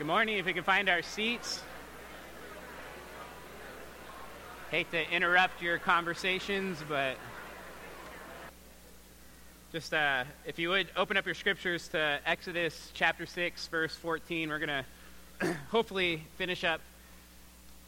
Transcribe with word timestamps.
Good 0.00 0.06
morning. 0.06 0.38
If 0.38 0.46
we 0.46 0.54
can 0.54 0.64
find 0.64 0.88
our 0.88 1.02
seats. 1.02 1.60
Hate 4.70 4.90
to 4.92 5.10
interrupt 5.10 5.60
your 5.60 5.76
conversations, 5.76 6.82
but 6.88 7.16
just 9.72 9.92
uh, 9.92 10.24
if 10.46 10.58
you 10.58 10.70
would 10.70 10.88
open 10.96 11.18
up 11.18 11.26
your 11.26 11.34
scriptures 11.34 11.86
to 11.88 12.18
Exodus 12.24 12.90
chapter 12.94 13.26
6, 13.26 13.66
verse 13.66 13.94
14. 13.94 14.48
We're 14.48 14.58
going 14.58 14.84
to 15.40 15.52
hopefully 15.70 16.22
finish 16.38 16.64
up 16.64 16.80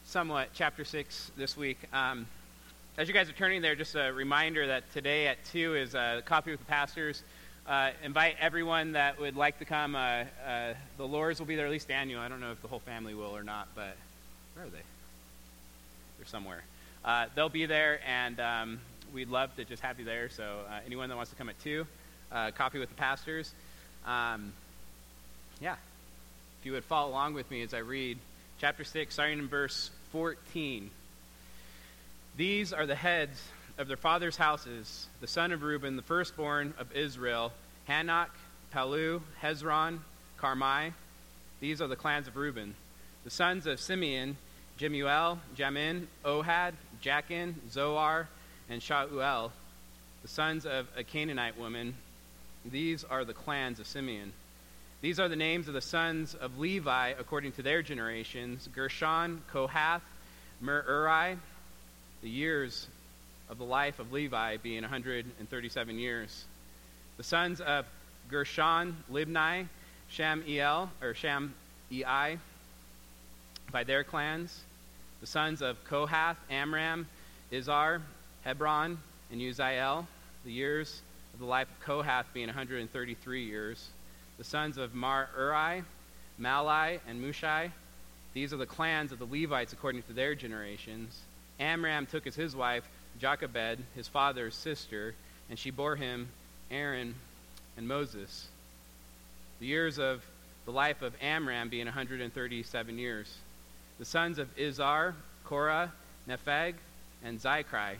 somewhat 0.05 0.49
chapter 0.53 0.85
6 0.85 1.31
this 1.35 1.57
week. 1.57 1.79
Um, 1.93 2.27
as 2.95 3.07
you 3.07 3.13
guys 3.15 3.27
are 3.27 3.33
turning 3.33 3.63
there, 3.63 3.73
just 3.73 3.95
a 3.95 4.13
reminder 4.13 4.67
that 4.67 4.93
today 4.93 5.25
at 5.25 5.43
2 5.45 5.77
is 5.77 5.95
a 5.95 6.21
coffee 6.23 6.51
with 6.51 6.59
the 6.59 6.67
pastors. 6.67 7.23
Uh, 7.65 7.91
invite 8.03 8.35
everyone 8.41 8.91
that 8.91 9.17
would 9.21 9.37
like 9.37 9.59
to 9.59 9.63
come. 9.65 9.95
Uh, 9.95 10.25
uh, 10.45 10.73
the 10.97 11.07
Lords 11.07 11.39
will 11.39 11.47
be 11.47 11.55
there, 11.55 11.65
at 11.65 11.71
least 11.71 11.87
Daniel. 11.87 12.19
I 12.19 12.27
don't 12.27 12.41
know 12.41 12.51
if 12.51 12.61
the 12.61 12.67
whole 12.67 12.79
family 12.79 13.13
will 13.13 13.33
or 13.33 13.43
not, 13.43 13.69
but 13.73 13.95
where 14.53 14.65
are 14.65 14.69
they? 14.69 14.81
They're 16.17 16.27
somewhere. 16.27 16.61
Uh, 17.05 17.27
they'll 17.35 17.47
be 17.47 17.65
there, 17.65 18.01
and 18.05 18.37
um, 18.41 18.79
we'd 19.13 19.29
love 19.29 19.55
to 19.55 19.63
just 19.63 19.81
have 19.81 19.97
you 19.97 20.03
there. 20.03 20.27
So 20.27 20.43
uh, 20.69 20.79
anyone 20.85 21.07
that 21.07 21.15
wants 21.15 21.31
to 21.31 21.37
come 21.37 21.47
at 21.47 21.57
2, 21.63 21.87
uh, 22.33 22.51
coffee 22.51 22.79
with 22.79 22.89
the 22.89 22.95
pastors. 22.95 23.53
Um, 24.05 24.51
yeah. 25.61 25.75
If 26.59 26.65
you 26.65 26.73
would 26.73 26.83
follow 26.83 27.11
along 27.11 27.33
with 27.33 27.49
me 27.49 27.61
as 27.61 27.73
I 27.73 27.79
read 27.79 28.17
chapter 28.59 28.83
6, 28.83 29.13
starting 29.13 29.39
in 29.39 29.47
verse 29.47 29.89
14. 30.11 30.89
These 32.35 32.73
are 32.73 32.85
the 32.85 32.95
heads 32.95 33.41
of 33.77 33.87
their 33.87 33.97
father's 33.97 34.37
houses, 34.37 35.07
the 35.21 35.27
son 35.27 35.51
of 35.51 35.63
Reuben, 35.63 35.95
the 35.95 36.03
firstborn 36.03 36.73
of 36.77 36.95
Israel, 36.95 37.51
Hanoch, 37.87 38.29
Palu, 38.71 39.21
Hezron, 39.41 39.99
Carmi. 40.39 40.93
These 41.59 41.81
are 41.81 41.87
the 41.87 41.95
clans 41.95 42.27
of 42.27 42.35
Reuben. 42.35 42.75
The 43.23 43.29
sons 43.29 43.67
of 43.67 43.79
Simeon, 43.79 44.37
Jemuel, 44.77 45.39
Jamin, 45.55 46.07
Ohad, 46.25 46.73
Jachin, 47.01 47.55
Zohar, 47.71 48.27
and 48.69 48.81
Shauel. 48.81 49.51
The 50.21 50.27
sons 50.27 50.65
of 50.65 50.87
a 50.97 51.03
Canaanite 51.03 51.57
woman. 51.57 51.95
These 52.65 53.03
are 53.03 53.25
the 53.25 53.33
clans 53.33 53.79
of 53.79 53.87
Simeon. 53.87 54.33
These 55.01 55.19
are 55.19 55.27
the 55.27 55.35
names 55.35 55.67
of 55.67 55.73
the 55.73 55.81
sons 55.81 56.33
of 56.33 56.59
Levi 56.59 57.09
according 57.19 57.51
to 57.53 57.61
their 57.61 57.81
generations 57.81 58.69
Gershon, 58.73 59.41
Kohath, 59.51 60.01
Merari. 60.61 61.37
The 62.21 62.29
years 62.29 62.87
of 63.49 63.57
the 63.57 63.65
life 63.65 63.99
of 63.99 64.13
Levi 64.13 64.57
being 64.57 64.81
137 64.81 65.99
years. 65.99 66.45
The 67.17 67.23
sons 67.23 67.61
of 67.61 67.85
Gershon, 68.29 68.95
Libni, 69.11 69.67
Shamiel, 70.11 70.89
or 71.01 71.13
Sham-ei, 71.13 72.37
by 73.71 73.83
their 73.83 74.03
clans. 74.03 74.61
The 75.21 75.27
sons 75.27 75.61
of 75.61 75.83
Kohath, 75.85 76.37
Amram, 76.49 77.07
Izhar, 77.51 78.01
Hebron, 78.43 78.97
and 79.31 79.41
Uzziel. 79.41 80.05
The 80.43 80.51
years 80.51 81.01
of 81.33 81.39
the 81.39 81.45
life 81.45 81.67
of 81.69 81.79
Kohath 81.85 82.25
being 82.33 82.47
133 82.47 83.43
years. 83.43 83.89
The 84.37 84.43
sons 84.43 84.77
of 84.77 84.95
Mar-uri, 84.95 85.83
Malai, 86.41 86.99
and 87.07 87.23
Mushai. 87.23 87.71
These 88.33 88.53
are 88.53 88.57
the 88.57 88.65
clans 88.65 89.11
of 89.11 89.19
the 89.19 89.25
Levites 89.25 89.73
according 89.73 90.01
to 90.03 90.13
their 90.13 90.33
generations. 90.33 91.21
Amram 91.59 92.07
took 92.07 92.25
as 92.25 92.35
his 92.35 92.55
wife 92.55 92.87
Jochebed, 93.19 93.79
his 93.95 94.07
father's 94.07 94.55
sister, 94.55 95.13
and 95.49 95.59
she 95.59 95.69
bore 95.69 95.95
him 95.95 96.27
Aaron 96.71 97.15
and 97.77 97.87
Moses. 97.87 98.47
The 99.59 99.65
years 99.65 99.99
of 99.99 100.23
the 100.65 100.71
life 100.71 101.01
of 101.01 101.13
Amram 101.21 101.69
being 101.69 101.85
137 101.85 102.97
years. 102.97 103.37
The 103.99 104.05
sons 104.05 104.39
of 104.39 104.55
Izhar, 104.55 105.13
Korah, 105.45 105.91
Nepheg, 106.27 106.75
and 107.23 107.39
Zichri. 107.39 107.95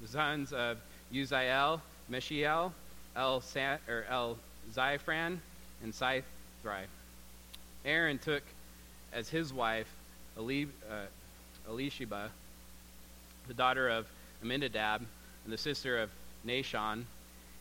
The 0.00 0.08
sons 0.08 0.52
of 0.52 0.78
Uzziel, 1.12 1.80
Mishael, 2.08 2.72
El, 3.16 3.42
or 3.88 4.04
El 4.08 4.38
Ziphan, 4.72 5.38
and 5.82 5.92
Sithri. 5.92 6.84
Aaron 7.84 8.18
took 8.18 8.42
as 9.12 9.28
his 9.28 9.52
wife 9.52 9.88
Eli, 10.38 10.66
uh, 10.90 12.28
the 13.46 13.54
daughter 13.54 13.88
of 13.88 14.06
Amminadab, 14.42 15.02
and 15.44 15.52
the 15.52 15.58
sister 15.58 15.98
of 15.98 16.10
Nahshon, 16.46 17.04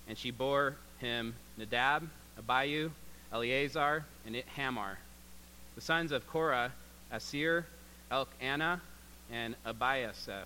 and 0.07 0.18
she 0.18 0.31
bore 0.31 0.75
him 1.00 1.35
Nadab, 1.57 2.07
Abihu, 2.38 2.91
Eleazar, 3.31 4.06
and 4.25 4.35
Hamar. 4.56 4.97
The 5.75 5.81
sons 5.81 6.12
of 6.12 6.28
Korah, 6.28 6.72
Assir, 7.12 7.66
Elkanah, 8.12 8.81
and 9.31 9.56
Abiasaph. 9.66 10.45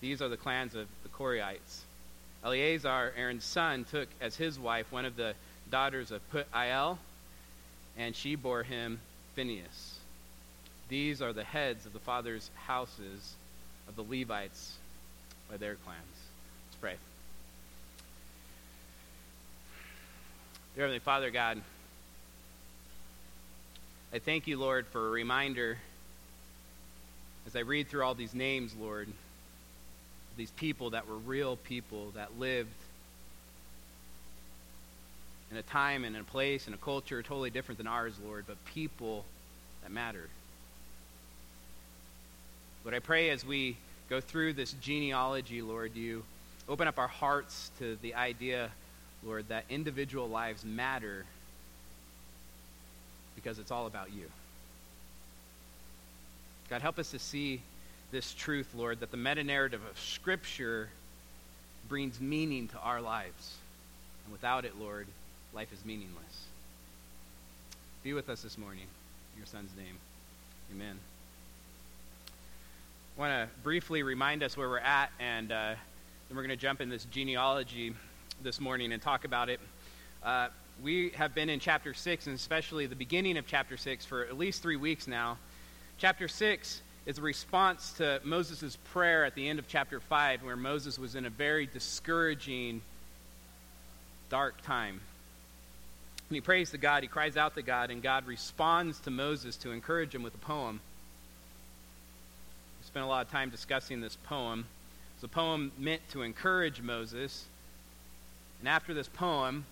These 0.00 0.20
are 0.20 0.28
the 0.28 0.36
clans 0.36 0.74
of 0.74 0.88
the 1.02 1.08
Korahites. 1.08 1.82
Eleazar, 2.44 3.12
Aaron's 3.16 3.44
son, 3.44 3.84
took 3.90 4.08
as 4.20 4.36
his 4.36 4.58
wife 4.58 4.92
one 4.92 5.04
of 5.04 5.16
the 5.16 5.34
daughters 5.70 6.10
of 6.10 6.20
Putiel, 6.30 6.98
and 7.96 8.14
she 8.14 8.34
bore 8.34 8.62
him 8.62 9.00
Phinehas. 9.34 9.98
These 10.88 11.22
are 11.22 11.32
the 11.32 11.44
heads 11.44 11.86
of 11.86 11.92
the 11.92 11.98
fathers' 11.98 12.50
houses 12.66 13.34
of 13.88 13.96
the 13.96 14.02
Levites 14.02 14.76
by 15.50 15.56
their 15.56 15.74
clans. 15.76 16.00
Let's 16.68 16.76
pray. 16.80 16.96
Dear 20.76 20.84
Heavenly 20.84 20.98
Father, 20.98 21.30
God, 21.30 21.62
I 24.12 24.18
thank 24.18 24.46
you, 24.46 24.58
Lord, 24.58 24.86
for 24.86 25.08
a 25.08 25.10
reminder 25.10 25.78
as 27.46 27.56
I 27.56 27.60
read 27.60 27.88
through 27.88 28.02
all 28.02 28.14
these 28.14 28.34
names, 28.34 28.74
Lord, 28.78 29.08
these 30.36 30.50
people 30.50 30.90
that 30.90 31.08
were 31.08 31.16
real 31.16 31.56
people 31.56 32.10
that 32.10 32.38
lived 32.38 32.74
in 35.50 35.56
a 35.56 35.62
time 35.62 36.04
and 36.04 36.14
in 36.14 36.20
a 36.20 36.24
place 36.26 36.66
and 36.66 36.74
a 36.74 36.78
culture 36.78 37.22
totally 37.22 37.48
different 37.48 37.78
than 37.78 37.86
ours, 37.86 38.12
Lord, 38.22 38.44
but 38.46 38.62
people 38.66 39.24
that 39.82 39.90
matter. 39.90 40.28
But 42.84 42.92
I 42.92 42.98
pray 42.98 43.30
as 43.30 43.46
we 43.46 43.78
go 44.10 44.20
through 44.20 44.52
this 44.52 44.74
genealogy, 44.74 45.62
Lord, 45.62 45.96
you 45.96 46.22
open 46.68 46.86
up 46.86 46.98
our 46.98 47.08
hearts 47.08 47.70
to 47.78 47.96
the 48.02 48.14
idea, 48.14 48.70
Lord, 49.26 49.48
that 49.48 49.64
individual 49.68 50.28
lives 50.28 50.64
matter 50.64 51.24
because 53.34 53.58
it's 53.58 53.70
all 53.70 53.86
about 53.86 54.12
you. 54.12 54.24
God, 56.70 56.80
help 56.80 56.98
us 56.98 57.10
to 57.10 57.18
see 57.18 57.60
this 58.10 58.32
truth, 58.32 58.68
Lord, 58.74 59.00
that 59.00 59.10
the 59.10 59.16
meta 59.16 59.42
narrative 59.44 59.80
of 59.88 59.98
Scripture 59.98 60.88
brings 61.88 62.20
meaning 62.20 62.68
to 62.68 62.78
our 62.78 63.00
lives. 63.00 63.56
And 64.24 64.32
without 64.32 64.64
it, 64.64 64.78
Lord, 64.78 65.06
life 65.52 65.72
is 65.72 65.84
meaningless. 65.84 66.46
Be 68.02 68.12
with 68.12 68.28
us 68.28 68.42
this 68.42 68.56
morning. 68.56 68.86
In 69.34 69.38
your 69.38 69.46
Son's 69.46 69.70
name. 69.76 69.96
Amen. 70.74 70.98
I 73.16 73.20
want 73.20 73.32
to 73.32 73.62
briefly 73.62 74.02
remind 74.02 74.42
us 74.42 74.56
where 74.56 74.68
we're 74.68 74.78
at, 74.78 75.10
and 75.18 75.50
uh, 75.50 75.74
then 76.28 76.36
we're 76.36 76.42
going 76.42 76.50
to 76.50 76.56
jump 76.56 76.80
in 76.80 76.88
this 76.88 77.04
genealogy 77.06 77.94
this 78.42 78.60
morning 78.60 78.92
and 78.92 79.00
talk 79.00 79.24
about 79.24 79.48
it. 79.48 79.60
Uh, 80.22 80.48
we 80.82 81.10
have 81.10 81.34
been 81.34 81.48
in 81.48 81.58
chapter 81.58 81.94
6, 81.94 82.26
and 82.26 82.36
especially 82.36 82.86
the 82.86 82.96
beginning 82.96 83.38
of 83.38 83.46
chapter 83.46 83.76
6, 83.76 84.04
for 84.04 84.24
at 84.24 84.36
least 84.36 84.62
three 84.62 84.76
weeks 84.76 85.06
now. 85.06 85.38
Chapter 85.98 86.28
6 86.28 86.82
is 87.06 87.18
a 87.18 87.22
response 87.22 87.92
to 87.94 88.20
Moses' 88.24 88.76
prayer 88.92 89.24
at 89.24 89.34
the 89.34 89.48
end 89.48 89.58
of 89.58 89.68
chapter 89.68 90.00
5, 90.00 90.42
where 90.42 90.56
Moses 90.56 90.98
was 90.98 91.14
in 91.14 91.24
a 91.24 91.30
very 91.30 91.66
discouraging, 91.66 92.82
dark 94.28 94.60
time. 94.62 95.00
And 96.28 96.34
he 96.34 96.40
prays 96.40 96.70
to 96.72 96.78
God, 96.78 97.02
he 97.02 97.08
cries 97.08 97.36
out 97.36 97.54
to 97.54 97.62
God, 97.62 97.90
and 97.90 98.02
God 98.02 98.26
responds 98.26 99.00
to 99.00 99.10
Moses 99.10 99.56
to 99.58 99.70
encourage 99.70 100.14
him 100.14 100.22
with 100.22 100.34
a 100.34 100.38
poem 100.38 100.80
We 102.80 102.86
spent 102.86 103.04
a 103.04 103.08
lot 103.08 103.24
of 103.24 103.32
time 103.32 103.50
discussing 103.50 104.00
this 104.00 104.16
poem. 104.24 104.66
It's 105.14 105.24
a 105.24 105.28
poem 105.28 105.72
meant 105.78 106.02
to 106.10 106.22
encourage 106.22 106.82
Moses. 106.82 107.46
And 108.60 108.68
after 108.68 108.94
this 108.94 109.08
poem, 109.08 109.64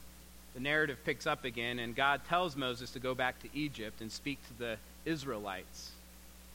the 0.54 0.60
narrative 0.60 0.98
picks 1.04 1.26
up 1.26 1.44
again, 1.44 1.78
and 1.78 1.96
God 1.96 2.22
tells 2.28 2.56
Moses 2.56 2.90
to 2.92 2.98
go 2.98 3.14
back 3.14 3.40
to 3.42 3.48
Egypt 3.54 4.00
and 4.00 4.10
speak 4.10 4.38
to 4.48 4.58
the 4.58 4.76
Israelites. 5.04 5.90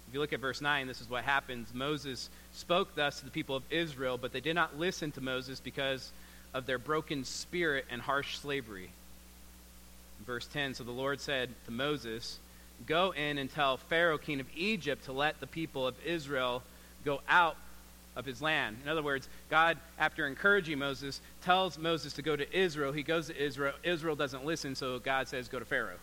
If 0.08 0.14
you 0.14 0.22
look 0.22 0.34
at 0.34 0.40
verse 0.40 0.62
9, 0.62 0.88
this 0.88 1.02
is 1.02 1.10
what 1.10 1.24
happens. 1.24 1.74
Moses 1.74 2.30
spoke 2.54 2.96
thus 2.96 3.20
to 3.20 3.26
the 3.26 3.32
people 3.32 3.56
of 3.56 3.64
Israel, 3.70 4.18
but 4.18 4.34
they 4.34 4.40
did 4.40 4.56
not 4.56 4.80
listen 4.80 5.12
to 5.12 5.22
Moses 5.22 5.60
because 5.60 6.12
of 6.54 6.66
their 6.66 6.80
broken 6.80 7.24
spirit 7.24 7.86
and 7.92 8.02
harsh 8.02 8.38
slavery. 8.38 8.90
Verse 10.26 10.48
10, 10.48 10.74
so 10.74 10.84
the 10.84 10.92
Lord 10.92 11.22
said 11.22 11.50
to 11.66 11.72
Moses, 11.72 12.40
Go 12.88 13.12
in 13.12 13.38
and 13.38 13.52
tell 13.52 13.78
Pharaoh, 13.78 14.18
king 14.18 14.40
of 14.40 14.48
Egypt, 14.56 15.06
to 15.06 15.12
let 15.12 15.40
the 15.40 15.48
people 15.48 15.86
of 15.86 15.96
Israel 16.06 16.64
go 17.06 17.22
out 17.28 17.56
of 18.16 18.26
his 18.26 18.42
land. 18.42 18.78
In 18.84 18.90
other 18.90 19.04
words, 19.04 19.30
God, 19.50 19.78
after 19.98 20.28
encouraging 20.28 20.80
Moses, 20.80 21.22
tells 21.44 21.78
Moses 21.78 22.14
to 22.14 22.22
go 22.22 22.36
to 22.36 22.58
Israel. 22.58 22.92
He 22.92 23.04
goes 23.04 23.28
to 23.28 23.42
Israel. 23.42 23.74
Israel 23.84 24.16
doesn't 24.16 24.46
listen, 24.46 24.76
so 24.76 25.00
God 25.00 25.28
says, 25.28 25.48
Go 25.48 25.60
to 25.60 25.66
Pharaoh. 25.66 26.00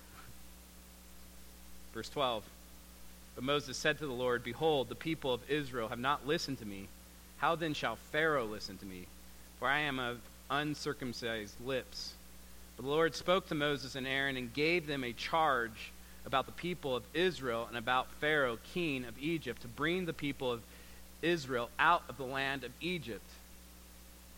Verse 1.93 2.09
12. 2.09 2.45
But 3.35 3.45
Moses 3.45 3.77
said 3.77 3.99
to 3.99 4.07
the 4.07 4.13
Lord, 4.13 4.43
Behold, 4.43 4.89
the 4.89 4.95
people 4.95 5.33
of 5.33 5.51
Israel 5.51 5.89
have 5.89 5.99
not 5.99 6.27
listened 6.27 6.59
to 6.59 6.65
me. 6.67 6.89
How 7.39 7.55
then 7.55 7.75
shall 7.75 7.97
Pharaoh 7.97 8.47
listen 8.47 8.79
to 8.79 8.87
me? 8.87 9.07
For 9.59 9.69
I 9.69 9.81
am 9.81 9.99
of 9.99 10.19
uncircumcised 10.51 11.55
lips. 11.65 12.15
But 12.77 12.85
the 12.85 12.91
Lord 12.91 13.15
spoke 13.15 13.49
to 13.49 13.55
Moses 13.55 13.95
and 13.95 14.07
Aaron 14.07 14.37
and 14.37 14.53
gave 14.53 14.87
them 14.87 15.05
a 15.05 15.13
charge 15.13 15.93
about 16.25 16.47
the 16.47 16.53
people 16.53 16.97
of 16.97 17.05
Israel 17.15 17.67
and 17.69 17.77
about 17.77 18.11
Pharaoh, 18.21 18.59
king 18.75 19.05
of 19.05 19.19
Egypt, 19.19 19.63
to 19.63 19.69
bring 19.69 20.05
the 20.05 20.13
people 20.13 20.51
of 20.51 20.61
Israel 20.61 20.73
out 21.79 22.03
of 22.09 22.17
the 22.17 22.25
land 22.25 22.65
of 22.65 22.71
Egypt. 22.81 23.29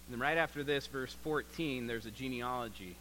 And 0.07 0.15
then 0.15 0.21
right 0.21 0.39
after 0.39 0.63
this, 0.63 0.87
verse 0.87 1.13
14, 1.23 1.87
there's 1.87 2.07
a 2.07 2.11
genealogy. 2.11 2.97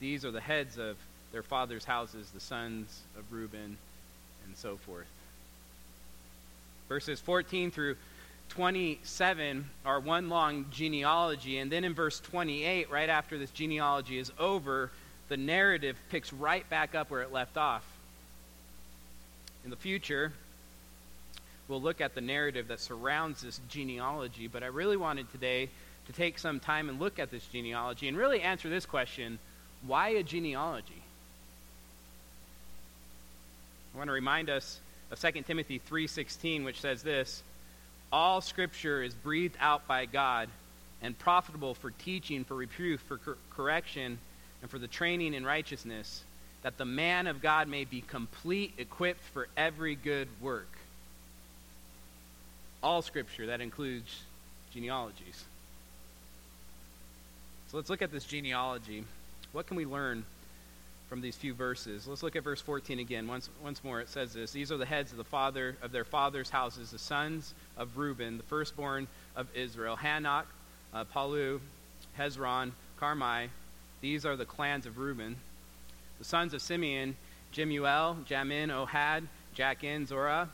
These 0.00 0.24
are 0.24 0.30
the 0.30 0.40
heads 0.40 0.78
of 0.78 0.96
their 1.32 1.42
father's 1.42 1.84
houses, 1.84 2.30
the 2.30 2.40
sons 2.40 3.00
of 3.16 3.24
Reuben, 3.32 3.76
and 4.46 4.56
so 4.56 4.76
forth. 4.76 5.06
Verses 6.88 7.20
14 7.20 7.70
through 7.70 7.96
27 8.50 9.64
are 9.86 9.98
one 9.98 10.28
long 10.28 10.66
genealogy, 10.70 11.56
and 11.58 11.72
then 11.72 11.84
in 11.84 11.94
verse 11.94 12.20
28, 12.20 12.90
right 12.90 13.08
after 13.08 13.38
this 13.38 13.50
genealogy 13.50 14.18
is 14.18 14.30
over, 14.38 14.90
the 15.28 15.38
narrative 15.38 15.96
picks 16.10 16.32
right 16.34 16.68
back 16.68 16.94
up 16.94 17.10
where 17.10 17.22
it 17.22 17.32
left 17.32 17.56
off. 17.56 17.84
In 19.64 19.70
the 19.70 19.76
future, 19.76 20.34
we'll 21.68 21.80
look 21.80 22.00
at 22.00 22.14
the 22.14 22.20
narrative 22.20 22.68
that 22.68 22.80
surrounds 22.80 23.42
this 23.42 23.60
genealogy, 23.68 24.46
but 24.46 24.62
I 24.62 24.66
really 24.66 24.96
wanted 24.96 25.30
today 25.30 25.68
to 26.06 26.12
take 26.12 26.38
some 26.38 26.60
time 26.60 26.88
and 26.88 26.98
look 26.98 27.18
at 27.18 27.30
this 27.30 27.44
genealogy 27.46 28.08
and 28.08 28.16
really 28.16 28.40
answer 28.40 28.68
this 28.68 28.86
question 28.86 29.38
why 29.84 30.10
a 30.10 30.22
genealogy? 30.22 31.02
I 33.94 33.98
want 33.98 34.08
to 34.08 34.12
remind 34.12 34.48
us 34.48 34.78
of 35.10 35.20
2 35.20 35.42
Timothy 35.42 35.80
3:16 35.80 36.64
which 36.64 36.80
says 36.80 37.02
this, 37.02 37.42
all 38.12 38.40
scripture 38.40 39.02
is 39.02 39.14
breathed 39.14 39.56
out 39.58 39.86
by 39.86 40.06
God 40.06 40.48
and 41.00 41.18
profitable 41.18 41.74
for 41.74 41.90
teaching, 41.90 42.44
for 42.44 42.54
reproof, 42.54 43.00
for 43.00 43.18
cor- 43.18 43.38
correction, 43.50 44.18
and 44.60 44.70
for 44.70 44.78
the 44.78 44.86
training 44.86 45.34
in 45.34 45.44
righteousness, 45.44 46.22
that 46.62 46.78
the 46.78 46.84
man 46.84 47.26
of 47.26 47.42
God 47.42 47.68
may 47.68 47.84
be 47.84 48.02
complete, 48.02 48.74
equipped 48.78 49.24
for 49.32 49.48
every 49.56 49.96
good 49.96 50.28
work. 50.40 50.68
All 52.82 53.02
scripture, 53.02 53.46
that 53.46 53.60
includes 53.60 54.22
genealogies. 54.72 55.44
So 57.68 57.76
let's 57.76 57.88
look 57.90 58.02
at 58.02 58.12
this 58.12 58.24
genealogy. 58.24 59.04
What 59.52 59.66
can 59.66 59.76
we 59.76 59.86
learn 59.86 60.24
from 61.12 61.20
these 61.20 61.36
few 61.36 61.52
verses. 61.52 62.08
Let's 62.08 62.22
look 62.22 62.36
at 62.36 62.42
verse 62.42 62.62
14 62.62 62.98
again. 62.98 63.28
Once, 63.28 63.50
once 63.62 63.84
more, 63.84 64.00
it 64.00 64.08
says 64.08 64.32
this 64.32 64.50
These 64.50 64.72
are 64.72 64.78
the 64.78 64.86
heads 64.86 65.10
of 65.10 65.18
the 65.18 65.24
father 65.24 65.76
of 65.82 65.92
their 65.92 66.06
father's 66.06 66.48
houses, 66.48 66.90
the 66.90 66.98
sons 66.98 67.52
of 67.76 67.98
Reuben, 67.98 68.38
the 68.38 68.42
firstborn 68.44 69.06
of 69.36 69.46
Israel 69.54 69.94
Hanoch, 69.94 70.46
uh, 70.94 71.04
Palu, 71.04 71.60
Hezron, 72.18 72.72
Carmi. 72.98 73.48
These 74.00 74.24
are 74.24 74.36
the 74.36 74.46
clans 74.46 74.86
of 74.86 74.96
Reuben. 74.96 75.36
The 76.18 76.24
sons 76.24 76.54
of 76.54 76.62
Simeon, 76.62 77.14
Jemuel, 77.52 78.16
Jamin, 78.26 78.68
Ohad, 78.70 79.24
Jachin, 79.54 80.06
Zorah, 80.06 80.48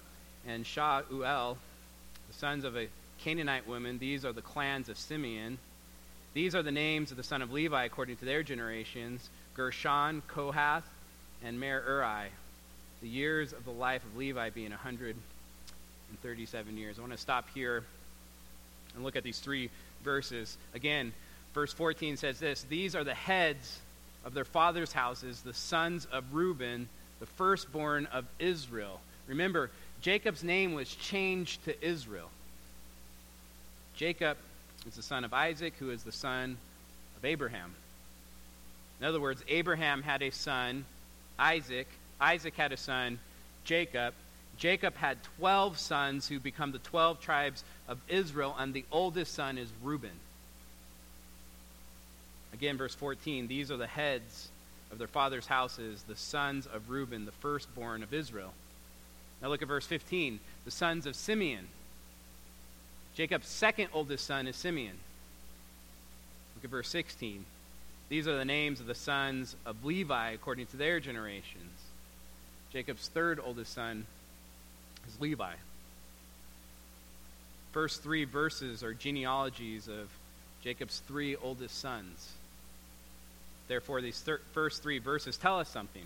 and 0.45 0.65
Shauel. 0.65 1.57
The 2.29 2.35
sons 2.35 2.65
of 2.65 2.77
a 2.77 2.89
Canaanite 3.19 3.67
woman. 3.67 3.99
These 3.99 4.25
are 4.25 4.33
the 4.33 4.43
clans 4.43 4.89
of 4.89 4.97
Simeon. 4.97 5.59
These 6.35 6.55
are 6.55 6.63
the 6.63 6.71
names 6.71 7.11
of 7.11 7.17
the 7.17 7.23
son 7.23 7.43
of 7.43 7.53
Levi 7.53 7.85
according 7.85 8.17
to 8.19 8.25
their 8.25 8.43
generations. 8.43 9.29
Gershon, 9.55 10.23
Kohath, 10.29 10.89
and 11.45 11.59
Merari. 11.59 12.29
The 13.01 13.09
years 13.09 13.53
of 13.53 13.65
the 13.65 13.71
life 13.71 14.05
of 14.05 14.17
Levi 14.17 14.51
being 14.51 14.71
137 14.71 16.77
years. 16.77 16.99
I 16.99 17.01
want 17.01 17.13
to 17.13 17.19
stop 17.19 17.47
here 17.55 17.85
and 18.95 19.05
look 19.05 19.17
at 19.17 19.25
these 19.25 19.39
three 19.39 19.71
verses. 20.05 20.57
Again, 20.75 21.13
verse 21.55 21.73
14 21.73 22.17
says 22.17 22.39
this 22.39 22.63
These 22.65 22.95
are 22.95 23.05
the 23.05 23.15
heads 23.15 23.79
of 24.25 24.35
their 24.35 24.45
father's 24.45 24.93
houses, 24.93 25.43
the 25.43 25.55
sons 25.55 26.07
of 26.07 26.35
Reuben, 26.35 26.89
the 27.21 27.27
firstborn 27.27 28.07
of 28.07 28.25
Israel. 28.39 29.01
Remember, 29.27 29.71
Jacob's 30.01 30.45
name 30.45 30.75
was 30.75 30.95
changed 30.95 31.65
to 31.65 31.85
Israel. 31.85 32.31
Jacob 33.95 34.37
is 34.87 34.95
the 34.95 35.03
son 35.03 35.25
of 35.25 35.35
Isaac, 35.35 35.75
who 35.79 35.91
is 35.91 36.05
the 36.05 36.13
son 36.13 36.57
of 37.17 37.25
Abraham. 37.25 37.75
In 39.01 39.07
other 39.07 39.21
words, 39.21 39.43
Abraham 39.49 40.03
had 40.03 40.23
a 40.23 40.31
son, 40.31 40.85
Isaac. 41.39 41.89
Isaac 42.21 42.55
had 42.55 42.73
a 42.73 42.77
son, 42.77 43.19
Jacob. 43.65 44.15
Jacob 44.57 44.97
had 44.97 45.19
12 45.39 45.79
sons 45.79 46.29
who 46.29 46.41
become 46.41 46.73
the 46.73 46.79
12 46.79 47.21
tribes 47.21 47.65
of 47.87 47.99
Israel, 48.09 48.55
and 48.59 48.75
the 48.75 48.85
oldest 48.91 49.35
son 49.35 49.59
is 49.59 49.69
Reuben. 49.83 50.11
Again, 52.53 52.77
verse 52.77 52.95
14 52.95 53.47
these 53.47 53.71
are 53.71 53.77
the 53.77 53.87
heads 53.87 54.49
of 54.91 54.99
their 54.99 55.07
father's 55.07 55.47
houses, 55.47 56.03
the 56.09 56.17
sons 56.17 56.67
of 56.67 56.89
Reuben, 56.89 57.25
the 57.25 57.33
firstborn 57.33 58.03
of 58.03 58.15
Israel. 58.15 58.53
Now 59.41 59.49
look 59.49 59.63
at 59.63 59.69
verse 59.69 59.87
15 59.87 60.41
the 60.65 60.71
sons 60.71 61.07
of 61.07 61.17
Simeon. 61.17 61.69
Jacob's 63.15 63.49
second 63.49 63.89
oldest 63.93 64.27
son 64.27 64.47
is 64.47 64.57
Simeon. 64.57 64.97
Look 66.57 66.65
at 66.65 66.71
verse 66.71 66.89
16 66.89 67.45
these 68.09 68.27
are 68.27 68.37
the 68.37 68.45
names 68.45 68.81
of 68.81 68.87
the 68.87 68.95
sons 68.95 69.55
of 69.67 69.85
Levi 69.85 70.31
according 70.31 70.67
to 70.67 70.77
their 70.77 70.99
generations. 70.99 71.81
Jacob's 72.73 73.09
third 73.09 73.39
oldest 73.43 73.75
son 73.75 74.07
is 75.07 75.21
Levi. 75.21 75.55
First 77.73 78.03
three 78.03 78.25
verses 78.25 78.83
are 78.83 78.95
genealogies 78.95 79.89
of 79.89 80.09
Jacob's 80.65 81.01
three 81.07 81.37
oldest 81.37 81.79
sons. 81.79 82.33
Therefore, 83.69 84.01
these 84.01 84.19
thir- 84.21 84.41
first 84.53 84.83
three 84.83 84.99
verses 84.99 85.37
tell 85.37 85.59
us 85.59 85.69
something. 85.69 86.05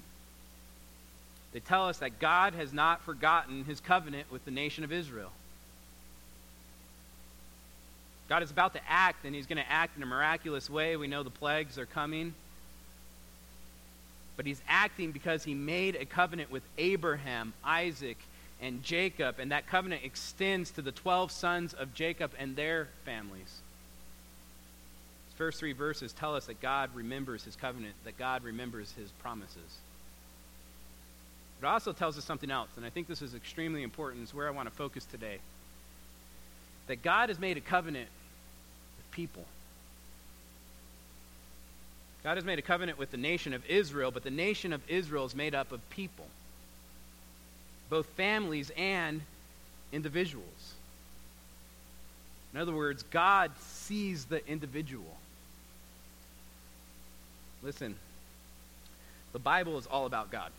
They 1.53 1.61
tell 1.61 1.89
us 1.89 1.99
that 1.99 2.19
God 2.19 2.55
has 2.55 2.73
not 2.73 3.03
forgotten 3.03 3.65
his 3.65 3.81
covenant 3.81 4.31
with 4.33 4.45
the 4.45 4.51
nation 4.51 4.85
of 4.85 4.93
Israel. 4.93 5.33
God 8.33 8.43
is 8.43 8.51
about 8.51 8.73
to 8.73 8.81
act, 8.89 9.27
and 9.27 9.35
He's 9.35 9.47
going 9.47 9.63
to 9.63 9.71
act 9.71 9.97
in 9.97 10.03
a 10.03 10.07
miraculous 10.07 10.71
way. 10.71 10.97
We 10.97 11.07
know 11.07 11.23
the 11.23 11.29
plagues 11.29 11.77
are 11.77 11.85
coming. 11.85 12.33
But 14.39 14.47
He's 14.47 14.63
acting 14.67 15.13
because 15.13 15.45
He 15.45 15.53
made 15.53 15.97
a 15.97 16.07
covenant 16.07 16.51
with 16.51 16.63
Abraham, 16.79 17.53
Isaac, 17.63 18.17
and 18.61 18.83
Jacob, 18.83 19.39
and 19.39 19.53
that 19.53 19.67
covenant 19.67 20.03
extends 20.05 20.71
to 20.71 20.83
the 20.83 20.93
12 20.93 21.31
sons 21.31 21.75
of 21.75 21.93
Jacob 21.93 22.31
and 22.39 22.57
their 22.57 22.89
families. 23.05 23.61
These 25.29 25.37
first 25.37 25.59
three 25.59 25.75
verses 25.75 26.15
tell 26.15 26.35
us 26.35 26.47
that 26.47 26.63
God 26.63 26.89
remembers 26.95 27.45
His 27.45 27.57
covenant, 27.57 27.97
that 28.05 28.17
God 28.17 28.45
remembers 28.45 28.93
His 28.93 29.11
promises. 29.21 29.79
It 31.63 31.67
also 31.67 31.93
tells 31.93 32.19
us 32.19 32.25
something 32.25 32.51
else, 32.51 32.71
and 32.77 32.85
I 32.85 32.91
think 32.91 33.07
this 33.07 33.23
is 33.23 33.37
extremely 33.37 33.85
important. 33.85 34.25
It's 34.25 34.35
where 34.35 34.49
I 34.49 34.51
want 34.51 34.69
to 34.69 34.75
focus 34.75 35.05
today. 35.05 35.39
That 36.89 37.05
God 37.05 37.29
has 37.29 37.39
made 37.39 37.57
a 37.57 37.61
covenant 37.61 38.09
with 38.97 39.11
people. 39.13 39.45
God 42.25 42.37
has 42.37 42.45
made 42.45 42.59
a 42.59 42.63
covenant 42.63 42.99
with 42.99 43.13
the 43.13 43.17
nation 43.17 43.55
of 43.55 43.65
Israel, 43.71 44.11
but 44.11 44.25
the 44.25 44.31
nation 44.31 44.73
of 44.73 44.81
Israel 44.89 45.25
is 45.25 45.37
made 45.37 45.55
up 45.55 45.71
of 45.71 45.89
people, 45.91 46.27
both 47.89 48.07
families 48.07 48.73
and 48.77 49.21
individuals. 49.93 50.75
In 52.53 52.61
other 52.61 52.73
words, 52.73 53.05
God 53.05 53.53
sees 53.61 54.25
the 54.25 54.45
individual. 54.49 55.17
Listen, 57.63 57.95
the 59.33 59.39
Bible 59.39 59.79
is 59.79 59.87
all 59.87 60.07
about 60.07 60.33
God. 60.33 60.51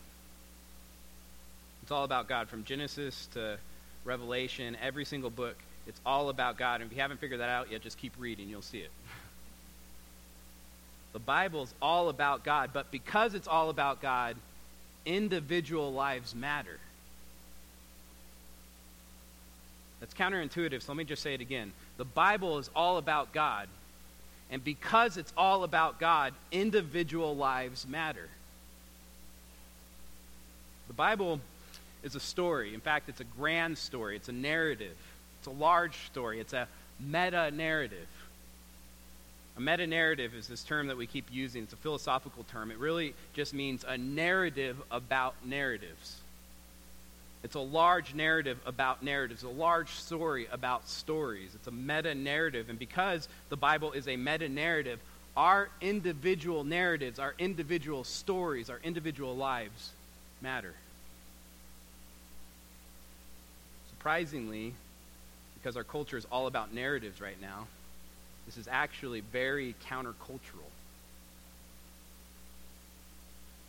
It's 1.84 1.92
all 1.92 2.04
about 2.04 2.28
God 2.28 2.48
from 2.48 2.64
Genesis 2.64 3.28
to 3.34 3.58
Revelation, 4.04 4.76
every 4.82 5.04
single 5.04 5.30
book 5.30 5.56
it's 5.86 6.00
all 6.06 6.28
about 6.28 6.56
God. 6.56 6.80
And 6.80 6.90
if 6.90 6.96
you 6.96 7.02
haven't 7.02 7.20
figured 7.20 7.40
that 7.40 7.48
out 7.48 7.70
yet, 7.70 7.82
just 7.82 7.98
keep 7.98 8.12
reading. 8.18 8.48
You'll 8.48 8.62
see 8.62 8.78
it. 8.78 8.90
The 11.12 11.20
Bible's 11.20 11.72
all 11.80 12.08
about 12.08 12.42
God, 12.42 12.70
but 12.72 12.90
because 12.90 13.34
it's 13.34 13.46
all 13.46 13.70
about 13.70 14.02
God, 14.02 14.34
individual 15.06 15.92
lives 15.92 16.34
matter. 16.34 16.80
That's 20.00 20.12
counterintuitive, 20.12 20.82
so 20.82 20.90
let 20.90 20.96
me 20.96 21.04
just 21.04 21.22
say 21.22 21.32
it 21.32 21.40
again. 21.40 21.72
The 21.98 22.04
Bible 22.04 22.58
is 22.58 22.68
all 22.74 22.96
about 22.96 23.32
God, 23.32 23.68
and 24.50 24.64
because 24.64 25.16
it's 25.16 25.32
all 25.36 25.62
about 25.62 26.00
God, 26.00 26.34
individual 26.50 27.36
lives 27.36 27.86
matter. 27.86 28.28
The 30.88 30.94
Bible 30.94 31.38
is 32.04 32.14
a 32.14 32.20
story. 32.20 32.74
In 32.74 32.80
fact, 32.80 33.08
it's 33.08 33.20
a 33.20 33.24
grand 33.24 33.76
story, 33.76 34.14
it's 34.14 34.28
a 34.28 34.32
narrative. 34.32 34.96
It's 35.38 35.48
a 35.48 35.50
large 35.50 35.96
story, 36.06 36.38
it's 36.38 36.52
a 36.52 36.68
meta 37.00 37.50
narrative. 37.50 38.08
A 39.56 39.60
meta 39.60 39.86
narrative 39.86 40.34
is 40.34 40.48
this 40.48 40.64
term 40.64 40.88
that 40.88 40.96
we 40.96 41.06
keep 41.06 41.26
using. 41.30 41.62
It's 41.62 41.72
a 41.72 41.76
philosophical 41.76 42.44
term. 42.44 42.70
It 42.70 42.78
really 42.78 43.14
just 43.34 43.54
means 43.54 43.84
a 43.86 43.96
narrative 43.96 44.76
about 44.90 45.34
narratives. 45.44 46.16
It's 47.44 47.54
a 47.54 47.60
large 47.60 48.14
narrative 48.14 48.58
about 48.66 49.02
narratives, 49.02 49.42
a 49.44 49.48
large 49.48 49.90
story 49.90 50.48
about 50.50 50.88
stories. 50.88 51.50
It's 51.54 51.68
a 51.68 51.70
meta 51.70 52.14
narrative. 52.14 52.68
And 52.68 52.78
because 52.78 53.28
the 53.48 53.56
Bible 53.56 53.92
is 53.92 54.08
a 54.08 54.16
meta 54.16 54.48
narrative, 54.48 54.98
our 55.36 55.68
individual 55.80 56.64
narratives, 56.64 57.18
our 57.18 57.34
individual 57.38 58.02
stories, 58.02 58.70
our 58.70 58.80
individual 58.82 59.36
lives 59.36 59.90
matter. 60.40 60.74
Surprisingly, 64.04 64.74
because 65.54 65.78
our 65.78 65.82
culture 65.82 66.18
is 66.18 66.26
all 66.30 66.46
about 66.46 66.74
narratives 66.74 67.22
right 67.22 67.40
now, 67.40 67.66
this 68.44 68.58
is 68.58 68.68
actually 68.70 69.20
very 69.20 69.74
countercultural. 69.88 70.68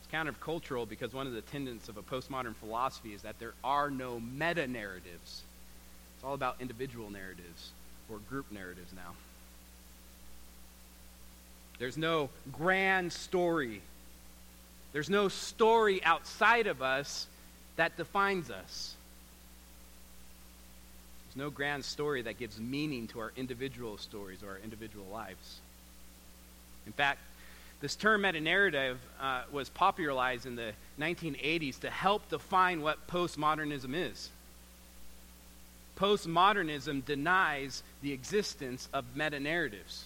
It's 0.01 0.13
countercultural 0.13 0.89
because 0.89 1.13
one 1.13 1.25
of 1.25 1.31
the 1.31 1.39
tenets 1.39 1.87
of 1.87 1.95
a 1.95 2.01
postmodern 2.01 2.53
philosophy 2.55 3.13
is 3.13 3.21
that 3.21 3.39
there 3.39 3.53
are 3.63 3.89
no 3.89 4.19
meta 4.19 4.67
narratives. 4.67 5.43
It's 6.17 6.23
all 6.25 6.33
about 6.33 6.57
individual 6.59 7.09
narratives 7.09 7.69
or 8.09 8.17
group 8.29 8.51
narratives 8.51 8.91
now. 8.93 9.13
There's 11.79 11.95
no 11.95 12.29
grand 12.51 13.13
story. 13.13 13.81
There's 14.91 15.09
no 15.09 15.29
story 15.29 16.03
outside 16.03 16.67
of 16.67 16.81
us 16.81 17.27
that 17.77 17.95
defines 17.95 18.51
us. 18.51 18.95
There's 21.35 21.45
no 21.47 21.49
grand 21.49 21.83
story 21.83 22.21
that 22.21 22.37
gives 22.37 22.59
meaning 22.59 23.07
to 23.07 23.19
our 23.19 23.33
individual 23.35 23.97
stories 23.97 24.41
or 24.41 24.51
our 24.51 24.59
individual 24.63 25.05
lives. 25.11 25.59
In 26.85 26.93
fact, 26.93 27.19
this 27.81 27.95
term 27.95 28.21
meta-narrative 28.21 28.97
uh, 29.19 29.43
was 29.51 29.69
popularized 29.69 30.45
in 30.45 30.55
the 30.55 30.71
1980s 30.99 31.79
to 31.81 31.89
help 31.89 32.29
define 32.29 32.81
what 32.81 33.07
postmodernism 33.07 33.93
is. 33.93 34.29
Postmodernism 35.97 37.03
denies 37.03 37.83
the 38.01 38.13
existence 38.13 38.87
of 38.93 39.03
meta-narratives. 39.15 40.05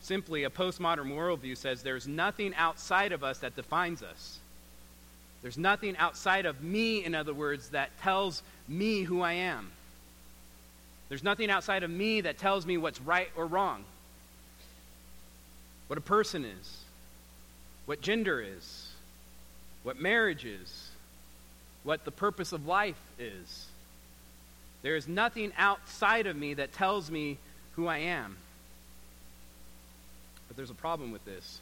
Simply, 0.00 0.44
a 0.44 0.50
postmodern 0.50 1.12
worldview 1.14 1.56
says 1.56 1.82
there's 1.82 2.06
nothing 2.08 2.54
outside 2.56 3.12
of 3.12 3.22
us 3.22 3.38
that 3.38 3.54
defines 3.54 4.02
us. 4.02 4.38
There's 5.42 5.58
nothing 5.58 5.96
outside 5.96 6.46
of 6.46 6.62
me, 6.62 7.04
in 7.04 7.14
other 7.14 7.34
words, 7.34 7.70
that 7.70 7.96
tells 8.00 8.42
me 8.68 9.02
who 9.02 9.22
I 9.22 9.32
am. 9.32 9.70
There's 11.08 11.22
nothing 11.22 11.50
outside 11.50 11.82
of 11.82 11.90
me 11.90 12.22
that 12.22 12.38
tells 12.38 12.66
me 12.66 12.76
what's 12.76 13.00
right 13.00 13.28
or 13.36 13.46
wrong 13.46 13.84
what 15.88 15.98
a 15.98 16.02
person 16.02 16.44
is, 16.44 16.78
what 17.86 18.00
gender 18.00 18.40
is, 18.40 18.90
what 19.82 20.00
marriage 20.00 20.44
is, 20.44 20.90
what 21.84 22.04
the 22.04 22.10
purpose 22.10 22.52
of 22.52 22.66
life 22.66 23.00
is. 23.18 23.66
There 24.82 24.96
is 24.96 25.06
nothing 25.06 25.52
outside 25.56 26.26
of 26.26 26.36
me 26.36 26.54
that 26.54 26.72
tells 26.72 27.10
me 27.10 27.38
who 27.76 27.86
I 27.86 27.98
am. 27.98 28.36
But 30.48 30.56
there's 30.56 30.70
a 30.70 30.74
problem 30.74 31.12
with 31.12 31.24
this. 31.24 31.60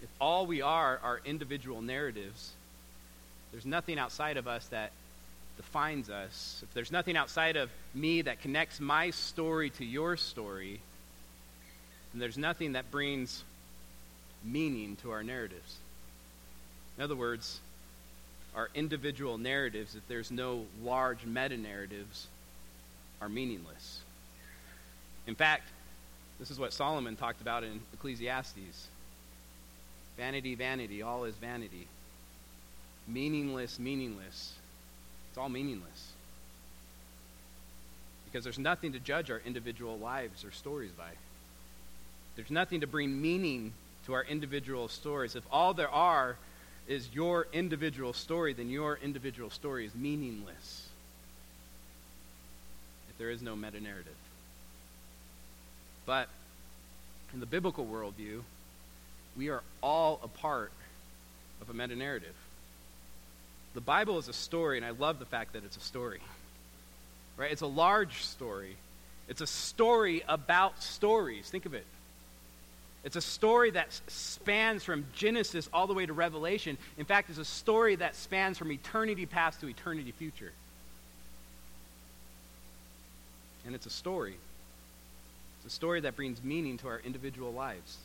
If 0.00 0.08
all 0.20 0.46
we 0.46 0.62
are 0.62 1.00
are 1.02 1.20
individual 1.24 1.80
narratives, 1.80 2.52
there's 3.50 3.66
nothing 3.66 3.98
outside 3.98 4.36
of 4.36 4.48
us 4.48 4.66
that 4.68 4.92
defines 5.56 6.10
us. 6.10 6.60
If 6.62 6.72
there's 6.74 6.92
nothing 6.92 7.16
outside 7.16 7.56
of 7.56 7.70
me 7.94 8.22
that 8.22 8.40
connects 8.40 8.80
my 8.80 9.10
story 9.10 9.70
to 9.70 9.84
your 9.84 10.16
story, 10.16 10.80
and 12.12 12.20
there's 12.20 12.38
nothing 12.38 12.72
that 12.72 12.90
brings 12.90 13.44
meaning 14.44 14.96
to 15.02 15.10
our 15.10 15.22
narratives. 15.22 15.76
In 16.98 17.04
other 17.04 17.16
words, 17.16 17.60
our 18.54 18.68
individual 18.74 19.38
narratives, 19.38 19.94
if 19.94 20.06
there's 20.08 20.30
no 20.30 20.66
large 20.82 21.24
meta 21.24 21.56
narratives, 21.56 22.26
are 23.20 23.28
meaningless. 23.28 24.00
In 25.26 25.34
fact, 25.34 25.68
this 26.38 26.50
is 26.50 26.58
what 26.58 26.72
Solomon 26.72 27.16
talked 27.16 27.40
about 27.40 27.64
in 27.64 27.80
Ecclesiastes 27.94 28.88
vanity, 30.16 30.54
vanity, 30.54 31.02
all 31.02 31.24
is 31.24 31.34
vanity. 31.36 31.86
Meaningless, 33.08 33.78
meaningless. 33.78 34.52
It's 35.32 35.38
all 35.38 35.48
meaningless. 35.48 36.12
Because 38.26 38.44
there's 38.44 38.58
nothing 38.58 38.92
to 38.92 38.98
judge 38.98 39.30
our 39.30 39.40
individual 39.46 39.96
lives 39.96 40.44
or 40.44 40.50
stories 40.52 40.90
by. 40.90 41.08
There's 42.36 42.50
nothing 42.50 42.82
to 42.82 42.86
bring 42.86 43.18
meaning 43.18 43.72
to 44.04 44.12
our 44.12 44.24
individual 44.24 44.88
stories. 44.88 45.34
If 45.34 45.44
all 45.50 45.72
there 45.72 45.88
are 45.88 46.36
is 46.86 47.08
your 47.14 47.46
individual 47.50 48.12
story, 48.12 48.52
then 48.52 48.68
your 48.68 48.98
individual 49.02 49.48
story 49.48 49.86
is 49.86 49.94
meaningless. 49.94 50.86
If 53.08 53.16
there 53.16 53.30
is 53.30 53.40
no 53.40 53.56
meta 53.56 53.80
narrative. 53.80 54.12
But 56.04 56.28
in 57.32 57.40
the 57.40 57.46
biblical 57.46 57.86
worldview, 57.86 58.42
we 59.34 59.48
are 59.48 59.62
all 59.82 60.20
a 60.22 60.28
part 60.28 60.72
of 61.62 61.70
a 61.70 61.72
meta 61.72 61.96
narrative. 61.96 62.34
The 63.74 63.80
Bible 63.80 64.18
is 64.18 64.28
a 64.28 64.32
story, 64.32 64.76
and 64.76 64.84
I 64.84 64.90
love 64.90 65.18
the 65.18 65.24
fact 65.24 65.54
that 65.54 65.64
it's 65.64 65.76
a 65.76 65.80
story. 65.80 66.20
Right? 67.36 67.50
It's 67.50 67.62
a 67.62 67.66
large 67.66 68.22
story. 68.22 68.76
It's 69.28 69.40
a 69.40 69.46
story 69.46 70.22
about 70.28 70.82
stories. 70.82 71.48
Think 71.48 71.64
of 71.64 71.74
it. 71.74 71.86
It's 73.04 73.16
a 73.16 73.20
story 73.20 73.70
that 73.70 73.88
spans 74.06 74.84
from 74.84 75.06
Genesis 75.12 75.68
all 75.72 75.86
the 75.86 75.94
way 75.94 76.06
to 76.06 76.12
Revelation. 76.12 76.78
In 76.98 77.04
fact, 77.04 77.30
it's 77.30 77.38
a 77.38 77.44
story 77.44 77.96
that 77.96 78.14
spans 78.14 78.58
from 78.58 78.70
eternity 78.70 79.26
past 79.26 79.60
to 79.60 79.68
eternity 79.68 80.12
future. 80.12 80.52
And 83.66 83.74
it's 83.74 83.86
a 83.86 83.90
story. 83.90 84.36
It's 85.58 85.72
a 85.72 85.74
story 85.74 86.00
that 86.00 86.14
brings 86.14 86.42
meaning 86.44 86.78
to 86.78 86.88
our 86.88 87.00
individual 87.04 87.52
lives. 87.52 87.96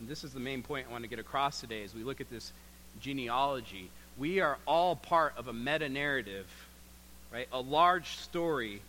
And 0.00 0.08
this 0.08 0.24
is 0.24 0.32
the 0.32 0.40
main 0.40 0.62
point 0.62 0.86
I 0.88 0.92
want 0.92 1.04
to 1.04 1.08
get 1.08 1.20
across 1.20 1.60
today 1.60 1.84
as 1.84 1.94
we 1.94 2.02
look 2.02 2.20
at 2.20 2.30
this 2.30 2.52
genealogy. 3.00 3.90
We 4.18 4.40
are 4.40 4.58
all 4.66 4.96
part 4.96 5.34
of 5.36 5.48
a 5.48 5.52
meta 5.52 5.88
narrative, 5.88 6.46
right? 7.32 7.48
A 7.52 7.60
large 7.60 8.16
story 8.18 8.82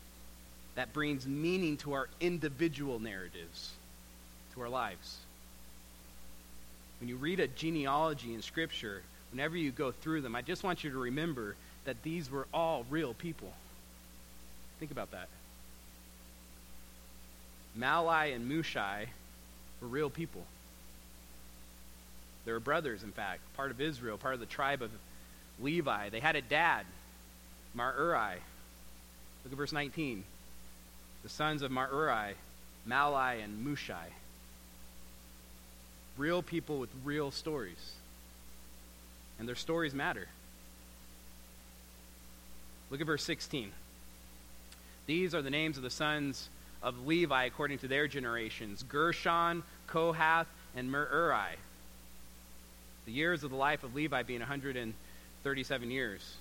that 0.75 0.93
brings 0.93 1.25
meaning 1.27 1.77
to 1.77 1.93
our 1.93 2.09
individual 2.19 2.99
narratives 2.99 3.71
to 4.53 4.61
our 4.61 4.69
lives. 4.69 5.17
When 6.99 7.09
you 7.09 7.17
read 7.17 7.39
a 7.39 7.47
genealogy 7.47 8.33
in 8.33 8.41
Scripture, 8.41 9.01
whenever 9.31 9.57
you 9.57 9.71
go 9.71 9.91
through 9.91 10.21
them, 10.21 10.35
I 10.35 10.41
just 10.41 10.63
want 10.63 10.83
you 10.83 10.91
to 10.91 10.97
remember 10.97 11.55
that 11.85 12.01
these 12.03 12.29
were 12.29 12.47
all 12.53 12.85
real 12.89 13.13
people. 13.13 13.51
Think 14.79 14.91
about 14.91 15.11
that. 15.11 15.27
Malai 17.77 18.35
and 18.35 18.49
Mushai 18.49 19.07
were 19.81 19.87
real 19.87 20.09
people. 20.09 20.45
They 22.45 22.51
were 22.51 22.59
brothers, 22.59 23.03
in 23.03 23.11
fact, 23.11 23.41
part 23.55 23.71
of 23.71 23.79
Israel, 23.79 24.17
part 24.17 24.33
of 24.33 24.39
the 24.39 24.45
tribe 24.45 24.81
of 24.81 24.91
Levi. 25.59 26.09
They 26.09 26.19
had 26.19 26.35
a 26.35 26.41
dad, 26.41 26.85
Merari. 27.73 28.39
Look 29.43 29.51
at 29.51 29.57
verse 29.57 29.71
19. 29.71 30.23
The 31.23 31.29
sons 31.29 31.61
of 31.61 31.71
Merari, 31.71 32.33
Mahli 32.87 33.43
and 33.43 33.65
Mushai. 33.65 34.11
real 36.17 36.43
people 36.43 36.79
with 36.79 36.89
real 37.03 37.31
stories. 37.31 37.93
And 39.39 39.47
their 39.47 39.55
stories 39.55 39.93
matter. 39.93 40.27
Look 42.89 43.01
at 43.01 43.07
verse 43.07 43.23
16. 43.23 43.71
These 45.07 45.33
are 45.33 45.41
the 45.41 45.49
names 45.49 45.77
of 45.77 45.83
the 45.83 45.89
sons 45.89 46.49
of 46.83 47.07
Levi 47.07 47.45
according 47.45 47.79
to 47.79 47.87
their 47.87 48.07
generations 48.07 48.83
Gershon, 48.83 49.63
Kohath, 49.87 50.47
and 50.75 50.91
Merari. 50.91 51.57
The 53.05 53.11
years 53.11 53.43
of 53.43 53.51
the 53.51 53.57
life 53.57 53.83
of 53.83 53.95
Levi 53.95 54.23
being 54.23 54.39
137 54.39 55.91
years. 55.91 56.35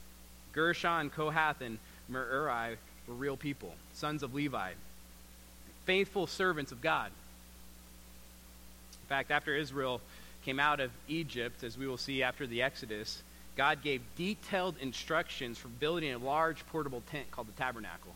Gershon, 0.53 1.11
Kohath, 1.11 1.61
and 1.61 1.79
Merari 2.09 2.77
were 3.07 3.15
real 3.15 3.37
people, 3.37 3.75
sons 3.95 4.23
of 4.23 4.35
Levi, 4.35 4.73
faithful 5.87 6.27
servants 6.27 6.73
of 6.73 6.81
God 6.81 7.11
In 9.03 9.09
fact, 9.09 9.31
after 9.31 9.57
Israel 9.57 10.01
came 10.45 10.61
out 10.61 10.81
of 10.81 10.91
Egypt, 11.09 11.65
as 11.65 11.77
we 11.77 11.87
will 11.87 11.97
see 11.97 12.23
after 12.23 12.47
the 12.47 12.63
Exodus, 12.63 13.23
God 13.57 13.83
gave 13.83 14.01
detailed 14.17 14.77
instructions 14.81 15.59
for 15.59 15.69
building 15.69 16.13
a 16.13 16.19
large 16.19 16.67
portable 16.67 17.03
tent 17.11 17.31
called 17.31 17.49
the 17.49 17.53
tabernacle. 17.53 18.15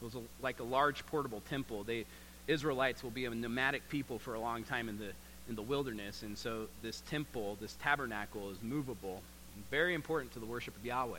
It 0.00 0.04
was 0.04 0.14
a, 0.14 0.20
like 0.42 0.58
a 0.60 0.64
large 0.64 1.04
portable 1.06 1.42
temple. 1.48 1.84
The 1.84 2.06
Israelites 2.48 3.02
will 3.02 3.10
be 3.10 3.26
a 3.26 3.30
nomadic 3.30 3.88
people 3.88 4.18
for 4.18 4.34
a 4.34 4.40
long 4.40 4.64
time 4.64 4.88
in 4.88 4.98
the, 4.98 5.12
in 5.48 5.54
the 5.56 5.62
wilderness, 5.62 6.22
and 6.22 6.38
so 6.38 6.66
this 6.82 7.02
temple, 7.10 7.56
this 7.60 7.76
tabernacle, 7.82 8.50
is 8.50 8.58
movable, 8.62 9.22
very 9.70 9.94
important 9.94 10.32
to 10.32 10.38
the 10.38 10.46
worship 10.46 10.76
of 10.76 10.84
Yahweh. 10.84 11.18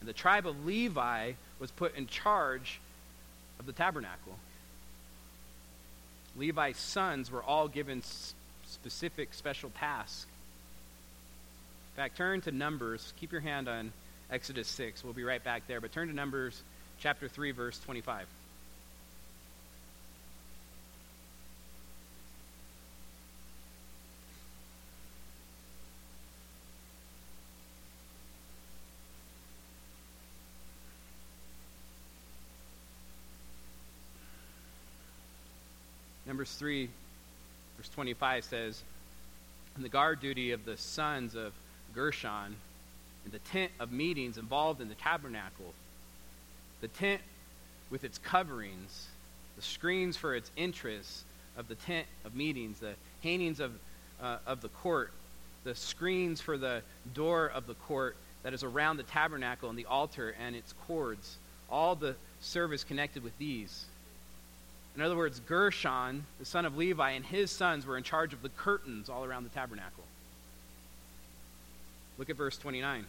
And 0.00 0.08
the 0.08 0.14
tribe 0.14 0.46
of 0.46 0.64
Levi 0.64 1.32
was 1.58 1.70
put 1.70 1.94
in 1.94 2.06
charge 2.06 2.80
of 3.58 3.66
the 3.66 3.72
tabernacle. 3.72 4.38
Levi's 6.36 6.78
sons 6.78 7.30
were 7.30 7.42
all 7.42 7.68
given 7.68 8.02
specific 8.66 9.34
special 9.34 9.70
tasks. 9.78 10.26
In 11.92 11.96
fact, 11.96 12.16
turn 12.16 12.40
to 12.42 12.52
Numbers. 12.52 13.12
Keep 13.20 13.32
your 13.32 13.40
hand 13.40 13.68
on 13.68 13.92
Exodus 14.30 14.68
6. 14.68 15.04
We'll 15.04 15.12
be 15.12 15.24
right 15.24 15.42
back 15.42 15.66
there. 15.66 15.80
But 15.80 15.92
turn 15.92 16.08
to 16.08 16.14
Numbers 16.14 16.62
chapter 16.98 17.28
3, 17.28 17.50
verse 17.50 17.78
25. 17.80 18.26
Numbers 36.40 36.54
3, 36.54 36.88
verse 37.76 37.88
25 37.90 38.44
says, 38.44 38.82
And 39.74 39.84
the 39.84 39.90
guard 39.90 40.20
duty 40.20 40.52
of 40.52 40.64
the 40.64 40.78
sons 40.78 41.34
of 41.34 41.52
Gershon 41.94 42.56
in 43.26 43.30
the 43.30 43.40
tent 43.40 43.70
of 43.78 43.92
meetings 43.92 44.38
involved 44.38 44.80
in 44.80 44.88
the 44.88 44.94
tabernacle, 44.94 45.74
the 46.80 46.88
tent 46.88 47.20
with 47.90 48.04
its 48.04 48.16
coverings, 48.16 49.08
the 49.56 49.60
screens 49.60 50.16
for 50.16 50.34
its 50.34 50.50
interests 50.56 51.24
of 51.58 51.68
the 51.68 51.74
tent 51.74 52.06
of 52.24 52.34
meetings, 52.34 52.78
the 52.78 52.94
hangings 53.22 53.60
of, 53.60 53.72
uh, 54.22 54.38
of 54.46 54.62
the 54.62 54.70
court, 54.70 55.10
the 55.64 55.74
screens 55.74 56.40
for 56.40 56.56
the 56.56 56.80
door 57.12 57.48
of 57.48 57.66
the 57.66 57.74
court 57.74 58.16
that 58.44 58.54
is 58.54 58.64
around 58.64 58.96
the 58.96 59.02
tabernacle 59.02 59.68
and 59.68 59.78
the 59.78 59.84
altar 59.84 60.34
and 60.40 60.56
its 60.56 60.72
cords, 60.86 61.36
all 61.70 61.94
the 61.94 62.14
service 62.40 62.82
connected 62.82 63.22
with 63.22 63.36
these. 63.36 63.84
In 65.00 65.06
other 65.06 65.16
words, 65.16 65.40
Gershon, 65.48 66.26
the 66.38 66.44
son 66.44 66.66
of 66.66 66.76
Levi, 66.76 67.12
and 67.12 67.24
his 67.24 67.50
sons 67.50 67.86
were 67.86 67.96
in 67.96 68.02
charge 68.02 68.34
of 68.34 68.42
the 68.42 68.50
curtains 68.50 69.08
all 69.08 69.24
around 69.24 69.44
the 69.44 69.48
tabernacle. 69.48 70.04
Look 72.18 72.28
at 72.28 72.36
verse 72.36 72.58
29. 72.58 73.06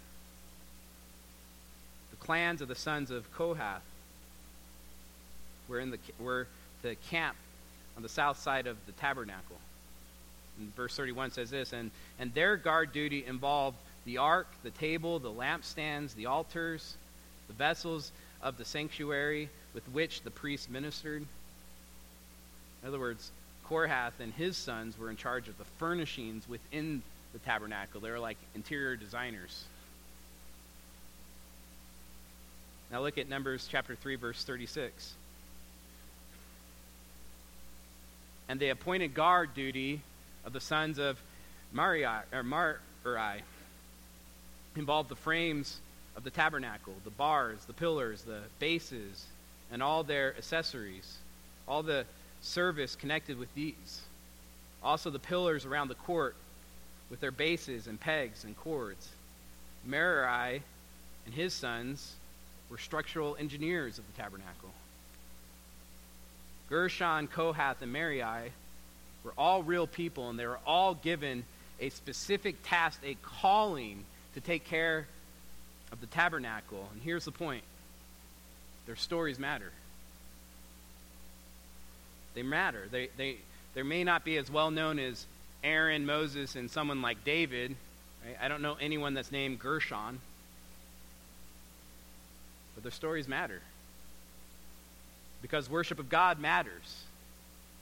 The 2.11 2.15
clans 2.15 2.61
of 2.61 2.69
the 2.69 2.75
sons 2.75 3.11
of 3.11 3.29
Kohath 3.33 3.81
were, 5.67 5.81
in 5.81 5.91
the, 5.91 5.97
were 6.17 6.47
the 6.81 6.95
camp 7.09 7.35
on 7.97 8.03
the 8.03 8.09
south 8.09 8.39
side 8.39 8.67
of 8.67 8.77
the 8.85 8.93
tabernacle. 8.93 9.57
And 10.59 10.73
verse 10.77 10.95
31 10.95 11.31
says 11.31 11.49
this 11.49 11.73
and, 11.73 11.91
and 12.19 12.33
their 12.33 12.55
guard 12.55 12.93
duty 12.93 13.25
involved 13.25 13.75
the 14.05 14.17
ark, 14.17 14.47
the 14.63 14.71
table, 14.71 15.19
the 15.19 15.29
lampstands, 15.29 16.15
the 16.15 16.27
altars, 16.27 16.95
the 17.49 17.53
vessels 17.53 18.13
of 18.41 18.57
the 18.57 18.63
sanctuary 18.63 19.49
with 19.73 19.83
which 19.89 20.21
the 20.21 20.31
priests 20.31 20.69
ministered 20.69 21.25
in 22.81 22.87
other 22.87 22.99
words, 22.99 23.31
Kohath 23.65 24.19
and 24.19 24.33
his 24.33 24.57
sons 24.57 24.97
were 24.97 25.09
in 25.09 25.17
charge 25.17 25.47
of 25.47 25.57
the 25.57 25.63
furnishings 25.79 26.47
within 26.49 27.01
the 27.33 27.39
tabernacle. 27.39 28.01
They 28.01 28.11
were 28.11 28.19
like 28.19 28.37
interior 28.55 28.95
designers. 28.95 29.63
Now 32.91 33.01
look 33.01 33.17
at 33.17 33.29
Numbers 33.29 33.67
chapter 33.71 33.95
3, 33.95 34.15
verse 34.15 34.43
36. 34.43 35.13
And 38.49 38.59
they 38.59 38.69
appointed 38.69 39.13
guard 39.13 39.53
duty 39.53 40.01
of 40.43 40.51
the 40.51 40.59
sons 40.59 40.97
of 40.97 41.17
Mariah, 41.71 42.23
or 42.33 42.43
Marai, 42.43 43.43
involved 44.75 45.07
the 45.07 45.15
frames 45.15 45.79
of 46.17 46.25
the 46.25 46.29
tabernacle, 46.29 46.93
the 47.05 47.11
bars, 47.11 47.63
the 47.65 47.73
pillars, 47.73 48.23
the 48.23 48.41
bases, 48.59 49.25
and 49.71 49.81
all 49.81 50.03
their 50.03 50.35
accessories, 50.35 51.17
all 51.67 51.83
the 51.83 52.05
service 52.41 52.95
connected 52.95 53.37
with 53.37 53.53
these. 53.55 54.01
Also, 54.83 55.09
the 55.09 55.19
pillars 55.19 55.65
around 55.65 55.87
the 55.87 55.95
court 55.95 56.35
with 57.09 57.19
their 57.19 57.31
bases 57.31 57.87
and 57.87 57.99
pegs 57.99 58.43
and 58.43 58.57
cords. 58.57 59.09
Merari 59.85 60.63
and 61.25 61.33
his 61.33 61.53
sons 61.53 62.15
were 62.69 62.77
structural 62.77 63.35
engineers 63.37 63.99
of 63.99 64.05
the 64.07 64.21
tabernacle. 64.21 64.71
Gershon, 66.69 67.27
Kohath, 67.27 67.81
and 67.81 67.91
Merari 67.91 68.51
were 69.23 69.33
all 69.37 69.61
real 69.61 69.85
people, 69.85 70.29
and 70.29 70.39
they 70.39 70.47
were 70.47 70.59
all 70.65 70.95
given 70.95 71.43
a 71.79 71.89
specific 71.89 72.55
task, 72.63 72.99
a 73.03 73.15
calling 73.21 74.05
to 74.33 74.41
take 74.41 74.63
care 74.63 75.05
of 75.91 75.99
the 75.99 76.07
tabernacle. 76.07 76.87
And 76.93 77.01
here's 77.01 77.25
the 77.25 77.31
point 77.31 77.63
their 78.85 78.95
stories 78.95 79.37
matter 79.37 79.71
they 82.33 82.43
matter. 82.43 82.87
They, 82.91 83.09
they, 83.17 83.37
they 83.73 83.83
may 83.83 84.03
not 84.03 84.23
be 84.23 84.37
as 84.37 84.49
well 84.49 84.71
known 84.71 84.99
as 84.99 85.25
Aaron, 85.63 86.05
Moses, 86.05 86.55
and 86.55 86.69
someone 86.69 87.01
like 87.01 87.23
David. 87.23 87.75
Right? 88.25 88.37
I 88.41 88.47
don't 88.47 88.61
know 88.61 88.77
anyone 88.79 89.13
that's 89.13 89.31
named 89.31 89.59
Gershon. 89.59 90.19
But 92.75 92.83
their 92.83 92.91
stories 92.91 93.27
matter. 93.27 93.61
Because 95.41 95.69
worship 95.69 95.99
of 95.99 96.09
God 96.09 96.39
matters. 96.39 97.03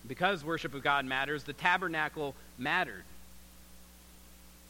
Because 0.08 0.44
worship 0.44 0.74
of 0.74 0.84
God 0.84 1.06
matters, 1.06 1.44
the 1.44 1.54
tabernacle 1.54 2.34
mattered. 2.58 3.04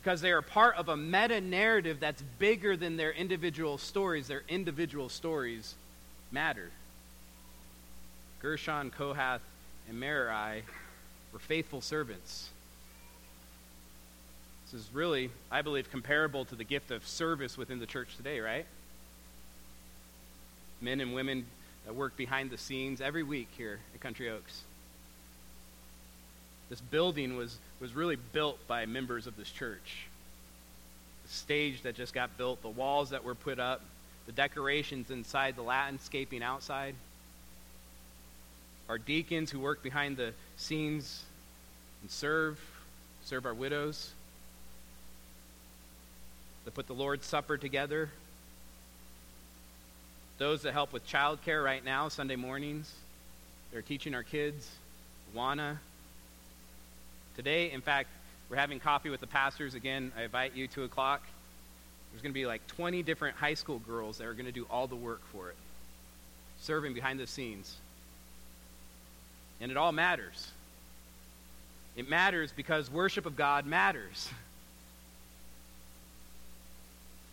Because 0.01 0.21
they 0.21 0.31
are 0.31 0.41
part 0.41 0.75
of 0.75 0.89
a 0.89 0.97
meta 0.97 1.39
narrative 1.41 1.99
that's 1.99 2.21
bigger 2.39 2.75
than 2.75 2.97
their 2.97 3.11
individual 3.11 3.77
stories. 3.77 4.27
Their 4.27 4.43
individual 4.47 5.09
stories 5.09 5.75
matter. 6.31 6.71
Gershon, 8.41 8.91
Kohath, 8.91 9.41
and 9.89 9.99
Merari 9.99 10.63
were 11.33 11.39
faithful 11.39 11.81
servants. 11.81 12.49
This 14.65 14.81
is 14.81 14.89
really, 14.93 15.31
I 15.51 15.63
believe, 15.63 15.89
comparable 15.89 16.45
to 16.45 16.55
the 16.55 16.63
gift 16.63 16.91
of 16.91 17.05
service 17.07 17.57
within 17.57 17.79
the 17.79 17.87
church 17.87 18.15
today, 18.15 18.39
right? 18.39 18.65
Men 20.79 21.01
and 21.01 21.15
women 21.15 21.47
that 21.85 21.95
work 21.95 22.15
behind 22.15 22.51
the 22.51 22.57
scenes 22.57 23.01
every 23.01 23.23
week 23.23 23.47
here 23.57 23.79
at 23.95 23.99
Country 23.99 24.29
Oaks. 24.29 24.61
This 26.69 26.81
building 26.81 27.35
was, 27.35 27.57
was 27.79 27.93
really 27.93 28.15
built 28.15 28.59
by 28.67 28.85
members 28.85 29.25
of 29.25 29.35
this 29.37 29.49
church. 29.49 30.05
The 31.23 31.33
stage 31.33 31.81
that 31.81 31.95
just 31.95 32.13
got 32.13 32.37
built, 32.37 32.61
the 32.61 32.69
walls 32.69 33.09
that 33.09 33.23
were 33.23 33.33
put 33.33 33.59
up, 33.59 33.81
the 34.27 34.31
decorations 34.33 35.09
inside, 35.09 35.55
the 35.55 35.63
landscaping 35.63 36.43
outside 36.43 36.93
our 38.89 38.97
deacons 38.97 39.51
who 39.51 39.59
work 39.59 39.83
behind 39.83 40.17
the 40.17 40.33
scenes 40.57 41.23
and 42.01 42.09
serve, 42.09 42.59
serve 43.23 43.45
our 43.45 43.53
widows, 43.53 44.11
that 46.65 46.73
put 46.73 46.87
the 46.87 46.93
Lord's 46.93 47.25
Supper 47.25 47.57
together, 47.57 48.09
those 50.39 50.63
that 50.63 50.73
help 50.73 50.91
with 50.91 51.07
childcare 51.07 51.63
right 51.63 51.85
now, 51.85 52.07
Sunday 52.07 52.35
mornings. 52.35 52.91
They're 53.71 53.83
teaching 53.83 54.15
our 54.15 54.23
kids, 54.23 54.67
AWANA. 55.35 55.77
Today, 57.35 57.71
in 57.71 57.81
fact, 57.81 58.09
we're 58.49 58.57
having 58.57 58.79
coffee 58.79 59.11
with 59.11 59.19
the 59.19 59.27
pastors 59.27 59.75
again. 59.75 60.11
I 60.17 60.23
invite 60.23 60.55
you 60.55 60.67
2 60.67 60.83
o'clock. 60.83 61.21
There's 62.11 62.23
going 62.23 62.31
to 62.31 62.39
be 62.39 62.47
like 62.47 62.65
20 62.67 63.03
different 63.03 63.37
high 63.37 63.53
school 63.53 63.77
girls 63.79 64.17
that 64.17 64.25
are 64.25 64.33
going 64.33 64.47
to 64.47 64.51
do 64.51 64.65
all 64.71 64.87
the 64.87 64.95
work 64.95 65.21
for 65.31 65.49
it, 65.49 65.55
serving 66.59 66.95
behind 66.95 67.19
the 67.19 67.27
scenes. 67.27 67.75
And 69.61 69.71
it 69.71 69.77
all 69.77 69.91
matters. 69.91 70.51
It 71.95 72.09
matters 72.09 72.51
because 72.55 72.89
worship 72.89 73.25
of 73.25 73.35
God 73.35 73.65
matters. 73.65 74.29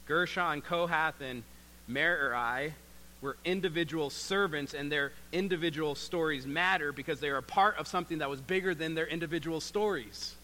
Gershon, 0.06 0.62
Kohath, 0.62 1.20
and 1.20 1.42
Merari 1.88 2.72
were 3.20 3.36
individual 3.44 4.10
servants, 4.10 4.74
and 4.74 4.90
their 4.90 5.12
individual 5.32 5.94
stories 5.94 6.46
matter 6.46 6.92
because 6.92 7.20
they 7.20 7.28
are 7.28 7.38
a 7.38 7.42
part 7.42 7.76
of 7.78 7.88
something 7.88 8.18
that 8.18 8.30
was 8.30 8.40
bigger 8.40 8.74
than 8.74 8.94
their 8.94 9.06
individual 9.06 9.60
stories. 9.60 10.34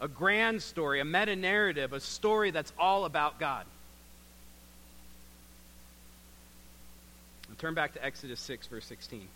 A 0.00 0.08
grand 0.08 0.62
story, 0.62 1.00
a 1.00 1.04
meta 1.04 1.36
narrative, 1.36 1.92
a 1.92 2.00
story 2.00 2.50
that's 2.50 2.72
all 2.78 3.04
about 3.04 3.38
God. 3.38 3.66
turn 7.58 7.74
back 7.74 7.92
to 7.92 8.04
Exodus 8.04 8.38
6, 8.40 8.68
verse 8.68 8.84
16. 8.84 9.26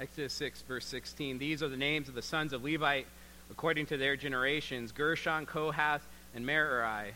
Exodus 0.00 0.32
6, 0.34 0.62
verse 0.62 0.86
16. 0.86 1.38
These 1.38 1.60
are 1.60 1.68
the 1.68 1.76
names 1.76 2.08
of 2.08 2.14
the 2.14 2.22
sons 2.22 2.52
of 2.52 2.62
Levi 2.62 3.02
according 3.50 3.86
to 3.86 3.96
their 3.96 4.14
generations 4.14 4.92
Gershon, 4.92 5.44
Kohath, 5.44 6.06
and 6.36 6.46
Merari. 6.46 7.14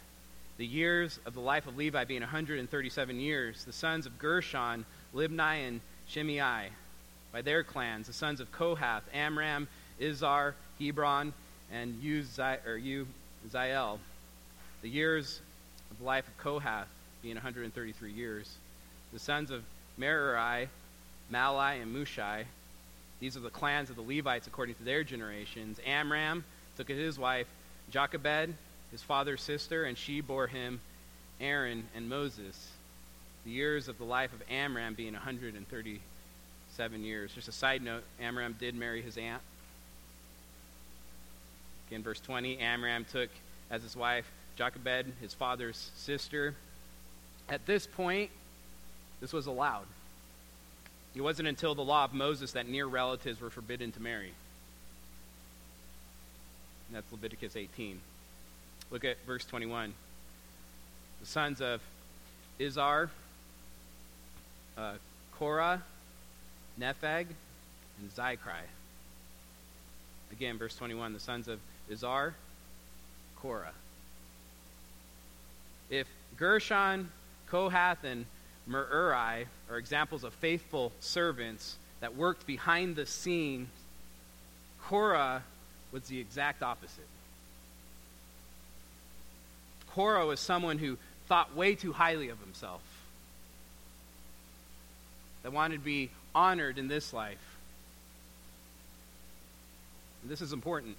The 0.57 0.67
years 0.67 1.21
of 1.25 1.35
the 1.35 1.41
life 1.41 1.69
of 1.69 1.77
Levi 1.77 2.05
being 2.05 2.23
137 2.23 3.21
years. 3.21 3.65
The 3.65 3.73
sons 3.73 4.05
of 4.05 4.19
Gershon, 4.19 4.85
Libni, 5.15 5.69
and 5.69 5.81
Shimei. 6.09 6.71
by 7.31 7.43
their 7.43 7.63
clans, 7.63 8.09
the 8.09 8.13
sons 8.13 8.41
of 8.41 8.51
Kohath, 8.51 9.05
Amram, 9.15 9.69
Izhar, 10.01 10.55
Hebron, 10.81 11.33
and 11.73 12.03
Uzziel. 12.03 13.99
The 14.83 14.89
years 14.89 15.41
of 15.93 15.99
the 15.99 16.05
life 16.05 16.27
of 16.27 16.37
Kohath 16.39 16.89
being 17.23 17.37
133 17.37 18.13
years. 18.13 18.53
The 19.13 19.21
sons 19.21 19.53
of 19.53 19.63
Merari, 19.97 20.69
Mahli, 21.33 21.81
and 21.81 21.95
Mushi. 21.95 22.45
These 23.23 23.37
are 23.37 23.41
the 23.41 23.51
clans 23.51 23.89
of 23.89 23.95
the 23.95 24.03
Levites 24.03 24.49
according 24.49 24.75
to 24.75 24.83
their 24.83 25.05
generations. 25.05 25.79
Amram 25.87 26.43
took 26.77 26.89
his 26.89 27.21
wife 27.21 27.47
Jochebed, 27.89 28.53
his 28.91 29.01
father's 29.01 29.41
sister, 29.41 29.85
and 29.85 29.97
she 29.97 30.21
bore 30.21 30.49
him 30.49 30.81
Aaron 31.41 31.85
and 31.95 32.09
Moses. 32.09 32.73
The 33.45 33.53
years 33.53 33.87
of 33.87 33.97
the 33.99 34.05
life 34.05 34.33
of 34.33 34.43
Amram 34.51 34.95
being 34.95 35.13
137 35.13 37.05
years. 37.05 37.33
Just 37.33 37.47
a 37.47 37.53
side 37.53 37.81
note 37.81 38.03
Amram 38.21 38.57
did 38.59 38.75
marry 38.75 39.03
his 39.03 39.17
aunt. 39.17 39.43
Again, 41.87 42.03
verse 42.03 42.19
20 42.19 42.59
Amram 42.59 43.05
took 43.05 43.31
as 43.71 43.85
his 43.85 43.95
wife 43.95 44.29
Jochebed, 44.57 45.13
his 45.21 45.33
father's 45.33 45.93
sister. 45.95 46.57
At 47.49 47.67
this 47.67 47.87
point, 47.87 48.31
this 49.21 49.33
was 49.33 49.47
allowed. 49.47 49.87
It 51.15 51.21
wasn't 51.21 51.49
until 51.49 51.75
the 51.75 51.85
law 51.85 52.05
of 52.05 52.15
Moses 52.15 52.53
that 52.53 52.69
near 52.69 52.87
relatives 52.87 53.41
were 53.41 53.51
forbidden 53.51 53.93
to 53.93 54.01
marry. 54.01 54.33
And 56.89 56.97
that's 56.97 57.11
Leviticus 57.13 57.57
18. 57.57 58.01
Look 58.91 59.05
at 59.05 59.17
verse 59.27 59.45
21. 59.45 59.93
The 61.21 61.27
sons 61.27 61.61
of 61.61 61.81
Izhar, 62.59 63.11
uh, 64.77 64.95
Korah, 65.39 65.83
Nepheg, 66.81 67.27
and 68.01 68.15
Zichri. 68.15 68.65
Again, 70.33 70.57
verse 70.59 70.75
21. 70.77 71.13
The 71.13 71.21
sons 71.21 71.47
of 71.49 71.61
Izhar, 71.91 72.33
Korah. 73.37 73.73
If 75.91 76.07
Gershon, 76.39 77.11
Kohath, 77.49 78.05
and 78.05 78.25
Merari 78.67 79.47
are 79.71 79.77
examples 79.77 80.25
of 80.25 80.33
faithful 80.35 80.93
servants 81.01 81.77
that 82.01 82.17
worked 82.17 82.47
behind 82.47 82.97
the 82.97 83.07
scenes. 83.07 83.69
Korah 84.85 85.43
was 85.91 86.05
the 86.05 86.19
exact 86.19 86.63
opposite. 86.63 87.07
Korah 89.91 90.27
was 90.27 90.41
someone 90.41 90.79
who 90.79 90.97
thought 91.29 91.55
way 91.55 91.75
too 91.75 91.93
highly 91.93 92.29
of 92.29 92.41
himself, 92.41 92.81
that 95.43 95.53
wanted 95.53 95.77
to 95.77 95.85
be 95.85 96.11
honored 96.35 96.79
in 96.79 96.89
this 96.89 97.13
life. 97.13 97.39
And 100.23 100.31
this 100.31 100.41
is 100.41 100.53
important. 100.53 100.97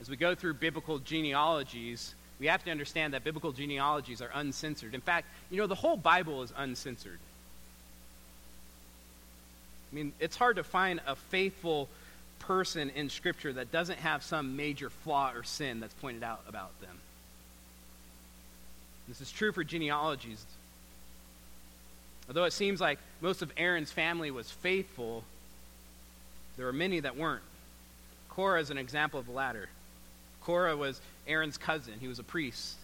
As 0.00 0.08
we 0.08 0.16
go 0.16 0.34
through 0.34 0.54
biblical 0.54 0.98
genealogies, 0.98 2.14
we 2.40 2.46
have 2.46 2.64
to 2.64 2.70
understand 2.70 3.14
that 3.14 3.24
biblical 3.24 3.52
genealogies 3.52 4.20
are 4.20 4.30
uncensored. 4.34 4.94
In 4.94 5.00
fact, 5.00 5.26
you 5.50 5.58
know, 5.58 5.66
the 5.66 5.74
whole 5.74 5.96
Bible 5.96 6.42
is 6.42 6.52
uncensored. 6.56 7.18
I 9.92 9.94
mean, 9.94 10.12
it's 10.18 10.36
hard 10.36 10.56
to 10.56 10.64
find 10.64 11.00
a 11.06 11.14
faithful 11.14 11.88
person 12.38 12.90
in 12.90 13.08
Scripture 13.08 13.52
that 13.52 13.70
doesn't 13.70 13.98
have 13.98 14.22
some 14.22 14.56
major 14.56 14.90
flaw 14.90 15.32
or 15.32 15.44
sin 15.44 15.80
that's 15.80 15.94
pointed 15.94 16.22
out 16.22 16.40
about 16.48 16.78
them. 16.80 16.98
This 19.06 19.20
is 19.20 19.30
true 19.30 19.52
for 19.52 19.62
genealogies. 19.62 20.44
Although 22.28 22.44
it 22.44 22.52
seems 22.52 22.80
like 22.80 22.98
most 23.20 23.42
of 23.42 23.52
Aaron's 23.56 23.92
family 23.92 24.30
was 24.30 24.50
faithful, 24.50 25.24
there 26.56 26.66
were 26.66 26.72
many 26.72 27.00
that 27.00 27.16
weren't. 27.16 27.42
Korah 28.28 28.60
is 28.60 28.70
an 28.70 28.78
example 28.78 29.20
of 29.20 29.26
the 29.26 29.32
latter. 29.32 29.68
Korah 30.44 30.76
was 30.76 31.00
Aaron's 31.26 31.56
cousin, 31.56 31.94
he 32.00 32.08
was 32.08 32.18
a 32.18 32.24
priest. 32.24 32.76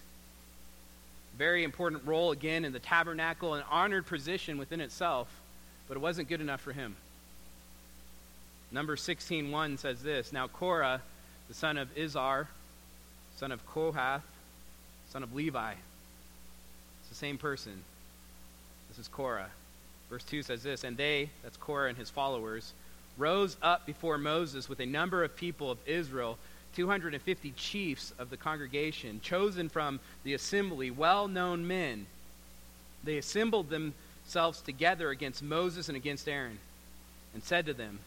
Very 1.37 1.63
important 1.65 2.05
role 2.07 2.33
again 2.33 2.65
in 2.65 2.73
the 2.73 2.81
tabernacle, 2.81 3.55
an 3.55 3.65
honored 3.71 4.07
position 4.07 4.59
within 4.59 4.81
itself, 4.81 5.29
but 5.87 5.97
it 5.97 6.01
wasn't 6.01 6.29
good 6.29 6.41
enough 6.41 6.61
for 6.61 6.73
him. 6.73 6.97
Number 8.71 8.97
16:1 8.97 9.79
says 9.79 10.03
this, 10.03 10.33
Now 10.33 10.49
Korah, 10.49 11.01
the 11.49 11.55
son 11.55 11.79
of 11.79 11.95
Izhar, 11.95 12.49
son 13.37 13.53
of 13.53 13.65
Kohath, 13.67 14.23
son 15.11 15.23
of 15.23 15.35
Levi. 15.35 15.73
It's 15.73 17.09
the 17.09 17.15
same 17.15 17.39
person. 17.39 17.83
This 18.89 18.99
is 18.99 19.09
Korah. 19.09 19.51
Verse 20.11 20.25
2 20.25 20.43
says 20.43 20.63
this, 20.63 20.85
and 20.85 20.97
they, 20.97 21.31
that's 21.43 21.57
Korah 21.57 21.89
and 21.89 21.99
his 21.99 22.11
followers, 22.11 22.73
rose 23.17 23.57
up 23.63 23.85
before 23.87 24.19
Moses 24.19 24.69
with 24.69 24.81
a 24.81 24.87
number 24.87 25.23
of 25.23 25.37
people 25.37 25.71
of 25.71 25.79
Israel 25.87 26.39
250 26.75 27.53
chiefs 27.53 28.13
of 28.19 28.31
the 28.31 28.37
congregation, 28.37 29.21
chosen 29.21 29.69
from 29.69 30.01
the 30.25 30.35
assembly, 30.35 30.91
well 30.91 31.29
known 31.29 31.67
men. 31.67 32.07
They 33.05 33.19
assembled 33.19 33.71
themselves 33.71 34.61
together 34.61 35.11
against 35.11 35.43
Moses 35.43 35.89
and 35.89 35.97
against 35.97 36.29
Aaron, 36.29 36.59
and 37.35 37.43
said 37.43 37.67
to 37.67 37.75
them, 37.75 37.99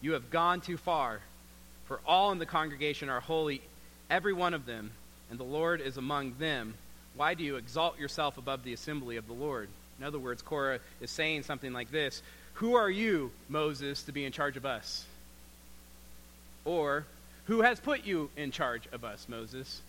You 0.00 0.12
have 0.12 0.30
gone 0.30 0.60
too 0.60 0.76
far, 0.76 1.20
for 1.86 2.00
all 2.06 2.32
in 2.32 2.38
the 2.38 2.46
congregation 2.46 3.08
are 3.08 3.20
holy, 3.20 3.60
every 4.08 4.32
one 4.32 4.54
of 4.54 4.66
them, 4.66 4.90
and 5.30 5.38
the 5.38 5.44
Lord 5.44 5.80
is 5.80 5.96
among 5.96 6.34
them. 6.38 6.74
Why 7.16 7.34
do 7.34 7.44
you 7.44 7.56
exalt 7.56 7.98
yourself 7.98 8.38
above 8.38 8.64
the 8.64 8.72
assembly 8.72 9.16
of 9.16 9.26
the 9.26 9.32
Lord? 9.32 9.68
In 9.98 10.06
other 10.06 10.18
words, 10.18 10.40
Korah 10.40 10.80
is 11.00 11.10
saying 11.10 11.42
something 11.42 11.72
like 11.72 11.90
this 11.90 12.22
Who 12.54 12.74
are 12.74 12.90
you, 12.90 13.30
Moses, 13.48 14.02
to 14.04 14.12
be 14.12 14.24
in 14.24 14.32
charge 14.32 14.56
of 14.56 14.64
us? 14.64 15.04
Or, 16.64 17.04
who 17.50 17.62
has 17.62 17.80
put 17.80 18.06
you 18.06 18.30
in 18.36 18.52
charge 18.52 18.82
of 18.92 19.04
us, 19.04 19.26
Moses? 19.28 19.82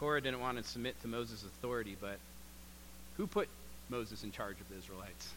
Korah 0.00 0.20
didn't 0.20 0.40
want 0.40 0.58
to 0.58 0.64
submit 0.64 1.00
to 1.02 1.06
Moses' 1.06 1.44
authority, 1.44 1.96
but 2.00 2.18
who 3.16 3.28
put 3.28 3.48
Moses 3.88 4.24
in 4.24 4.32
charge 4.32 4.56
of 4.60 4.68
the 4.68 4.76
Israelites? 4.78 5.30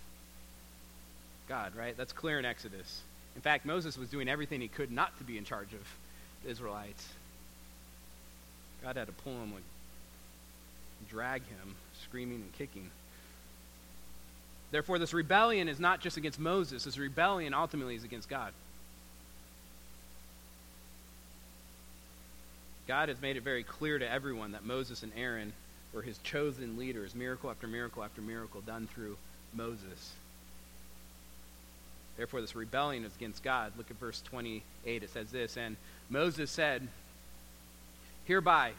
God, 1.48 1.76
right? 1.76 1.96
That's 1.96 2.14
clear 2.14 2.40
in 2.40 2.46
Exodus. 2.46 3.02
In 3.36 3.44
fact, 3.44 3.64
Moses 3.64 3.96
was 3.96 4.10
doing 4.10 4.28
everything 4.28 4.60
he 4.60 4.68
could 4.68 4.92
not 4.92 5.16
to 5.20 5.24
be 5.24 5.38
in 5.38 5.44
charge 5.44 5.72
of 5.74 5.88
the 6.44 6.50
Israelites. 6.50 7.08
God 8.82 8.96
had 8.96 9.06
to 9.06 9.14
pull 9.14 9.34
him, 9.34 9.54
like, 9.54 9.62
drag 11.12 11.44
him, 11.44 11.76
screaming 12.06 12.42
and 12.42 12.54
kicking. 12.54 12.90
Therefore, 14.71 14.99
this 14.99 15.13
rebellion 15.13 15.67
is 15.67 15.80
not 15.80 16.01
just 16.01 16.17
against 16.17 16.39
Moses, 16.39 16.84
this 16.84 16.97
rebellion 16.97 17.54
ultimately 17.54 17.95
is 17.95 18.04
against 18.04 18.30
God. 18.30 18.51
God 22.88 23.10
has 23.10 23.19
made 23.21 23.36
it 23.36 23.43
very 23.43 23.63
clear 23.63 23.97
to 23.97 24.10
everyone 24.10 24.51
that 24.51 24.65
Moses 24.65 25.01
and 25.01 25.12
Aaron 25.17 25.54
were 25.93 26.01
his 26.01 26.17
chosen 26.19 26.78
leaders, 26.78 27.15
miracle 27.15 27.49
after 27.49 27.67
miracle 27.67 28.04
after 28.04 28.21
miracle 28.21 28.62
done 28.62 28.88
through 28.93 29.17
Moses. 29.54 30.13
Therefore, 32.17 32.41
this 32.41 32.56
rebellion 32.56 33.04
is 33.04 33.15
against 33.15 33.43
God. 33.43 33.73
Look 33.78 33.89
at 33.91 33.97
verse 33.97 34.21
28. 34.21 35.04
It 35.04 35.10
says 35.10 35.32
this 35.32 35.58
And 35.58 35.78
Moses 36.10 36.51
said, 36.51 36.88
Hereby 38.25 38.71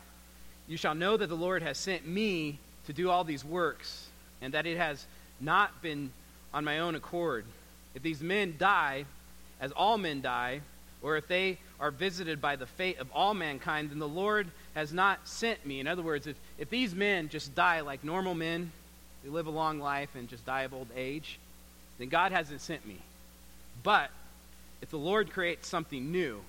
you 0.68 0.76
shall 0.76 0.94
know 0.94 1.16
that 1.16 1.28
the 1.28 1.36
Lord 1.36 1.62
has 1.62 1.78
sent 1.78 2.06
me 2.06 2.58
to 2.86 2.92
do 2.92 3.10
all 3.10 3.24
these 3.24 3.44
works, 3.44 4.06
and 4.40 4.54
that 4.54 4.66
it 4.66 4.76
has 4.76 5.04
not 5.40 5.82
been 5.82 6.12
on 6.52 6.64
my 6.64 6.78
own 6.78 6.94
accord. 6.94 7.44
If 7.94 8.02
these 8.02 8.20
men 8.20 8.56
die, 8.58 9.04
as 9.60 9.72
all 9.72 9.98
men 9.98 10.20
die, 10.20 10.60
or 11.02 11.16
if 11.16 11.28
they 11.28 11.58
are 11.78 11.90
visited 11.90 12.40
by 12.40 12.56
the 12.56 12.66
fate 12.66 12.98
of 12.98 13.08
all 13.12 13.34
mankind, 13.34 13.90
then 13.90 13.98
the 13.98 14.08
Lord 14.08 14.48
has 14.74 14.92
not 14.92 15.26
sent 15.28 15.64
me. 15.66 15.80
In 15.80 15.86
other 15.86 16.02
words, 16.02 16.26
if, 16.26 16.36
if 16.58 16.70
these 16.70 16.94
men 16.94 17.28
just 17.28 17.54
die 17.54 17.80
like 17.80 18.02
normal 18.02 18.34
men, 18.34 18.72
they 19.22 19.30
live 19.30 19.46
a 19.46 19.50
long 19.50 19.78
life 19.78 20.10
and 20.14 20.28
just 20.28 20.46
die 20.46 20.62
of 20.62 20.74
old 20.74 20.88
age, 20.96 21.38
then 21.98 22.08
God 22.08 22.32
hasn't 22.32 22.60
sent 22.60 22.86
me. 22.86 22.98
But 23.82 24.10
if 24.82 24.90
the 24.90 24.98
Lord 24.98 25.30
creates 25.30 25.68
something 25.68 26.10
new, 26.10 26.40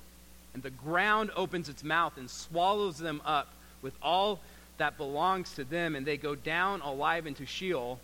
and 0.53 0.63
the 0.63 0.69
ground 0.69 1.31
opens 1.35 1.69
its 1.69 1.83
mouth 1.83 2.17
and 2.17 2.29
swallows 2.29 2.97
them 2.97 3.21
up 3.25 3.49
with 3.81 3.93
all 4.01 4.39
that 4.77 4.97
belongs 4.97 5.53
to 5.53 5.63
them, 5.63 5.95
and 5.95 6.05
they 6.05 6.17
go 6.17 6.35
down 6.35 6.81
alive 6.81 7.27
into 7.27 7.45
Sheol, 7.45 7.99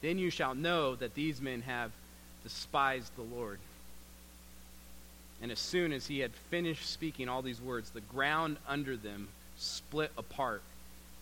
then 0.00 0.18
you 0.18 0.30
shall 0.30 0.54
know 0.54 0.94
that 0.96 1.14
these 1.14 1.40
men 1.40 1.62
have 1.62 1.90
despised 2.42 3.14
the 3.16 3.36
Lord. 3.36 3.58
And 5.40 5.52
as 5.52 5.58
soon 5.58 5.92
as 5.92 6.06
he 6.06 6.20
had 6.20 6.32
finished 6.50 6.88
speaking 6.88 7.28
all 7.28 7.42
these 7.42 7.60
words, 7.60 7.90
the 7.90 8.00
ground 8.00 8.56
under 8.66 8.96
them 8.96 9.28
split 9.56 10.10
apart, 10.16 10.62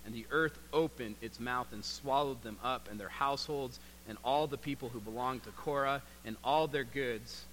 and 0.04 0.14
the 0.14 0.26
earth 0.30 0.58
opened 0.72 1.16
its 1.20 1.40
mouth 1.40 1.66
and 1.72 1.84
swallowed 1.84 2.42
them 2.42 2.56
up 2.62 2.88
and 2.90 2.98
their 2.98 3.08
households 3.08 3.78
and 4.08 4.16
all 4.24 4.46
the 4.46 4.56
people 4.56 4.88
who 4.88 5.00
belonged 5.00 5.42
to 5.44 5.50
Korah 5.50 6.02
and 6.24 6.36
all 6.44 6.66
their 6.66 6.84
goods. 6.84 7.44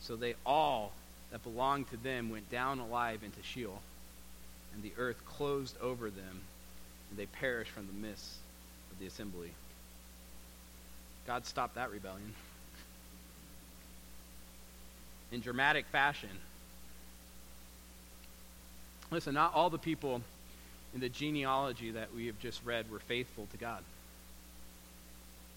So 0.00 0.16
they 0.16 0.34
all 0.44 0.92
that 1.30 1.42
belonged 1.42 1.90
to 1.90 1.96
them 1.96 2.30
went 2.30 2.50
down 2.50 2.78
alive 2.78 3.22
into 3.24 3.42
Sheol, 3.42 3.80
and 4.74 4.82
the 4.82 4.92
earth 4.98 5.16
closed 5.26 5.76
over 5.80 6.08
them, 6.08 6.40
and 7.10 7.18
they 7.18 7.26
perished 7.26 7.72
from 7.72 7.86
the 7.86 8.06
midst 8.06 8.36
of 8.92 8.98
the 8.98 9.06
assembly. 9.06 9.50
God 11.26 11.44
stopped 11.44 11.74
that 11.74 11.90
rebellion. 11.90 12.34
In 15.32 15.40
dramatic 15.40 15.86
fashion. 15.86 16.30
Listen, 19.10 19.34
not 19.34 19.54
all 19.54 19.70
the 19.70 19.78
people 19.78 20.22
in 20.94 21.00
the 21.00 21.08
genealogy 21.08 21.90
that 21.92 22.14
we 22.14 22.26
have 22.26 22.38
just 22.38 22.64
read 22.64 22.90
were 22.90 23.00
faithful 23.00 23.46
to 23.52 23.56
God. 23.56 23.82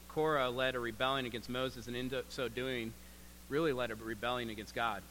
Korah 0.09 0.49
led 0.49 0.75
a 0.75 0.79
rebellion 0.79 1.25
against 1.25 1.49
Moses, 1.49 1.87
and 1.87 1.95
in 1.95 2.11
so 2.29 2.49
doing, 2.49 2.93
really 3.47 3.71
led 3.71 3.91
a 3.91 3.95
rebellion 3.95 4.49
against 4.49 4.73
God. 4.75 5.01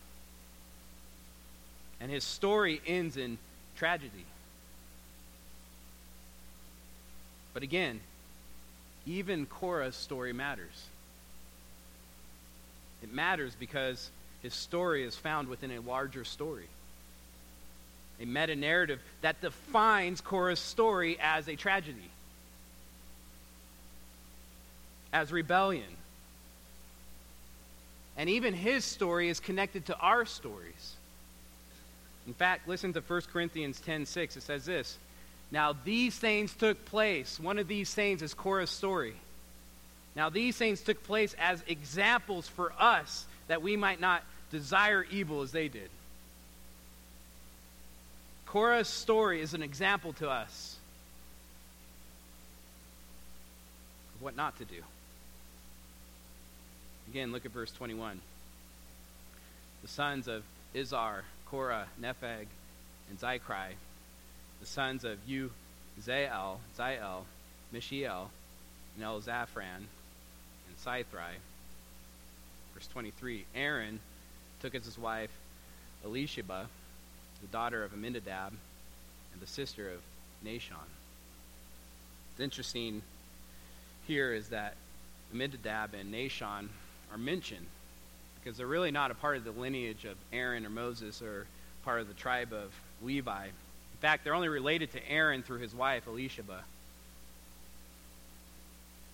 And 2.00 2.10
his 2.10 2.24
story 2.24 2.80
ends 2.86 3.16
in 3.16 3.38
tragedy. 3.76 4.24
But 7.54 7.62
again, 7.62 8.00
even 9.08 9.46
Korah's 9.46 9.96
story 9.96 10.32
matters. 10.32 10.86
It 13.02 13.12
matters 13.12 13.56
because 13.58 14.10
his 14.42 14.52
story 14.52 15.02
is 15.02 15.16
found 15.16 15.48
within 15.48 15.70
a 15.70 15.80
larger 15.80 16.24
story. 16.24 16.68
A 18.20 18.26
meta 18.26 18.54
narrative 18.54 19.00
that 19.22 19.40
defines 19.40 20.20
Korah's 20.20 20.60
story 20.60 21.16
as 21.20 21.48
a 21.48 21.56
tragedy, 21.56 22.10
as 25.12 25.32
rebellion. 25.32 25.96
And 28.16 28.28
even 28.28 28.52
his 28.52 28.84
story 28.84 29.28
is 29.28 29.38
connected 29.38 29.86
to 29.86 29.96
our 29.96 30.26
stories. 30.26 30.96
In 32.26 32.34
fact, 32.34 32.68
listen 32.68 32.92
to 32.92 33.00
1 33.00 33.22
Corinthians 33.32 33.80
10:6. 33.80 34.36
It 34.36 34.42
says 34.42 34.66
this, 34.66 34.98
"Now 35.50 35.72
these 35.72 36.18
things 36.18 36.54
took 36.54 36.84
place. 36.86 37.40
One 37.40 37.58
of 37.58 37.68
these 37.68 37.92
things 37.94 38.22
is 38.22 38.34
Korah's 38.34 38.70
story. 38.70 39.16
Now 40.14 40.28
these 40.28 40.56
things 40.56 40.80
took 40.80 41.02
place 41.04 41.34
as 41.38 41.62
examples 41.66 42.48
for 42.48 42.72
us 42.78 43.26
that 43.46 43.62
we 43.62 43.76
might 43.76 44.00
not 44.00 44.24
desire 44.50 45.04
evil 45.10 45.42
as 45.42 45.52
they 45.52 45.68
did." 45.68 45.90
Korah's 48.46 48.88
story 48.88 49.40
is 49.40 49.52
an 49.54 49.62
example 49.62 50.14
to 50.14 50.30
us 50.30 50.76
of 54.14 54.22
what 54.22 54.34
not 54.34 54.56
to 54.58 54.64
do. 54.64 54.82
Again, 57.08 57.32
look 57.32 57.46
at 57.46 57.52
verse 57.52 57.72
21. 57.72 58.20
The 59.82 59.88
sons 59.88 60.28
of 60.28 60.44
Izhar 60.74 61.22
Korah, 61.46 61.86
Nepheg, 62.00 62.46
and 63.08 63.18
Zichri, 63.18 63.74
the 64.60 64.66
sons 64.66 65.04
of 65.04 65.18
Uzziel, 65.26 66.58
Ziel, 66.76 67.22
Mishael, 67.72 68.30
and 68.96 69.04
Elzaphan, 69.04 69.86
and 69.86 70.76
Sithri. 70.84 71.36
Verse 72.74 72.88
23 72.88 73.44
Aaron 73.54 74.00
took 74.60 74.74
as 74.74 74.84
his 74.84 74.98
wife 74.98 75.30
Elisheba, 76.06 76.66
the 77.40 77.48
daughter 77.50 77.84
of 77.84 77.92
Amminadab, 77.92 78.52
and 79.32 79.40
the 79.40 79.46
sister 79.46 79.90
of 79.90 80.00
Nahshon. 80.44 80.88
What's 82.30 82.40
interesting 82.40 83.02
here 84.06 84.32
is 84.32 84.48
that 84.48 84.74
Amminadab 85.32 85.94
and 85.94 86.12
Nahshon 86.12 86.68
are 87.12 87.18
mentioned 87.18 87.66
because 88.40 88.56
they're 88.56 88.66
really 88.66 88.90
not 88.90 89.10
a 89.10 89.14
part 89.14 89.36
of 89.36 89.44
the 89.44 89.50
lineage 89.50 90.04
of 90.04 90.16
Aaron 90.32 90.64
or 90.64 90.70
Moses 90.70 91.20
or 91.20 91.46
part 91.84 92.00
of 92.00 92.08
the 92.08 92.14
tribe 92.14 92.52
of 92.52 92.72
Levi. 93.02 93.48
In 93.98 94.02
fact, 94.02 94.22
they're 94.22 94.34
only 94.34 94.48
related 94.48 94.92
to 94.92 95.10
Aaron 95.10 95.42
through 95.42 95.58
his 95.58 95.74
wife, 95.74 96.06
Elisheba. 96.06 96.60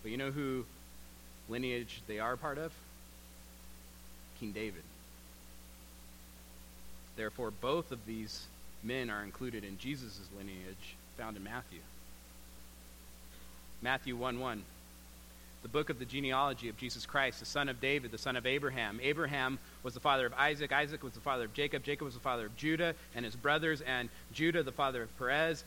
But 0.02 0.10
you 0.10 0.18
know 0.18 0.30
who 0.30 0.66
lineage 1.48 2.02
they 2.06 2.18
are 2.18 2.36
part 2.36 2.58
of? 2.58 2.70
King 4.38 4.52
David. 4.52 4.82
Therefore, 7.16 7.50
both 7.50 7.92
of 7.92 8.04
these 8.04 8.44
men 8.82 9.08
are 9.08 9.22
included 9.22 9.64
in 9.64 9.78
Jesus' 9.78 10.28
lineage 10.36 10.96
found 11.16 11.38
in 11.38 11.44
Matthew. 11.44 11.80
Matthew 13.80 14.16
1 14.16 14.38
1 14.38 14.62
the 15.64 15.68
book 15.68 15.88
of 15.88 15.98
the 15.98 16.04
genealogy 16.04 16.68
of 16.68 16.76
Jesus 16.76 17.06
Christ, 17.06 17.40
the 17.40 17.46
son 17.46 17.70
of 17.70 17.80
David, 17.80 18.10
the 18.10 18.18
son 18.18 18.36
of 18.36 18.44
Abraham. 18.44 19.00
Abraham 19.02 19.58
was 19.84 19.94
the 19.94 20.00
father 20.00 20.26
of 20.26 20.32
Isaac. 20.34 20.72
Isaac 20.72 21.04
was 21.04 21.12
the 21.12 21.20
father 21.20 21.44
of 21.44 21.54
Jacob. 21.54 21.84
Jacob 21.84 22.06
was 22.06 22.14
the 22.14 22.20
father 22.20 22.46
of 22.46 22.56
Judah 22.56 22.94
and 23.14 23.24
his 23.24 23.36
brothers, 23.36 23.82
and 23.82 24.08
Judah 24.32 24.64
the 24.64 24.72
father 24.72 25.02
of 25.02 25.16
Perez 25.18 25.62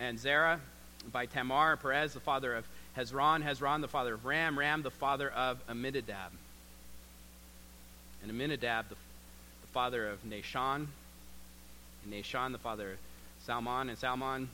and 0.00 0.18
Zerah 0.18 0.60
by 1.12 1.26
Tamar. 1.26 1.76
Perez 1.76 2.14
the 2.14 2.20
father 2.20 2.56
of 2.56 2.66
Hezron. 2.96 3.44
Hezron 3.44 3.82
the 3.82 3.88
father 3.88 4.14
of 4.14 4.24
Ram. 4.24 4.58
Ram 4.58 4.82
the 4.82 4.90
father 4.90 5.30
of 5.30 5.58
Amminadab. 5.68 6.32
And 8.22 8.30
Amminadab 8.30 8.88
the, 8.88 8.96
the 8.96 9.68
father 9.72 10.08
of 10.08 10.24
Nahshon. 10.24 10.86
And 12.04 12.12
Nahshon 12.12 12.52
the 12.52 12.58
father 12.58 12.92
of 12.92 12.98
Salmon. 13.44 13.90
And 13.90 13.98
Salmon 13.98 14.48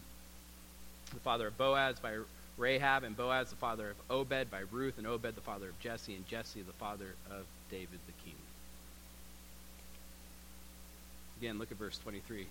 the 1.12 1.20
father 1.20 1.46
of 1.46 1.56
Boaz 1.56 1.98
by 2.00 2.16
Rahab 2.56 3.04
and 3.04 3.16
Boaz, 3.16 3.50
the 3.50 3.56
father 3.56 3.90
of 3.90 3.96
Obed, 4.10 4.50
by 4.50 4.60
Ruth, 4.70 4.98
and 4.98 5.06
Obed, 5.06 5.34
the 5.34 5.40
father 5.40 5.68
of 5.68 5.78
Jesse, 5.80 6.14
and 6.14 6.26
Jesse, 6.28 6.62
the 6.62 6.72
father 6.74 7.14
of 7.30 7.44
David 7.70 7.98
the 8.06 8.12
king. 8.24 8.34
Again, 11.44 11.58
look 11.58 11.70
at 11.70 11.76
verse 11.76 11.98
23. 11.98 12.46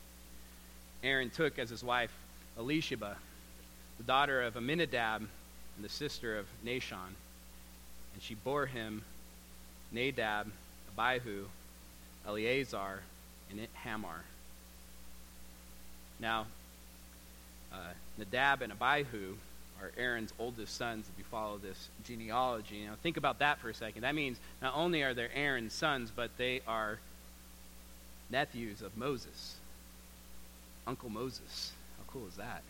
Aaron 1.02 1.32
took 1.32 1.58
as 1.58 1.72
his 1.72 1.84
wife 1.84 2.14
Elisheba, 2.60 3.16
the 3.98 4.04
daughter 4.04 4.44
of 4.44 4.56
Amminadab, 4.56 5.22
and 5.22 5.84
the 5.84 5.90
sister 5.90 6.38
of 6.38 6.46
Nahshon, 6.64 7.16
and 8.14 8.22
she 8.22 8.36
bore 8.36 8.68
him 8.68 9.02
Nadab, 9.92 10.52
Abihu, 10.96 11.46
Eleazar, 12.28 13.02
and 13.50 13.62
Ithamar. 13.62 14.26
Now, 16.20 16.46
uh, 17.74 17.94
Nadab 18.20 18.62
and 18.62 18.74
Abihu 18.74 19.38
are 19.82 19.92
Aaron's 19.98 20.34
oldest 20.38 20.78
sons 20.78 21.08
if 21.12 21.18
you 21.18 21.26
follow 21.32 21.58
this 21.58 21.90
genealogy. 22.06 22.86
Now, 22.86 22.94
think 23.02 23.18
about 23.18 23.40
that 23.40 23.58
for 23.58 23.72
a 23.72 23.74
second. 23.74 24.04
That 24.04 24.14
means 24.14 24.38
not 24.62 24.74
only 24.76 25.02
are 25.02 25.16
they 25.16 25.30
Aaron's 25.34 25.74
sons, 25.74 26.12
but 26.16 26.30
they 26.38 26.62
are 26.68 27.00
nephews 28.30 28.82
of 28.82 28.96
Moses. 28.98 29.56
Uncle 30.88 31.10
Moses. 31.10 31.72
How 31.98 32.12
cool 32.12 32.28
is 32.28 32.36
that? 32.36 32.62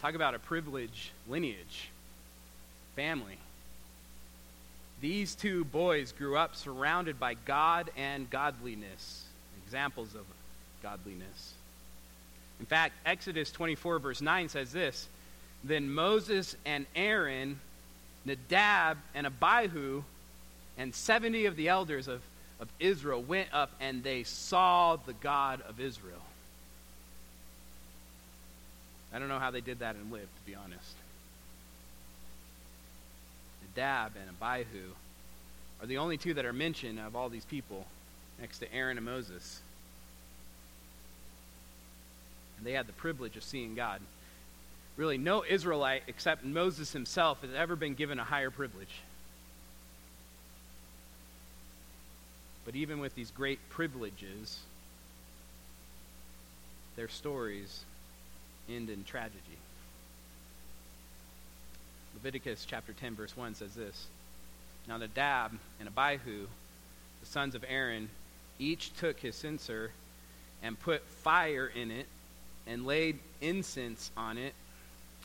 Talk 0.00 0.14
about 0.14 0.34
a 0.34 0.38
privileged 0.38 1.10
lineage, 1.28 1.88
family. 2.94 3.38
These 5.00 5.34
two 5.34 5.64
boys 5.64 6.12
grew 6.12 6.36
up 6.36 6.54
surrounded 6.54 7.18
by 7.18 7.34
God 7.34 7.90
and 7.96 8.28
godliness, 8.30 9.24
examples 9.64 10.14
of 10.14 10.24
godliness. 10.82 11.54
In 12.60 12.66
fact, 12.66 12.94
Exodus 13.04 13.50
24, 13.50 13.98
verse 13.98 14.20
9 14.20 14.48
says 14.48 14.72
this 14.72 15.08
Then 15.64 15.90
Moses 15.90 16.56
and 16.64 16.86
Aaron, 16.94 17.58
Nadab 18.24 18.98
and 19.14 19.26
Abihu, 19.26 20.02
and 20.78 20.94
70 20.94 21.46
of 21.46 21.56
the 21.56 21.68
elders 21.68 22.08
of, 22.08 22.20
of 22.60 22.68
Israel 22.78 23.22
went 23.22 23.48
up 23.52 23.70
and 23.80 24.02
they 24.02 24.22
saw 24.22 24.96
the 24.96 25.12
God 25.14 25.62
of 25.62 25.80
Israel. 25.80 26.22
I 29.12 29.18
don't 29.18 29.28
know 29.28 29.38
how 29.38 29.50
they 29.50 29.60
did 29.60 29.78
that 29.78 29.96
and 29.96 30.12
lived, 30.12 30.24
to 30.24 30.50
be 30.50 30.54
honest. 30.54 30.94
Nadab 33.76 34.12
and 34.16 34.36
Abihu 34.40 34.90
are 35.80 35.86
the 35.86 35.98
only 35.98 36.16
two 36.16 36.34
that 36.34 36.44
are 36.44 36.52
mentioned 36.52 36.98
of 36.98 37.16
all 37.16 37.28
these 37.28 37.44
people 37.44 37.86
next 38.40 38.58
to 38.58 38.72
Aaron 38.72 38.96
and 38.96 39.06
Moses. 39.06 39.60
And 42.58 42.66
they 42.66 42.72
had 42.72 42.86
the 42.86 42.92
privilege 42.92 43.36
of 43.36 43.42
seeing 43.42 43.74
God. 43.74 44.00
Really, 44.96 45.18
no 45.18 45.44
Israelite 45.46 46.02
except 46.06 46.44
Moses 46.44 46.92
himself 46.92 47.42
has 47.42 47.50
ever 47.54 47.76
been 47.76 47.94
given 47.94 48.18
a 48.18 48.24
higher 48.24 48.50
privilege. 48.50 49.00
But 52.66 52.74
even 52.74 52.98
with 52.98 53.14
these 53.14 53.30
great 53.30 53.60
privileges, 53.70 54.58
their 56.96 57.08
stories 57.08 57.84
end 58.68 58.90
in 58.90 59.04
tragedy. 59.04 59.38
Leviticus 62.14 62.66
chapter 62.68 62.92
10, 62.92 63.14
verse 63.14 63.36
1 63.36 63.54
says 63.54 63.74
this 63.74 64.06
Now 64.88 64.96
Nadab 64.96 65.52
and 65.78 65.88
Abihu, 65.88 66.48
the 67.20 67.26
sons 67.26 67.54
of 67.54 67.64
Aaron, 67.68 68.08
each 68.58 68.92
took 68.96 69.20
his 69.20 69.36
censer 69.36 69.92
and 70.60 70.78
put 70.80 71.06
fire 71.06 71.70
in 71.72 71.92
it 71.92 72.06
and 72.66 72.84
laid 72.84 73.20
incense 73.40 74.10
on 74.16 74.38
it 74.38 74.54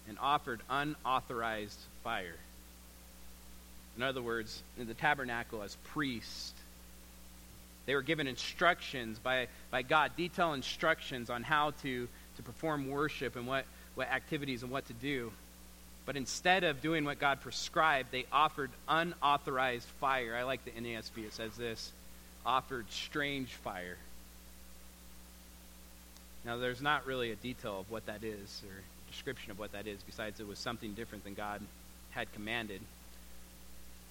and 0.08 0.17
offered 0.21 0.62
unauthorized 0.69 1.80
fire. 2.04 2.36
In 3.97 4.04
other 4.04 4.21
words, 4.21 4.62
in 4.77 4.88
the 4.88 4.93
tabernacle 4.93 5.63
as 5.63 5.75
priests, 5.86 6.54
they 7.91 7.95
were 7.95 8.01
given 8.01 8.25
instructions 8.25 9.19
by, 9.19 9.49
by 9.69 9.82
God, 9.82 10.13
detailed 10.15 10.56
instructions 10.56 11.30
on 11.30 11.43
how 11.43 11.71
to, 11.82 12.08
to 12.38 12.41
perform 12.41 12.88
worship 12.88 13.36
and 13.36 13.45
what, 13.45 13.65
what 13.95 14.10
activities 14.10 14.63
and 14.63 14.71
what 14.71 14.88
to 14.88 14.93
do. 14.93 15.30
But 16.06 16.15
instead 16.15 16.63
of 16.63 16.82
doing 16.82 17.04
what 17.04 17.19
God 17.19 17.41
prescribed, 17.41 18.13
they 18.13 18.23
offered 18.32 18.71
unauthorized 18.88 19.89
fire. 19.99 20.38
I 20.38 20.43
like 20.43 20.63
the 20.63 20.71
NASB, 20.71 21.25
it 21.25 21.34
says 21.34 21.58
this 21.58 21.91
offered 22.45 22.89
strange 22.89 23.49
fire. 23.56 23.97
Now, 26.45 26.56
there's 26.56 26.82
not 26.82 27.06
really 27.06 27.32
a 27.32 27.36
detail 27.36 27.82
of 27.82 27.91
what 27.91 28.06
that 28.06 28.23
is 28.23 28.62
or 28.65 28.84
description 29.12 29.51
of 29.51 29.60
what 29.60 29.73
that 29.73 29.86
is, 29.86 29.99
besides 30.01 30.39
it 30.39 30.47
was 30.47 30.60
something 30.60 30.93
different 30.93 31.25
than 31.25 31.34
God 31.34 31.60
had 32.12 32.32
commanded. 32.32 32.80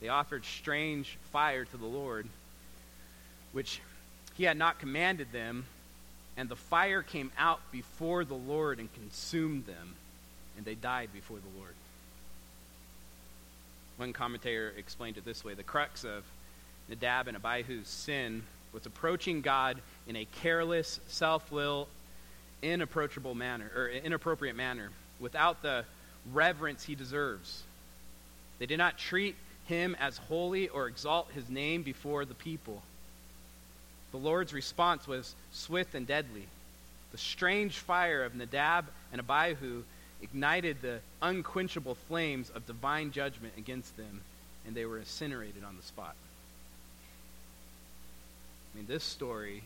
They 0.02 0.08
offered 0.08 0.44
strange 0.44 1.16
fire 1.32 1.64
to 1.64 1.76
the 1.78 1.86
Lord, 1.86 2.28
which 3.52 3.80
he 4.36 4.44
had 4.44 4.56
not 4.56 4.78
commanded 4.78 5.32
them, 5.32 5.66
and 6.36 6.48
the 6.48 6.56
fire 6.56 7.02
came 7.02 7.30
out 7.38 7.60
before 7.72 8.24
the 8.24 8.34
Lord 8.34 8.78
and 8.78 8.92
consumed 8.94 9.66
them, 9.66 9.94
and 10.56 10.64
they 10.64 10.74
died 10.74 11.10
before 11.12 11.38
the 11.38 11.58
Lord. 11.58 11.74
One 13.96 14.12
commentator 14.12 14.72
explained 14.78 15.18
it 15.18 15.24
this 15.24 15.44
way 15.44 15.54
the 15.54 15.62
crux 15.62 16.04
of 16.04 16.24
Nadab 16.88 17.28
and 17.28 17.36
Abihu's 17.36 17.86
sin 17.88 18.42
was 18.72 18.86
approaching 18.86 19.42
God 19.42 19.80
in 20.06 20.16
a 20.16 20.24
careless, 20.24 21.00
self 21.06 21.50
will, 21.52 21.88
inapproachable 22.62 23.34
manner, 23.34 23.70
or 23.74 23.88
inappropriate 23.88 24.56
manner, 24.56 24.90
without 25.18 25.62
the 25.62 25.84
reverence 26.32 26.84
he 26.84 26.94
deserves. 26.94 27.62
They 28.58 28.66
did 28.66 28.78
not 28.78 28.98
treat 28.98 29.36
him 29.66 29.96
as 29.98 30.18
holy 30.18 30.68
or 30.68 30.86
exalt 30.86 31.30
his 31.32 31.48
name 31.48 31.82
before 31.82 32.24
the 32.24 32.34
people. 32.34 32.82
The 34.10 34.18
Lord's 34.18 34.52
response 34.52 35.06
was 35.06 35.34
swift 35.52 35.94
and 35.94 36.06
deadly. 36.06 36.46
The 37.12 37.18
strange 37.18 37.78
fire 37.78 38.24
of 38.24 38.34
Nadab 38.34 38.86
and 39.12 39.20
Abihu 39.20 39.82
ignited 40.22 40.82
the 40.82 41.00
unquenchable 41.22 41.94
flames 41.94 42.50
of 42.50 42.66
divine 42.66 43.10
judgment 43.12 43.54
against 43.56 43.96
them, 43.96 44.20
and 44.66 44.74
they 44.74 44.84
were 44.84 44.98
incinerated 44.98 45.64
on 45.64 45.76
the 45.76 45.82
spot. 45.82 46.14
I 48.72 48.78
mean, 48.78 48.86
this 48.86 49.04
story 49.04 49.62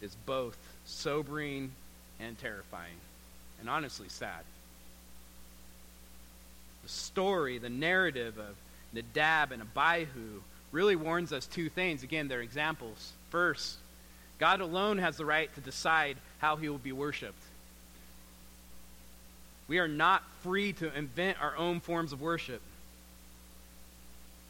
is 0.00 0.14
both 0.26 0.56
sobering 0.86 1.72
and 2.20 2.38
terrifying, 2.38 2.96
and 3.60 3.68
honestly 3.68 4.08
sad. 4.08 4.44
The 6.82 6.88
story, 6.88 7.58
the 7.58 7.70
narrative 7.70 8.38
of 8.38 8.56
Nadab 8.92 9.52
and 9.52 9.62
Abihu 9.62 10.42
really 10.72 10.96
warns 10.96 11.32
us 11.32 11.46
two 11.46 11.68
things. 11.68 12.02
Again, 12.02 12.28
they're 12.28 12.40
examples. 12.40 13.12
First, 13.32 13.78
God 14.38 14.60
alone 14.60 14.98
has 14.98 15.16
the 15.16 15.24
right 15.24 15.52
to 15.54 15.62
decide 15.62 16.18
how 16.38 16.56
he 16.56 16.68
will 16.68 16.76
be 16.76 16.92
worshiped. 16.92 17.42
We 19.68 19.78
are 19.78 19.88
not 19.88 20.22
free 20.42 20.74
to 20.74 20.94
invent 20.94 21.40
our 21.40 21.56
own 21.56 21.80
forms 21.80 22.12
of 22.12 22.20
worship, 22.20 22.60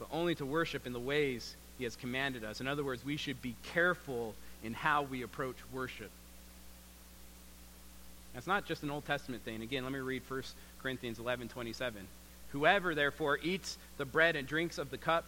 but 0.00 0.08
only 0.10 0.34
to 0.34 0.44
worship 0.44 0.84
in 0.84 0.92
the 0.92 0.98
ways 0.98 1.54
he 1.78 1.84
has 1.84 1.94
commanded 1.94 2.42
us. 2.42 2.60
In 2.60 2.66
other 2.66 2.82
words, 2.82 3.04
we 3.04 3.16
should 3.16 3.40
be 3.40 3.54
careful 3.72 4.34
in 4.64 4.74
how 4.74 5.02
we 5.02 5.22
approach 5.22 5.56
worship. 5.72 6.10
That's 8.34 8.48
not 8.48 8.66
just 8.66 8.82
an 8.82 8.90
Old 8.90 9.06
Testament 9.06 9.44
thing. 9.44 9.62
Again, 9.62 9.84
let 9.84 9.92
me 9.92 10.00
read 10.00 10.22
1 10.26 10.42
Corinthians 10.82 11.20
11 11.20 11.50
27. 11.50 12.04
Whoever, 12.50 12.96
therefore, 12.96 13.38
eats 13.44 13.78
the 13.96 14.04
bread 14.04 14.34
and 14.34 14.48
drinks 14.48 14.78
of 14.78 14.90
the 14.90 14.98
cup 14.98 15.24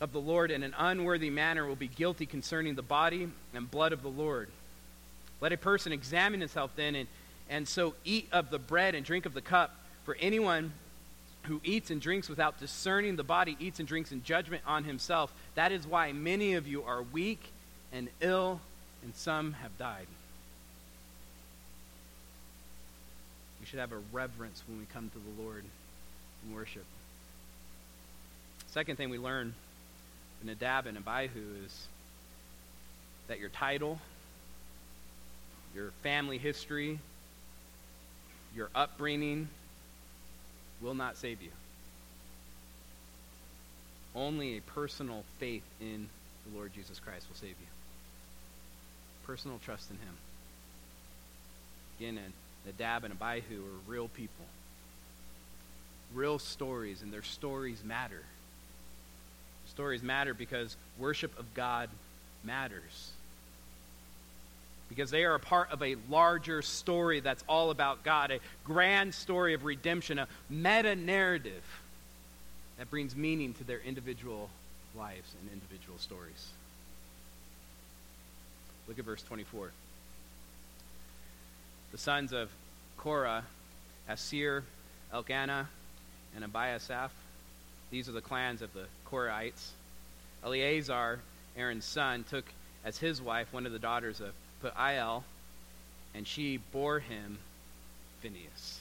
of 0.00 0.12
the 0.12 0.20
Lord 0.20 0.50
in 0.50 0.62
an 0.62 0.74
unworthy 0.78 1.30
manner 1.30 1.66
will 1.66 1.76
be 1.76 1.88
guilty 1.88 2.26
concerning 2.26 2.74
the 2.74 2.82
body 2.82 3.28
and 3.54 3.70
blood 3.70 3.92
of 3.92 4.02
the 4.02 4.08
Lord. 4.08 4.48
Let 5.40 5.52
a 5.52 5.56
person 5.56 5.92
examine 5.92 6.40
himself 6.40 6.70
then, 6.76 6.94
and, 6.94 7.08
and 7.48 7.66
so 7.66 7.94
eat 8.04 8.28
of 8.32 8.50
the 8.50 8.58
bread 8.58 8.94
and 8.94 9.04
drink 9.04 9.26
of 9.26 9.34
the 9.34 9.40
cup. 9.40 9.74
For 10.04 10.16
anyone 10.20 10.72
who 11.42 11.60
eats 11.64 11.90
and 11.90 12.00
drinks 12.00 12.28
without 12.28 12.60
discerning 12.60 13.16
the 13.16 13.24
body 13.24 13.56
eats 13.58 13.78
and 13.78 13.88
drinks 13.88 14.12
in 14.12 14.22
judgment 14.22 14.62
on 14.66 14.84
himself. 14.84 15.32
That 15.54 15.72
is 15.72 15.86
why 15.86 16.12
many 16.12 16.54
of 16.54 16.66
you 16.68 16.82
are 16.82 17.02
weak 17.02 17.50
and 17.92 18.08
ill, 18.20 18.60
and 19.02 19.14
some 19.14 19.54
have 19.54 19.76
died. 19.78 20.06
We 23.60 23.66
should 23.66 23.78
have 23.78 23.92
a 23.92 24.00
reverence 24.12 24.62
when 24.68 24.78
we 24.78 24.84
come 24.92 25.10
to 25.10 25.18
the 25.18 25.42
Lord 25.42 25.64
in 26.46 26.54
worship. 26.54 26.84
Second 28.68 28.96
thing 28.96 29.10
we 29.10 29.18
learn 29.18 29.54
Nadab 30.42 30.86
and 30.86 30.96
Abihu 30.96 31.64
is 31.64 31.86
that 33.26 33.38
your 33.38 33.48
title, 33.48 33.98
your 35.74 35.90
family 36.02 36.38
history, 36.38 36.98
your 38.54 38.70
upbringing 38.74 39.48
will 40.80 40.94
not 40.94 41.16
save 41.16 41.42
you. 41.42 41.50
Only 44.14 44.56
a 44.56 44.60
personal 44.60 45.24
faith 45.38 45.64
in 45.80 46.08
the 46.46 46.56
Lord 46.56 46.72
Jesus 46.72 46.98
Christ 46.98 47.26
will 47.28 47.36
save 47.36 47.50
you. 47.50 47.66
Personal 49.26 49.60
trust 49.64 49.90
in 49.90 49.96
Him. 49.96 50.14
Again, 51.98 52.32
Nadab 52.64 53.04
and 53.04 53.12
Abihu 53.12 53.60
are 53.60 53.90
real 53.92 54.08
people 54.08 54.46
real 56.14 56.38
stories, 56.38 57.02
and 57.02 57.12
their 57.12 57.22
stories 57.22 57.82
matter. 57.84 58.22
Stories 59.78 60.02
matter 60.02 60.34
because 60.34 60.76
worship 60.98 61.38
of 61.38 61.54
God 61.54 61.88
matters. 62.42 63.12
Because 64.88 65.12
they 65.12 65.22
are 65.22 65.36
a 65.36 65.38
part 65.38 65.70
of 65.70 65.80
a 65.84 65.94
larger 66.10 66.62
story 66.62 67.20
that's 67.20 67.44
all 67.48 67.70
about 67.70 68.02
God, 68.02 68.32
a 68.32 68.40
grand 68.64 69.14
story 69.14 69.54
of 69.54 69.64
redemption, 69.64 70.18
a 70.18 70.26
meta 70.50 70.96
narrative 70.96 71.62
that 72.76 72.90
brings 72.90 73.14
meaning 73.14 73.54
to 73.54 73.62
their 73.62 73.78
individual 73.78 74.50
lives 74.96 75.32
and 75.40 75.52
individual 75.52 75.96
stories. 75.98 76.48
Look 78.88 78.98
at 78.98 79.04
verse 79.04 79.22
24. 79.22 79.70
The 81.92 81.98
sons 81.98 82.32
of 82.32 82.50
Korah, 82.96 83.44
Assir, 84.08 84.64
Elkanah, 85.12 85.68
and 86.34 86.44
Abiasaph. 86.44 87.10
These 87.90 88.08
are 88.08 88.12
the 88.12 88.20
clans 88.20 88.62
of 88.62 88.72
the 88.74 88.84
Korahites. 89.10 89.70
Eleazar, 90.44 91.20
Aaron's 91.56 91.84
son, 91.84 92.24
took 92.28 92.44
as 92.84 92.98
his 92.98 93.20
wife 93.20 93.52
one 93.52 93.66
of 93.66 93.72
the 93.72 93.78
daughters 93.78 94.20
of 94.20 94.32
Putiel, 94.62 95.24
and 96.14 96.26
she 96.26 96.58
bore 96.72 97.00
him 97.00 97.38
Phineas. 98.20 98.80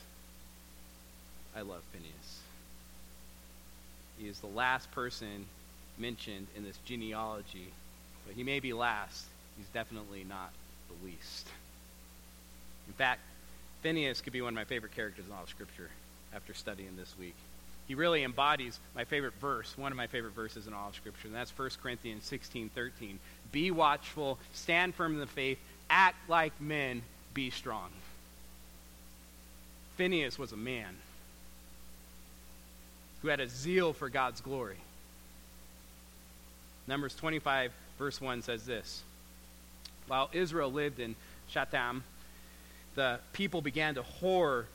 I 1.56 1.62
love 1.62 1.82
Phineas. 1.92 2.42
He 4.20 4.28
is 4.28 4.40
the 4.40 4.48
last 4.48 4.92
person 4.92 5.46
mentioned 5.98 6.48
in 6.56 6.64
this 6.64 6.78
genealogy, 6.86 7.68
but 8.26 8.36
he 8.36 8.44
may 8.44 8.60
be 8.60 8.74
last. 8.74 9.26
He's 9.58 9.68
definitely 9.68 10.24
not 10.28 10.52
the 10.90 11.06
least. 11.06 11.48
In 12.88 12.94
fact, 12.94 13.22
Phineas 13.82 14.22
could 14.22 14.34
be 14.34 14.42
one 14.42 14.50
of 14.50 14.56
my 14.56 14.66
favorite 14.66 14.96
characters 14.96 15.26
in 15.26 15.32
all 15.32 15.44
of 15.44 15.50
Scripture 15.50 15.90
after 16.34 16.54
studying 16.54 16.96
this 16.98 17.14
week. 17.20 17.36
He 17.88 17.96
really 17.96 18.24
embodies 18.24 18.80
my 18.96 19.06
favorite 19.06 19.34
verse, 19.40 19.74
one 19.78 19.92
of 19.92 19.98
my 19.98 20.08
favorite 20.08 20.34
verses 20.34 20.68
in 20.68 20.74
all 20.74 20.90
of 20.90 20.96
Scripture, 20.96 21.28
and 21.28 21.36
that's 21.36 21.58
1 21.58 21.70
Corinthians 21.82 22.26
16 22.26 22.70
13. 22.70 23.20
Be 23.52 23.72
watchful, 23.72 24.38
stand 24.54 24.94
firm 24.94 25.14
in 25.14 25.20
the 25.20 25.28
faith, 25.28 25.58
act 25.90 26.30
like 26.30 26.60
men, 26.60 27.02
be 27.34 27.50
strong. 27.50 27.90
Phineas 29.96 30.38
was 30.38 30.52
a 30.52 30.58
man 30.58 30.96
who 33.22 33.30
had 33.30 33.40
a 33.40 33.48
zeal 33.50 33.94
for 33.94 34.10
God's 34.10 34.42
glory. 34.42 34.78
Numbers 36.88 37.16
25, 37.16 37.72
verse 37.98 38.22
1 38.22 38.42
says 38.42 38.66
this 38.66 39.04
While 40.08 40.30
Israel 40.34 40.72
lived 40.72 41.00
in 41.00 41.16
Shittim, 41.50 42.04
the 42.96 43.20
people 43.34 43.62
began 43.62 43.96
to 43.96 44.04
whore 44.04 44.66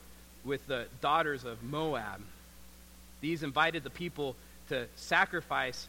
with 0.44 0.66
the 0.66 0.86
daughters 1.00 1.44
of 1.44 1.62
Moab. 1.62 2.20
These 3.22 3.42
invited 3.42 3.84
the 3.84 3.90
people 3.90 4.36
to 4.68 4.86
sacrifice 4.96 5.88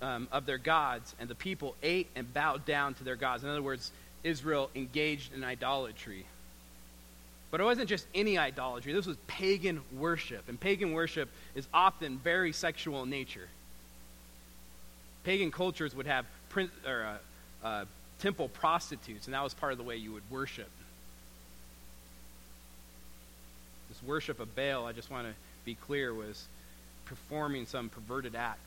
um, 0.00 0.28
of 0.30 0.46
their 0.46 0.58
gods, 0.58 1.14
and 1.18 1.28
the 1.28 1.34
people 1.34 1.74
ate 1.82 2.06
and 2.14 2.32
bowed 2.32 2.64
down 2.64 2.94
to 2.94 3.04
their 3.04 3.16
gods. 3.16 3.42
In 3.42 3.50
other 3.50 3.62
words, 3.62 3.90
Israel 4.22 4.70
engaged 4.76 5.34
in 5.34 5.42
idolatry. 5.42 6.24
But 7.50 7.60
it 7.60 7.64
wasn't 7.64 7.88
just 7.88 8.06
any 8.14 8.38
idolatry, 8.38 8.92
this 8.92 9.06
was 9.06 9.16
pagan 9.26 9.80
worship. 9.98 10.48
And 10.48 10.60
pagan 10.60 10.92
worship 10.92 11.28
is 11.54 11.66
often 11.74 12.18
very 12.18 12.52
sexual 12.52 13.02
in 13.02 13.10
nature. 13.10 13.48
Pagan 15.24 15.50
cultures 15.50 15.94
would 15.94 16.06
have 16.06 16.26
print, 16.50 16.70
or, 16.86 17.18
uh, 17.64 17.66
uh, 17.66 17.84
temple 18.20 18.48
prostitutes, 18.48 19.26
and 19.26 19.34
that 19.34 19.42
was 19.42 19.54
part 19.54 19.72
of 19.72 19.78
the 19.78 19.84
way 19.84 19.96
you 19.96 20.12
would 20.12 20.30
worship. 20.30 20.70
This 23.88 24.02
worship 24.02 24.40
of 24.40 24.54
Baal, 24.54 24.86
I 24.86 24.92
just 24.92 25.10
want 25.10 25.26
to 25.26 25.34
be 25.64 25.74
clear, 25.74 26.12
was 26.12 26.46
performing 27.06 27.66
some 27.66 27.88
perverted 27.88 28.34
act. 28.34 28.60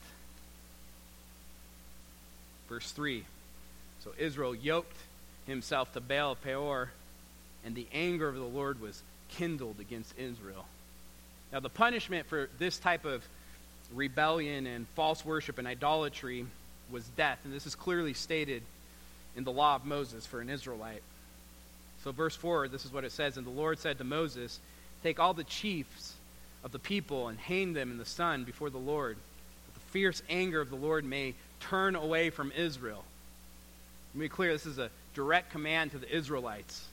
Verse 2.69 2.91
3 2.91 3.23
So 4.03 4.11
Israel 4.17 4.55
yoked 4.55 4.97
himself 5.47 5.93
to 5.93 6.01
Baal 6.01 6.35
Peor, 6.35 6.91
and 7.65 7.75
the 7.75 7.87
anger 7.93 8.27
of 8.27 8.35
the 8.35 8.41
Lord 8.41 8.81
was 8.81 9.01
kindled 9.29 9.79
against 9.79 10.17
Israel. 10.17 10.65
Now, 11.51 11.59
the 11.59 11.69
punishment 11.69 12.27
for 12.27 12.49
this 12.57 12.77
type 12.77 13.05
of 13.05 13.23
rebellion 13.93 14.65
and 14.65 14.87
false 14.95 15.23
worship 15.23 15.59
and 15.59 15.67
idolatry 15.67 16.45
was 16.91 17.03
death. 17.09 17.39
And 17.43 17.53
this 17.53 17.67
is 17.67 17.75
clearly 17.75 18.13
stated 18.13 18.63
in 19.35 19.43
the 19.43 19.51
law 19.51 19.75
of 19.75 19.85
Moses 19.85 20.25
for 20.25 20.41
an 20.41 20.49
Israelite. 20.49 21.01
So, 22.03 22.11
verse 22.11 22.35
4, 22.35 22.67
this 22.67 22.85
is 22.85 22.91
what 22.91 23.03
it 23.03 23.11
says 23.11 23.37
And 23.37 23.45
the 23.45 23.51
Lord 23.51 23.79
said 23.79 23.97
to 23.99 24.03
Moses, 24.03 24.59
Take 25.03 25.19
all 25.19 25.33
the 25.33 25.43
chiefs 25.43 26.12
of 26.63 26.71
the 26.71 26.79
people 26.79 27.27
and 27.27 27.37
hang 27.37 27.73
them 27.73 27.91
in 27.91 27.97
the 27.97 28.05
sun 28.05 28.43
before 28.43 28.69
the 28.69 28.77
Lord, 28.77 29.17
that 29.17 29.73
the 29.73 29.91
fierce 29.91 30.21
anger 30.29 30.61
of 30.61 30.69
the 30.69 30.75
Lord 30.75 31.05
may 31.05 31.33
turn 31.59 31.95
away 31.95 32.29
from 32.29 32.51
Israel. 32.51 33.03
Let 34.13 34.19
me 34.19 34.25
be 34.25 34.29
clear 34.29 34.53
this 34.53 34.65
is 34.65 34.77
a 34.77 34.89
direct 35.13 35.51
command 35.51 35.91
to 35.91 35.97
the 35.97 36.15
Israelites. 36.15 36.85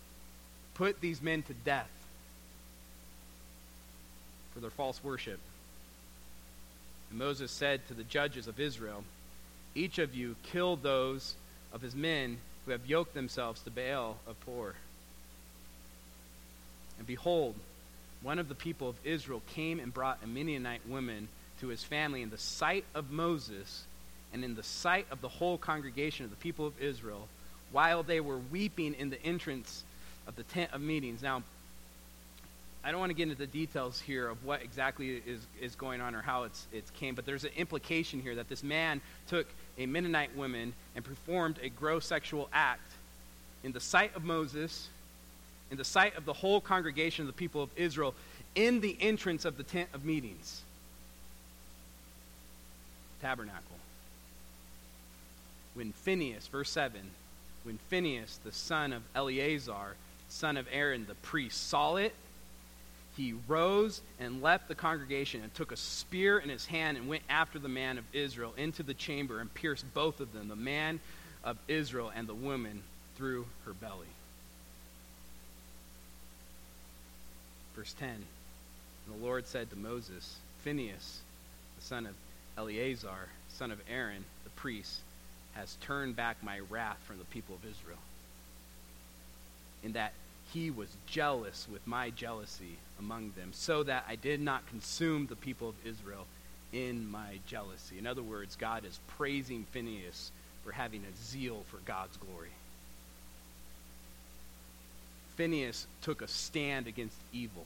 Put 0.75 1.01
these 1.01 1.21
men 1.21 1.43
to 1.43 1.55
death 1.55 1.91
for 4.53 4.61
their 4.61 4.71
false 4.71 5.03
worship. 5.05 5.39
And 7.11 7.18
Moses 7.18 7.51
said 7.51 7.87
to 7.89 7.95
the 7.95 8.05
judges 8.05 8.47
of 8.47 8.59
Israel, 8.59 9.05
Each 9.75 9.99
of 9.99 10.14
you 10.14 10.37
kill 10.45 10.77
those 10.77 11.35
of 11.73 11.83
his 11.83 11.95
men 11.95 12.39
who 12.64 12.73
have 12.73 12.87
yoked 12.87 13.14
themselves 13.14 13.61
to 13.62 13.71
Baal 13.71 14.16
of 14.27 14.41
Peor. 14.45 14.75
And 16.99 17.07
behold, 17.07 17.55
one 18.23 18.39
of 18.39 18.49
the 18.49 18.55
people 18.55 18.89
of 18.89 18.97
Israel 19.05 19.43
came 19.55 19.81
and 19.81 19.93
brought 19.93 20.18
a 20.23 20.27
Midianite 20.27 20.87
woman 20.87 21.29
to 21.61 21.68
his 21.68 21.83
family 21.83 22.23
in 22.23 22.31
the 22.31 22.39
sight 22.39 22.85
of 22.95 23.11
Moses 23.11 23.85
and 24.33 24.45
in 24.45 24.55
the 24.55 24.62
sight 24.62 25.07
of 25.11 25.21
the 25.21 25.29
whole 25.29 25.59
congregation 25.59 26.25
of 26.25 26.31
the 26.31 26.37
people 26.37 26.66
of 26.66 26.81
Israel 26.81 27.29
while 27.73 28.03
they 28.03 28.21
were 28.21 28.39
weeping 28.51 28.95
in 28.95 29.11
the 29.11 29.23
entrance 29.23 29.85
of 30.27 30.37
the 30.37 30.43
tent 30.43 30.73
of 30.73 30.81
meetings. 30.81 31.23
Now, 31.23 31.43
I 32.83 32.91
don't 32.91 33.01
want 33.01 33.11
to 33.11 33.14
get 33.14 33.25
into 33.25 33.37
the 33.37 33.47
details 33.47 34.01
here 34.01 34.29
of 34.29 34.43
what 34.45 34.62
exactly 34.62 35.23
is, 35.27 35.47
is 35.61 35.75
going 35.75 36.01
on 36.01 36.14
or 36.14 36.23
how 36.23 36.45
it's, 36.45 36.66
it's 36.73 36.91
came, 36.93 37.14
but 37.14 37.27
there's 37.27 37.45
an 37.45 37.51
implication 37.57 38.23
here 38.23 38.35
that 38.37 38.49
this 38.49 38.62
man 38.62 39.03
took 39.29 39.47
a 39.77 39.85
Midianite 39.85 40.35
woman 40.35 40.73
and 40.97 41.05
performed 41.05 41.59
a 41.62 41.68
gross 41.68 42.07
sexual 42.07 42.49
act 42.53 42.91
in 43.62 43.73
the 43.73 43.81
sight 43.81 44.16
of 44.16 44.25
Moses, 44.25 44.89
in 45.71 45.77
the 45.77 45.85
sight 45.85 46.16
of 46.16 46.25
the 46.25 46.33
whole 46.33 46.61
congregation 46.61 47.23
of 47.23 47.27
the 47.27 47.33
people 47.33 47.62
of 47.62 47.71
Israel, 47.77 48.14
in 48.55 48.81
the 48.81 48.97
entrance 49.01 49.45
of 49.45 49.57
the 49.57 49.62
tent 49.62 49.89
of 49.95 50.05
meetings. 50.05 50.62
Tabernacle. 53.21 53.62
When 55.75 55.93
Phinehas, 55.93 56.47
verse 56.49 56.71
7, 56.71 57.01
when 57.64 57.79
Phinehas, 57.89 58.41
the 58.45 58.53
son 58.53 58.93
of 58.93 59.03
Eleazar, 59.14 59.95
son 60.29 60.57
of 60.57 60.66
Aaron, 60.73 61.07
the 61.07 61.14
priest, 61.16 61.68
saw 61.68 61.97
it, 61.97 62.14
he 63.16 63.35
rose 63.49 64.01
and 64.18 64.41
left 64.41 64.68
the 64.68 64.75
congregation 64.75 65.43
and 65.43 65.53
took 65.55 65.73
a 65.73 65.77
spear 65.77 66.39
in 66.39 66.49
his 66.49 66.66
hand 66.66 66.97
and 66.97 67.09
went 67.09 67.23
after 67.29 67.59
the 67.59 67.68
man 67.68 67.99
of 67.99 68.05
Israel 68.12 68.55
into 68.57 68.83
the 68.83 68.95
chamber 68.95 69.41
and 69.41 69.53
pierced 69.53 69.85
both 69.95 70.21
of 70.21 70.33
them, 70.33 70.49
the 70.49 70.57
man 70.57 71.01
of 71.45 71.59
Israel 71.68 72.11
and 72.14 72.27
the 72.27 72.35
woman, 72.35 72.83
through 73.16 73.47
her 73.66 73.75
belly. 73.75 74.07
Verse 77.81 77.95
10 77.95 78.11
And 78.11 78.24
the 79.09 79.24
Lord 79.24 79.47
said 79.47 79.70
to 79.70 79.76
Moses, 79.76 80.37
Phinehas, 80.59 81.20
the 81.78 81.83
son 81.83 82.05
of 82.05 82.12
Eleazar, 82.59 83.31
son 83.49 83.70
of 83.70 83.81
Aaron, 83.91 84.22
the 84.45 84.51
priest, 84.51 85.01
has 85.55 85.78
turned 85.81 86.14
back 86.14 86.37
my 86.43 86.59
wrath 86.68 86.99
from 87.07 87.16
the 87.16 87.24
people 87.24 87.55
of 87.55 87.64
Israel, 87.64 87.97
in 89.83 89.93
that 89.93 90.12
he 90.53 90.70
was 90.70 90.89
jealous 91.07 91.66
with 91.72 91.87
my 91.87 92.11
jealousy 92.11 92.76
among 92.99 93.33
them, 93.35 93.49
so 93.55 93.83
that 93.85 94.05
I 94.07 94.16
did 94.16 94.43
not 94.43 94.66
consume 94.66 95.26
the 95.26 95.35
people 95.35 95.70
of 95.70 95.87
Israel 95.87 96.26
in 96.74 97.11
my 97.11 97.39
jealousy. 97.47 97.99
In 97.99 98.07
other 98.07 98.22
words, 98.22 98.57
God 98.57 98.85
is 98.85 99.01
praising 99.16 99.64
Phinehas 99.72 100.33
for 100.64 100.72
having 100.72 101.01
a 101.01 101.16
zeal 101.16 101.62
for 101.70 101.78
God's 101.87 102.18
glory. 102.18 102.51
Phinehas 105.41 105.86
took 106.03 106.20
a 106.20 106.28
stand 106.28 106.86
against 106.86 107.16
evil. 107.32 107.64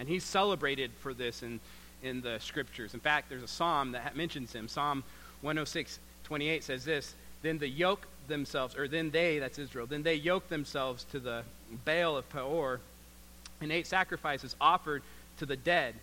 And 0.00 0.08
he's 0.08 0.24
celebrated 0.24 0.90
for 0.98 1.14
this 1.14 1.44
in, 1.44 1.60
in 2.02 2.20
the 2.22 2.40
scriptures. 2.40 2.92
In 2.92 2.98
fact, 2.98 3.28
there's 3.28 3.44
a 3.44 3.48
psalm 3.48 3.92
that 3.92 4.16
mentions 4.16 4.52
him. 4.52 4.66
Psalm 4.66 5.04
106, 5.42 6.00
28 6.24 6.64
says 6.64 6.84
this 6.84 7.14
Then 7.42 7.58
the 7.58 7.68
yoke 7.68 8.08
themselves, 8.26 8.76
or 8.76 8.88
then 8.88 9.12
they, 9.12 9.38
that's 9.38 9.60
Israel, 9.60 9.86
then 9.86 10.02
they 10.02 10.16
yoked 10.16 10.48
themselves 10.48 11.04
to 11.12 11.20
the 11.20 11.44
Baal 11.84 12.16
of 12.16 12.28
Peor 12.30 12.80
and 13.60 13.70
ate 13.70 13.86
sacrifices 13.86 14.56
offered 14.60 15.04
to 15.38 15.46
the 15.46 15.56
dead. 15.56 15.94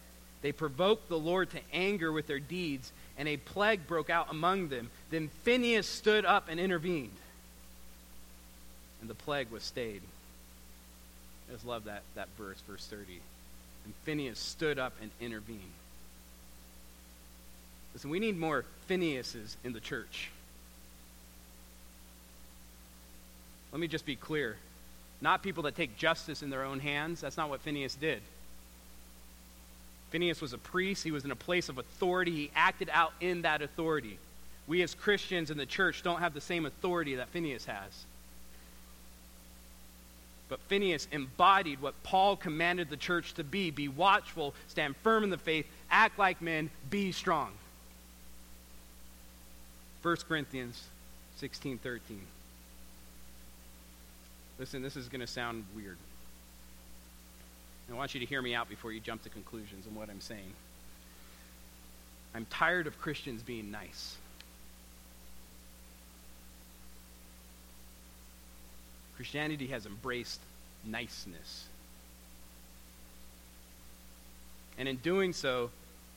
They 0.43 0.53
provoked 0.53 1.09
the 1.09 1.19
Lord 1.19 1.49
to 1.49 1.59
anger 1.73 2.13
with 2.13 2.25
their 2.25 2.39
deeds, 2.39 2.93
and 3.17 3.27
a 3.27 3.35
plague 3.35 3.85
broke 3.85 4.09
out 4.09 4.27
among 4.31 4.69
them. 4.69 4.89
Then 5.09 5.29
Phineas 5.43 5.87
stood 5.87 6.23
up 6.23 6.47
and 6.47 6.57
intervened, 6.57 7.11
and 9.01 9.09
the 9.09 9.15
plague 9.15 9.49
was 9.51 9.63
stayed. 9.63 10.01
I 11.49 11.53
just 11.53 11.65
love 11.65 11.85
that, 11.85 12.03
that 12.15 12.29
verse, 12.37 12.61
verse 12.67 12.85
30. 12.87 13.19
And 13.85 13.93
Phineas 14.05 14.39
stood 14.39 14.79
up 14.79 14.93
and 15.01 15.11
intervened. 15.19 15.59
Listen, 17.93 18.09
we 18.09 18.19
need 18.19 18.37
more 18.37 18.63
Phinehas's 18.87 19.57
in 19.63 19.73
the 19.73 19.79
church. 19.79 20.29
Let 23.71 23.81
me 23.81 23.87
just 23.87 24.05
be 24.05 24.15
clear. 24.15 24.57
Not 25.19 25.43
people 25.43 25.63
that 25.63 25.75
take 25.75 25.97
justice 25.97 26.41
in 26.41 26.49
their 26.49 26.63
own 26.63 26.79
hands. 26.79 27.21
That's 27.21 27.37
not 27.37 27.49
what 27.49 27.61
Phineas 27.61 27.95
did. 27.95 28.21
Phineas 30.09 30.41
was 30.41 30.53
a 30.53 30.57
priest. 30.57 31.03
He 31.03 31.11
was 31.11 31.25
in 31.25 31.31
a 31.31 31.35
place 31.35 31.69
of 31.69 31.77
authority. 31.77 32.31
He 32.31 32.51
acted 32.55 32.89
out 32.91 33.13
in 33.21 33.43
that 33.43 33.61
authority. 33.61 34.17
We 34.67 34.81
as 34.81 34.93
Christians 34.93 35.51
in 35.51 35.57
the 35.57 35.65
church 35.65 36.03
don't 36.03 36.19
have 36.19 36.33
the 36.33 36.41
same 36.41 36.65
authority 36.65 37.15
that 37.15 37.29
Phineas 37.29 37.65
has. 37.65 38.05
But 40.51 40.59
Phineas 40.67 41.07
embodied 41.13 41.81
what 41.81 41.93
Paul 42.03 42.35
commanded 42.35 42.89
the 42.89 42.97
church 42.97 43.35
to 43.35 43.43
be 43.43 43.71
be 43.71 43.87
watchful, 43.87 44.53
stand 44.67 44.97
firm 44.97 45.23
in 45.23 45.29
the 45.29 45.37
faith, 45.37 45.65
act 45.89 46.19
like 46.19 46.41
men, 46.41 46.69
be 46.89 47.13
strong. 47.13 47.53
1 50.01 50.17
Corinthians 50.27 50.83
16 51.37 51.77
13. 51.77 52.21
Listen, 54.59 54.81
this 54.81 54.97
is 54.97 55.07
going 55.07 55.21
to 55.21 55.27
sound 55.27 55.63
weird. 55.73 55.95
I 57.89 57.95
want 57.95 58.13
you 58.13 58.19
to 58.19 58.25
hear 58.25 58.41
me 58.41 58.53
out 58.53 58.67
before 58.67 58.91
you 58.91 58.99
jump 58.99 59.23
to 59.23 59.29
conclusions 59.29 59.87
on 59.87 59.95
what 59.95 60.09
I'm 60.09 60.19
saying. 60.19 60.51
I'm 62.35 62.45
tired 62.49 62.87
of 62.87 62.99
Christians 62.99 63.41
being 63.41 63.71
nice. 63.71 64.17
Christianity 69.21 69.67
has 69.67 69.85
embraced 69.85 70.39
niceness. 70.83 71.67
And 74.79 74.87
in 74.87 74.95
doing 74.95 75.31
so, 75.31 75.69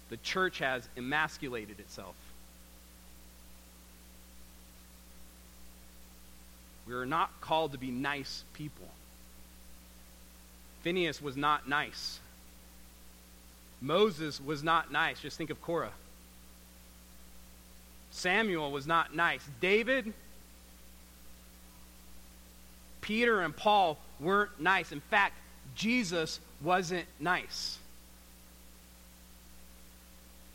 the 0.08 0.16
church 0.16 0.60
has 0.60 0.88
emasculated 0.96 1.80
itself. 1.80 2.14
We 6.88 6.94
are 6.94 7.04
not 7.04 7.42
called 7.42 7.72
to 7.72 7.78
be 7.78 7.90
nice 7.90 8.42
people. 8.54 8.88
Phineas 10.80 11.20
was 11.20 11.36
not 11.36 11.68
nice. 11.68 12.20
Moses 13.82 14.40
was 14.40 14.62
not 14.62 14.90
nice. 14.90 15.20
Just 15.20 15.36
think 15.36 15.50
of 15.50 15.60
Korah. 15.60 15.92
Samuel 18.12 18.72
was 18.72 18.86
not 18.86 19.14
nice. 19.14 19.46
David, 19.60 20.14
Peter, 23.04 23.42
and 23.42 23.54
Paul 23.54 23.98
weren't 24.18 24.58
nice. 24.58 24.90
In 24.90 25.00
fact, 25.00 25.34
Jesus 25.74 26.40
wasn't 26.62 27.04
nice. 27.20 27.76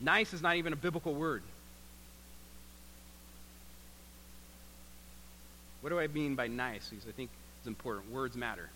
Nice 0.00 0.34
is 0.34 0.42
not 0.42 0.56
even 0.56 0.72
a 0.72 0.76
biblical 0.76 1.14
word. 1.14 1.44
What 5.80 5.90
do 5.90 6.00
I 6.00 6.08
mean 6.08 6.34
by 6.34 6.48
nice? 6.48 6.88
Because 6.88 7.06
I 7.06 7.12
think 7.12 7.30
it's 7.60 7.68
important. 7.68 8.10
Words 8.10 8.36
matter. 8.36 8.68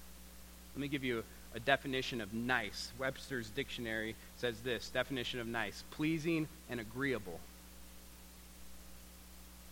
Let 0.75 0.81
me 0.81 0.87
give 0.87 1.03
you 1.03 1.25
a, 1.53 1.57
a 1.57 1.61
definition 1.61 2.21
of 2.21 2.33
nice. 2.33 2.93
Webster's 2.97 3.51
dictionary 3.51 4.15
says 4.37 4.61
this 4.61 4.89
definition 4.89 5.41
of 5.41 5.49
nice 5.49 5.83
pleasing 5.91 6.47
and 6.71 6.79
agreeable. 6.79 7.41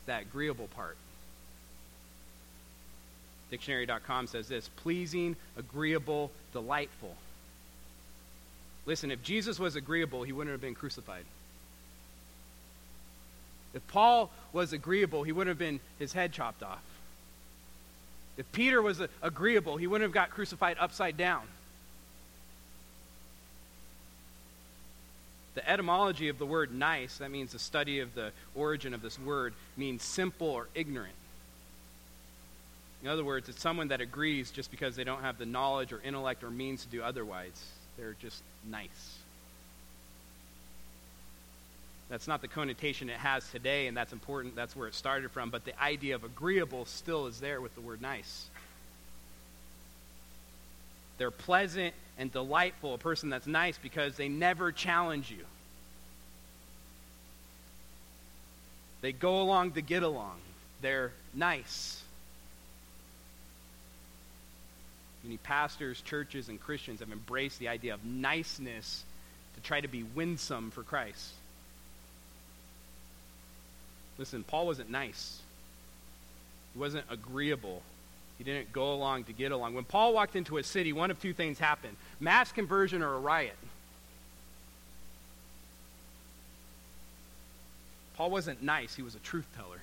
That 0.07 0.23
agreeable 0.23 0.67
part. 0.75 0.97
Dictionary.com 3.53 4.29
says 4.29 4.49
this 4.49 4.71
pleasing, 4.77 5.37
agreeable, 5.59 6.31
delightful. 6.55 7.15
Listen, 8.87 9.11
if 9.11 9.23
Jesus 9.23 9.61
was 9.61 9.77
agreeable, 9.77 10.23
he 10.23 10.33
wouldn't 10.33 10.53
have 10.53 10.63
been 10.63 10.75
crucified. 10.75 11.27
If 13.75 13.87
Paul 13.89 14.31
was 14.55 14.73
agreeable, 14.73 15.23
he 15.23 15.33
wouldn't 15.33 15.51
have 15.51 15.59
been 15.59 15.81
his 15.99 16.15
head 16.15 16.33
chopped 16.33 16.63
off. 16.63 16.83
If 18.39 18.51
Peter 18.53 18.81
was 18.81 19.03
agreeable, 19.21 19.77
he 19.77 19.87
wouldn't 19.87 20.09
have 20.09 20.15
got 20.15 20.31
crucified 20.31 20.79
upside 20.81 21.19
down. 21.19 21.43
The 25.57 25.69
etymology 25.69 26.31
of 26.31 26.39
the 26.39 26.47
word 26.47 26.75
nice, 26.75 27.19
that 27.19 27.31
means 27.31 27.53
the 27.53 27.59
study 27.59 28.01
of 28.01 28.15
the 28.15 28.33
origin 28.55 28.95
of 28.95 29.03
this 29.03 29.19
word, 29.19 29.53
means 29.77 30.03
simple 30.03 30.49
or 30.49 30.69
ignorant. 30.75 31.13
In 33.03 33.09
other 33.09 33.25
words, 33.25 33.49
it's 33.49 33.61
someone 33.61 33.89
that 33.89 34.01
agrees 34.01 34.51
just 34.51 34.71
because 34.71 34.95
they 34.95 35.05
don't 35.05 35.23
have 35.23 35.37
the 35.37 35.47
knowledge 35.47 35.93
or 35.93 36.01
intellect 36.03 36.45
or 36.45 36.51
means 36.51 36.85
to 36.85 36.89
do 36.89 37.03
otherwise. 37.03 37.61
They're 37.99 38.17
just 38.21 38.43
nice. 38.71 39.19
That's 42.09 42.29
not 42.29 42.43
the 42.43 42.49
connotation 42.49 43.09
it 43.09 43.17
has 43.17 43.49
today, 43.51 43.87
and 43.87 43.97
that's 43.97 44.13
important. 44.13 44.55
That's 44.55 44.77
where 44.77 44.87
it 44.87 44.95
started 44.95 45.31
from. 45.31 45.51
But 45.51 45.65
the 45.65 45.81
idea 45.83 46.15
of 46.15 46.25
agreeable 46.25 46.85
still 46.85 47.27
is 47.27 47.41
there 47.41 47.61
with 47.61 47.75
the 47.75 47.81
word 47.81 48.03
nice. 48.03 48.47
They're 51.19 51.31
pleasant 51.31 51.95
and 52.19 52.31
delightful, 52.31 52.95
a 52.95 52.99
person 52.99 53.31
that's 53.31 53.47
nice 53.47 53.79
because 53.79 54.17
they 54.17 54.29
never 54.29 54.73
challenge 54.73 55.31
you. 55.31 55.45
They 59.01 59.13
go 59.13 59.41
along 59.41 59.73
to 59.73 59.81
get 59.81 60.03
along. 60.03 60.37
They're 60.83 61.13
nice. 61.35 62.02
Many 65.25 65.37
pastors, 65.37 66.01
churches, 66.01 66.49
and 66.49 66.61
Christians 66.61 67.01
have 67.01 67.13
embraced 67.13 67.59
the 67.59 67.69
idea 67.69 67.95
of 67.95 68.05
niceness 68.05 69.05
to 69.55 69.61
try 69.61 69.81
to 69.81 69.89
be 69.89 70.03
winsome 70.03 70.71
for 70.71 70.83
Christ. 70.83 71.33
Listen, 74.19 74.43
Paul 74.43 74.67
wasn't 74.67 74.91
nice. 74.91 75.41
He 76.75 76.81
wasn't 76.81 77.05
agreeable. 77.11 77.83
He 78.39 78.45
didn't 78.45 78.73
go 78.73 78.93
along 78.93 79.25
to 79.25 79.33
get 79.33 79.53
along. 79.53 79.75
When 79.75 79.85
Paul 79.85 80.15
walked 80.15 80.37
into 80.37 80.59
a 80.59 80.63
city, 80.63 80.93
one 80.93 81.11
of 81.11 81.21
two 81.21 81.33
things 81.33 81.59
happened 81.59 81.97
mass 82.19 82.51
conversion 82.51 83.03
or 83.03 83.15
a 83.15 83.19
riot. 83.19 83.57
Paul 88.17 88.31
wasn't 88.31 88.63
nice, 88.63 88.95
he 88.95 89.03
was 89.03 89.15
a 89.15 89.19
truth 89.21 89.47
teller. 89.57 89.81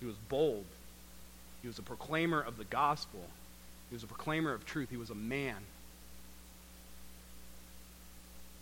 He 0.00 0.06
was 0.06 0.16
bold. 0.28 0.64
He 1.64 1.66
was 1.68 1.78
a 1.78 1.82
proclaimer 1.82 2.42
of 2.42 2.58
the 2.58 2.64
gospel. 2.64 3.20
He 3.88 3.94
was 3.94 4.02
a 4.02 4.06
proclaimer 4.06 4.52
of 4.52 4.66
truth. 4.66 4.90
He 4.90 4.98
was 4.98 5.08
a 5.08 5.14
man. 5.14 5.56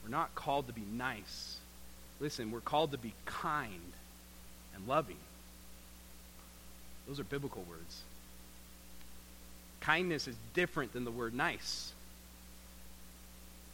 We're 0.05 0.11
not 0.11 0.37
called 0.37 0.69
to 0.69 0.73
be 0.73 0.85
nice. 0.93 1.57
Listen, 2.21 2.53
we're 2.53 2.61
called 2.61 2.93
to 2.93 2.99
be 2.99 3.13
kind 3.25 3.93
and 4.77 4.87
loving. 4.87 5.17
Those 7.09 7.19
are 7.19 7.25
biblical 7.25 7.65
words. 7.69 8.03
Kindness 9.81 10.29
is 10.29 10.37
different 10.55 10.93
than 10.93 11.05
the 11.05 11.11
word 11.11 11.35
nice. 11.35 11.91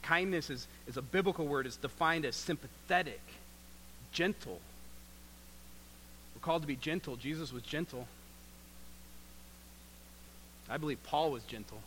Kindness 0.00 0.48
is, 0.48 0.66
is 0.86 0.96
a 0.96 1.02
biblical 1.02 1.46
word. 1.46 1.66
It's 1.66 1.76
defined 1.76 2.24
as 2.24 2.34
sympathetic, 2.34 3.20
gentle. 4.10 4.58
We're 6.34 6.40
called 6.40 6.62
to 6.62 6.68
be 6.68 6.76
gentle. 6.76 7.16
Jesus 7.16 7.52
was 7.52 7.62
gentle. 7.62 8.08
I 10.70 10.76
believe 10.76 11.02
Paul 11.04 11.30
was 11.30 11.42
gentle. 11.44 11.78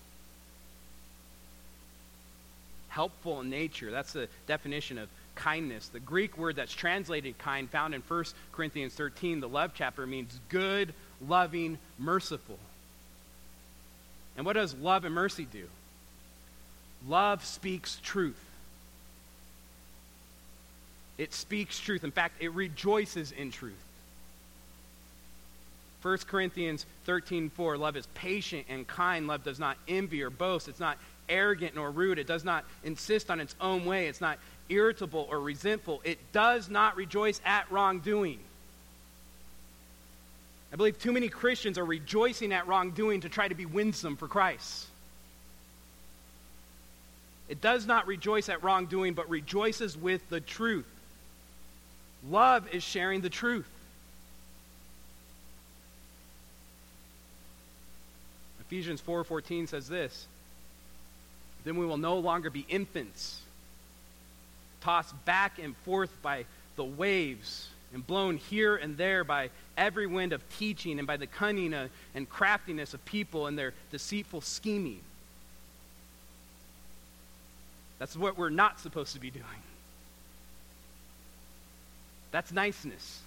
Helpful 2.89 3.41
in 3.41 3.49
nature. 3.49 3.91
That's 3.91 4.13
the 4.13 4.27
definition 4.47 4.97
of 4.97 5.07
kindness. 5.36 5.88
The 5.88 5.99
Greek 5.99 6.38
word 6.38 6.55
that's 6.55 6.73
translated 6.73 7.38
kind, 7.38 7.69
found 7.69 7.93
in 7.93 8.01
1 8.01 8.25
Corinthians 8.51 8.93
13, 8.93 9.39
the 9.39 9.47
love 9.47 9.71
chapter, 9.73 10.05
means 10.05 10.39
good, 10.49 10.93
loving, 11.27 11.77
merciful. 11.97 12.59
And 14.36 14.45
what 14.45 14.53
does 14.53 14.73
love 14.75 15.05
and 15.05 15.13
mercy 15.13 15.45
do? 15.45 15.67
Love 17.07 17.45
speaks 17.45 17.99
truth. 18.03 18.43
It 21.17 21.34
speaks 21.34 21.79
truth. 21.79 22.03
In 22.03 22.11
fact, 22.11 22.41
it 22.41 22.51
rejoices 22.53 23.32
in 23.32 23.51
truth. 23.51 23.84
1 26.02 26.18
Corinthians 26.28 26.86
13 27.06 27.49
4, 27.49 27.78
love 27.78 27.95
is 27.95 28.08
patient 28.16 28.66
and 28.70 28.88
kind. 28.88 29.28
Love 29.28 29.43
does 29.43 29.60
not 29.60 29.78
envy 29.88 30.24
or 30.24 30.30
boast. 30.30 30.68
It's 30.68 30.80
not 30.80 30.97
arrogant 31.30 31.76
nor 31.76 31.91
rude. 31.91 32.18
It 32.20 32.28
does 32.28 32.43
not 32.43 32.66
insist 32.84 33.30
on 33.30 33.39
its 33.39 33.56
own 33.62 33.86
way. 33.86 34.08
It's 34.08 34.22
not 34.22 34.39
irritable 34.70 35.28
or 35.30 35.39
resentful. 35.39 36.02
It 36.04 36.18
does 36.32 36.70
not 36.70 36.95
rejoice 36.95 37.39
at 37.45 37.72
wrongdoing. 37.72 38.39
I 40.74 40.76
believe 40.78 40.99
too 40.99 41.12
many 41.12 41.28
Christians 41.28 41.78
are 41.78 41.86
rejoicing 41.86 42.54
at 42.54 42.68
wrongdoing 42.68 43.22
to 43.22 43.30
try 43.30 43.47
to 43.47 43.56
be 43.56 43.66
winsome 43.66 44.16
for 44.16 44.28
Christ. 44.28 44.88
It 47.49 47.60
does 47.60 47.86
not 47.86 48.08
rejoice 48.08 48.47
at 48.47 48.64
wrongdoing, 48.64 49.14
but 49.14 49.30
rejoices 49.30 49.97
with 49.97 50.28
the 50.30 50.39
truth. 50.39 50.88
Love 52.30 52.74
is 52.74 52.82
sharing 52.82 53.20
the 53.20 53.30
truth. 53.30 53.68
Ephesians 58.72 59.01
4:14 59.01 59.67
says 59.67 59.89
this, 59.89 60.28
then 61.65 61.76
we 61.76 61.86
will 61.86 61.97
no 61.97 62.17
longer 62.17 62.49
be 62.49 62.65
infants 62.69 63.41
tossed 64.80 65.13
back 65.26 65.59
and 65.59 65.76
forth 65.78 66.09
by 66.22 66.45
the 66.78 66.84
waves 66.86 67.67
and 67.93 68.07
blown 68.07 68.38
here 68.38 68.78
and 68.78 68.95
there 68.95 69.26
by 69.26 69.49
every 69.76 70.07
wind 70.07 70.32
of 70.32 70.41
teaching 70.57 70.99
and 70.99 71.05
by 71.05 71.17
the 71.17 71.28
cunning 71.28 71.76
and 72.15 72.30
craftiness 72.30 72.93
of 72.93 73.03
people 73.03 73.47
and 73.47 73.59
their 73.59 73.74
deceitful 73.91 74.39
scheming. 74.39 75.01
That's 77.99 78.15
what 78.15 78.38
we're 78.38 78.49
not 78.49 78.80
supposed 78.80 79.13
to 79.15 79.19
be 79.19 79.32
doing. 79.32 79.45
That's 82.32 82.53
niceness. 82.53 83.19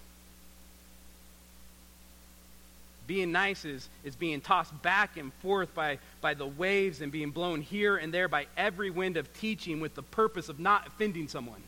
Being 3.07 3.32
nice 3.32 3.64
is, 3.64 3.88
is 4.02 4.16
being 4.16 4.40
tossed 4.40 4.80
back 4.82 5.16
and 5.18 5.32
forth 5.34 5.74
by, 5.74 5.98
by 6.22 6.34
the 6.34 6.46
waves 6.46 7.02
and 7.02 7.12
being 7.12 7.30
blown 7.30 7.61
here 7.61 7.96
and 7.96 8.14
there 8.14 8.28
by 8.28 8.46
every 8.57 8.90
wind 8.90 9.18
of 9.18 9.32
teaching 9.34 9.80
with 9.80 9.94
the 9.94 10.02
purpose 10.02 10.48
of 10.48 10.59
not 10.59 10.86
offending 10.86 11.28
someone. 11.28 11.62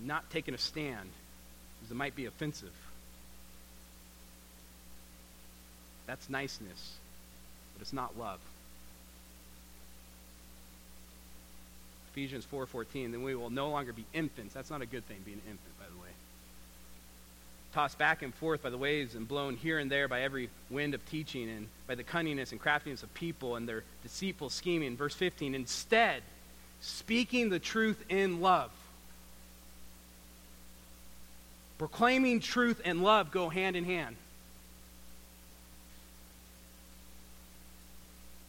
Not 0.00 0.28
taking 0.30 0.54
a 0.54 0.58
stand 0.58 1.08
because 1.78 1.92
it 1.92 1.96
might 1.96 2.16
be 2.16 2.26
offensive. 2.26 2.72
That's 6.06 6.28
niceness, 6.28 6.96
but 7.74 7.82
it's 7.82 7.92
not 7.92 8.18
love. 8.18 8.40
Ephesians 12.12 12.44
4:14 12.52 13.12
then 13.12 13.22
we 13.22 13.36
will 13.36 13.50
no 13.50 13.70
longer 13.70 13.92
be 13.92 14.06
infants. 14.12 14.54
That's 14.54 14.70
not 14.70 14.82
a 14.82 14.86
good 14.86 15.06
thing 15.06 15.18
being 15.24 15.40
an 15.44 15.50
infant, 15.50 15.78
by 15.78 15.84
the 15.86 16.02
way 16.02 16.08
tossed 17.72 17.98
back 17.98 18.22
and 18.22 18.34
forth 18.34 18.62
by 18.62 18.70
the 18.70 18.78
waves 18.78 19.14
and 19.14 19.28
blown 19.28 19.56
here 19.56 19.78
and 19.78 19.90
there 19.90 20.08
by 20.08 20.22
every 20.22 20.48
wind 20.70 20.94
of 20.94 21.04
teaching 21.06 21.48
and 21.50 21.68
by 21.86 21.94
the 21.94 22.04
cunningness 22.04 22.52
and 22.52 22.60
craftiness 22.60 23.02
of 23.02 23.12
people 23.14 23.56
and 23.56 23.68
their 23.68 23.84
deceitful 24.02 24.50
scheming. 24.50 24.96
Verse 24.96 25.14
15, 25.14 25.54
instead, 25.54 26.22
speaking 26.80 27.50
the 27.50 27.58
truth 27.58 28.02
in 28.08 28.40
love. 28.40 28.70
Proclaiming 31.76 32.40
truth 32.40 32.80
and 32.84 33.02
love 33.02 33.30
go 33.30 33.48
hand 33.48 33.76
in 33.76 33.84
hand. 33.84 34.16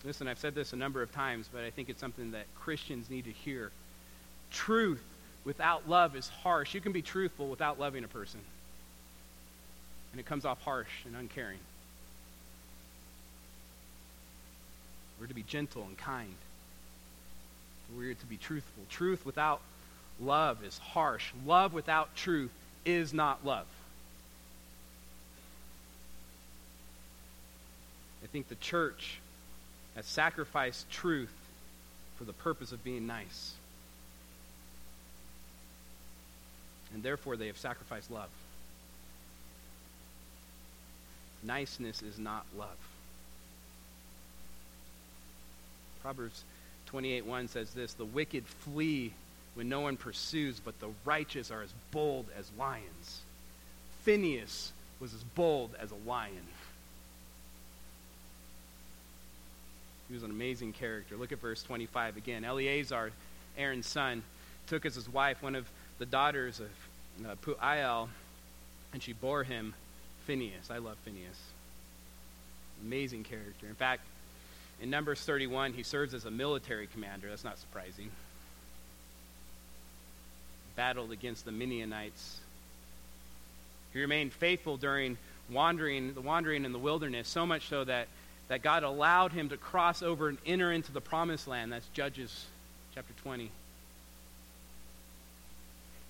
Listen, 0.05 0.29
I've 0.29 0.39
said 0.39 0.55
this 0.55 0.71
a 0.71 0.77
number 0.77 1.01
of 1.01 1.11
times, 1.11 1.49
but 1.51 1.63
I 1.63 1.71
think 1.71 1.89
it's 1.89 1.99
something 1.99 2.31
that 2.31 2.45
Christians 2.57 3.09
need 3.09 3.25
to 3.25 3.31
hear. 3.31 3.69
Truth 4.49 5.03
without 5.43 5.89
love 5.89 6.15
is 6.15 6.29
harsh. 6.29 6.73
You 6.73 6.79
can 6.79 6.93
be 6.93 7.01
truthful 7.01 7.49
without 7.49 7.79
loving 7.79 8.05
a 8.05 8.07
person 8.07 8.39
and 10.11 10.19
it 10.19 10.25
comes 10.25 10.45
off 10.45 10.61
harsh 10.63 11.05
and 11.05 11.15
uncaring. 11.15 11.59
We're 15.19 15.27
to 15.27 15.33
be 15.33 15.43
gentle 15.43 15.83
and 15.83 15.97
kind. 15.97 16.33
We're 17.95 18.13
to 18.13 18.25
be 18.25 18.37
truthful. 18.37 18.83
Truth 18.89 19.25
without 19.25 19.61
love 20.19 20.63
is 20.63 20.77
harsh. 20.77 21.31
Love 21.45 21.73
without 21.73 22.15
truth 22.15 22.51
is 22.85 23.13
not 23.13 23.45
love. 23.45 23.65
I 28.23 28.27
think 28.27 28.47
the 28.47 28.55
church 28.55 29.19
has 29.95 30.05
sacrificed 30.05 30.89
truth 30.91 31.33
for 32.17 32.23
the 32.23 32.33
purpose 32.33 32.71
of 32.71 32.83
being 32.83 33.07
nice. 33.07 33.53
And 36.93 37.03
therefore, 37.03 37.37
they 37.37 37.47
have 37.47 37.57
sacrificed 37.57 38.11
love. 38.11 38.29
Niceness 41.43 42.01
is 42.01 42.19
not 42.19 42.45
love. 42.57 42.77
Proverbs 46.01 46.43
28:1 46.87 47.47
says 47.47 47.73
this, 47.73 47.93
"The 47.93 48.05
wicked 48.05 48.47
flee 48.47 49.13
when 49.53 49.69
no 49.69 49.81
one 49.81 49.97
pursues, 49.97 50.59
but 50.59 50.79
the 50.79 50.91
righteous 51.05 51.51
are 51.51 51.61
as 51.61 51.73
bold 51.91 52.29
as 52.35 52.51
lions." 52.57 53.21
Phineas 54.03 54.71
was 54.99 55.13
as 55.13 55.23
bold 55.23 55.75
as 55.75 55.91
a 55.91 55.95
lion. 55.95 56.47
He 60.07 60.13
was 60.15 60.23
an 60.23 60.31
amazing 60.31 60.73
character. 60.73 61.15
Look 61.15 61.31
at 61.31 61.39
verse 61.39 61.61
25 61.61 62.17
again. 62.17 62.43
Eleazar, 62.43 63.11
Aaron's 63.55 63.85
son, 63.85 64.23
took 64.67 64.85
as 64.85 64.95
his 64.95 65.07
wife 65.07 65.41
one 65.43 65.55
of 65.55 65.69
the 65.99 66.05
daughters 66.05 66.59
of 66.59 66.69
uh, 67.25 68.07
and 68.91 69.03
she 69.03 69.13
bore 69.13 69.43
him 69.43 69.73
Phineas. 70.25 70.69
I 70.69 70.77
love 70.77 70.97
Phineas. 71.03 71.37
Amazing 72.81 73.23
character. 73.23 73.67
In 73.67 73.75
fact, 73.75 74.01
in 74.81 74.89
Numbers 74.89 75.19
31, 75.21 75.73
he 75.73 75.83
serves 75.83 76.13
as 76.13 76.25
a 76.25 76.31
military 76.31 76.87
commander. 76.87 77.29
That's 77.29 77.43
not 77.43 77.57
surprising. 77.57 78.09
Battled 80.75 81.11
against 81.11 81.45
the 81.45 81.51
Midianites. 81.51 82.39
He 83.91 83.99
remained 83.99 84.31
faithful 84.31 84.77
during 84.77 85.17
wandering, 85.49 86.13
the 86.13 86.21
wandering 86.21 86.63
in 86.63 86.71
the 86.71 86.79
wilderness, 86.79 87.27
so 87.27 87.45
much 87.45 87.67
so 87.67 87.83
that, 87.83 88.07
that 88.47 88.61
God 88.61 88.83
allowed 88.83 89.33
him 89.33 89.49
to 89.49 89.57
cross 89.57 90.01
over 90.01 90.29
and 90.29 90.37
enter 90.45 90.71
into 90.71 90.91
the 90.91 91.01
promised 91.01 91.47
land. 91.47 91.71
That's 91.71 91.87
Judges 91.89 92.45
chapter 92.93 93.13
20. 93.23 93.51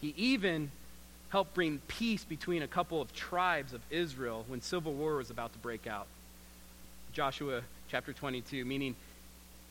He 0.01 0.13
even 0.15 0.71
helped 1.29 1.53
bring 1.53 1.79
peace 1.87 2.23
between 2.23 2.63
a 2.63 2.67
couple 2.67 3.01
of 3.01 3.13
tribes 3.13 3.73
of 3.73 3.81
Israel 3.89 4.45
when 4.47 4.61
civil 4.61 4.93
war 4.93 5.15
was 5.15 5.29
about 5.29 5.53
to 5.53 5.59
break 5.59 5.87
out. 5.87 6.07
Joshua 7.13 7.61
chapter 7.89 8.13
22, 8.13 8.65
meaning 8.65 8.95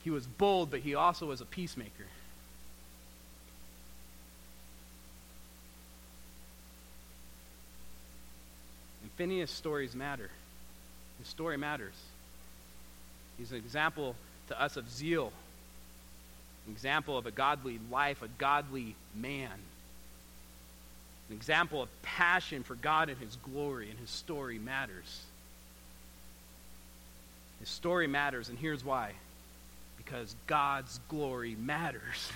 he 0.03 0.09
was 0.09 0.25
bold, 0.25 0.71
but 0.71 0.79
he 0.79 0.95
also 0.95 1.25
was 1.25 1.41
a 1.41 1.45
peacemaker. 1.45 2.07
And 9.01 9.11
Phineas' 9.17 9.51
stories 9.51 9.95
matter. 9.95 10.29
His 11.19 11.27
story 11.27 11.57
matters. 11.57 11.95
He's 13.37 13.51
an 13.51 13.57
example 13.57 14.15
to 14.47 14.61
us 14.61 14.77
of 14.77 14.89
zeal, 14.89 15.31
an 16.67 16.73
example 16.73 17.17
of 17.17 17.25
a 17.25 17.31
godly 17.31 17.79
life, 17.91 18.21
a 18.21 18.27
godly 18.37 18.95
man, 19.15 19.51
an 21.29 21.35
example 21.35 21.81
of 21.81 21.89
passion 22.01 22.63
for 22.63 22.75
God 22.75 23.09
and 23.09 23.17
His 23.19 23.35
glory, 23.37 23.89
and 23.89 23.99
his 23.99 24.09
story 24.09 24.57
matters. 24.57 25.21
His 27.59 27.69
story 27.69 28.07
matters, 28.07 28.49
and 28.49 28.57
here's 28.57 28.83
why 28.83 29.13
because 29.97 30.35
God's 30.47 30.99
glory 31.07 31.55
matters. 31.59 32.01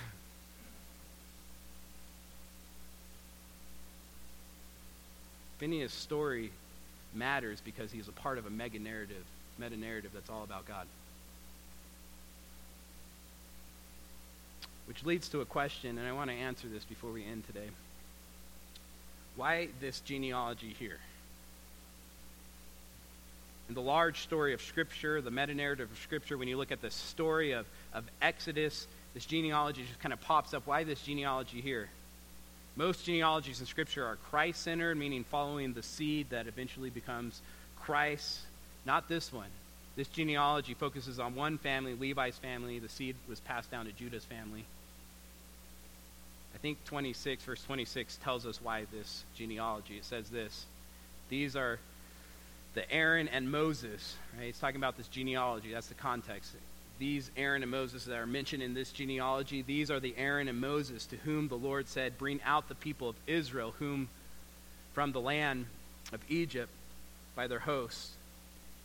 Phineas' 5.58 5.92
story 5.92 6.52
matters 7.14 7.60
because 7.64 7.90
he's 7.90 8.06
a 8.06 8.12
part 8.12 8.38
of 8.38 8.46
a 8.46 8.50
mega 8.50 8.78
narrative, 8.78 9.24
meta 9.58 9.76
narrative 9.76 10.12
that's 10.14 10.30
all 10.30 10.44
about 10.44 10.66
God. 10.66 10.86
Which 14.86 15.02
leads 15.04 15.28
to 15.30 15.40
a 15.40 15.46
question, 15.46 15.98
and 15.98 16.06
I 16.06 16.12
want 16.12 16.30
to 16.30 16.36
answer 16.36 16.68
this 16.68 16.84
before 16.84 17.10
we 17.10 17.24
end 17.24 17.46
today. 17.46 17.70
Why 19.36 19.68
this 19.80 20.00
genealogy 20.00 20.74
here? 20.78 20.98
In 23.68 23.74
the 23.74 23.80
large 23.80 24.20
story 24.20 24.52
of 24.52 24.60
Scripture, 24.60 25.20
the 25.20 25.30
meta 25.30 25.54
narrative 25.54 25.90
of 25.90 25.98
Scripture, 25.98 26.36
when 26.36 26.48
you 26.48 26.56
look 26.56 26.70
at 26.70 26.82
the 26.82 26.90
story 26.90 27.52
of, 27.52 27.66
of 27.92 28.04
Exodus, 28.20 28.86
this 29.14 29.24
genealogy 29.24 29.84
just 29.86 30.00
kind 30.00 30.12
of 30.12 30.20
pops 30.20 30.52
up. 30.52 30.66
Why 30.66 30.84
this 30.84 31.00
genealogy 31.00 31.60
here? 31.60 31.88
Most 32.76 33.04
genealogies 33.04 33.60
in 33.60 33.66
Scripture 33.66 34.04
are 34.04 34.16
Christ 34.30 34.62
centered, 34.62 34.96
meaning 34.96 35.24
following 35.24 35.72
the 35.72 35.82
seed 35.82 36.30
that 36.30 36.46
eventually 36.46 36.90
becomes 36.90 37.40
Christ. 37.80 38.40
Not 38.84 39.08
this 39.08 39.32
one. 39.32 39.48
This 39.96 40.08
genealogy 40.08 40.74
focuses 40.74 41.20
on 41.20 41.34
one 41.34 41.56
family, 41.56 41.94
Levi's 41.94 42.36
family. 42.36 42.80
The 42.80 42.88
seed 42.88 43.14
was 43.28 43.40
passed 43.40 43.70
down 43.70 43.86
to 43.86 43.92
Judah's 43.92 44.24
family. 44.24 44.64
I 46.54 46.58
think 46.58 46.82
26, 46.84 47.44
verse 47.44 47.62
26, 47.64 48.18
tells 48.22 48.46
us 48.46 48.60
why 48.62 48.86
this 48.92 49.24
genealogy. 49.36 49.96
It 49.96 50.04
says 50.04 50.30
this 50.30 50.66
These 51.28 51.56
are 51.56 51.78
the 52.74 52.90
Aaron 52.90 53.28
and 53.28 53.50
Moses, 53.50 54.16
right? 54.38 54.48
It's 54.48 54.58
talking 54.58 54.76
about 54.76 54.96
this 54.96 55.08
genealogy. 55.08 55.72
That's 55.72 55.88
the 55.88 55.94
context. 55.94 56.52
These 56.98 57.30
Aaron 57.36 57.62
and 57.62 57.70
Moses 57.70 58.04
that 58.04 58.16
are 58.16 58.26
mentioned 58.26 58.62
in 58.62 58.74
this 58.74 58.92
genealogy, 58.92 59.62
these 59.62 59.90
are 59.90 59.98
the 59.98 60.14
Aaron 60.16 60.48
and 60.48 60.60
Moses 60.60 61.06
to 61.06 61.16
whom 61.16 61.48
the 61.48 61.56
Lord 61.56 61.88
said, 61.88 62.18
Bring 62.18 62.40
out 62.44 62.68
the 62.68 62.74
people 62.74 63.08
of 63.08 63.16
Israel, 63.26 63.74
whom 63.78 64.08
from 64.92 65.12
the 65.12 65.20
land 65.20 65.66
of 66.12 66.20
Egypt 66.28 66.70
by 67.34 67.48
their 67.48 67.58
hosts. 67.58 68.12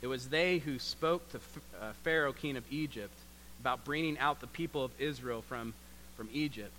It 0.01 0.07
was 0.07 0.29
they 0.29 0.59
who 0.59 0.79
spoke 0.79 1.29
to 1.31 1.37
uh, 1.79 1.91
Pharaoh, 2.03 2.33
king 2.33 2.57
of 2.57 2.63
Egypt, 2.71 3.13
about 3.59 3.85
bringing 3.85 4.17
out 4.17 4.39
the 4.39 4.47
people 4.47 4.83
of 4.83 4.91
Israel 4.99 5.41
from, 5.41 5.73
from 6.15 6.29
Egypt. 6.31 6.73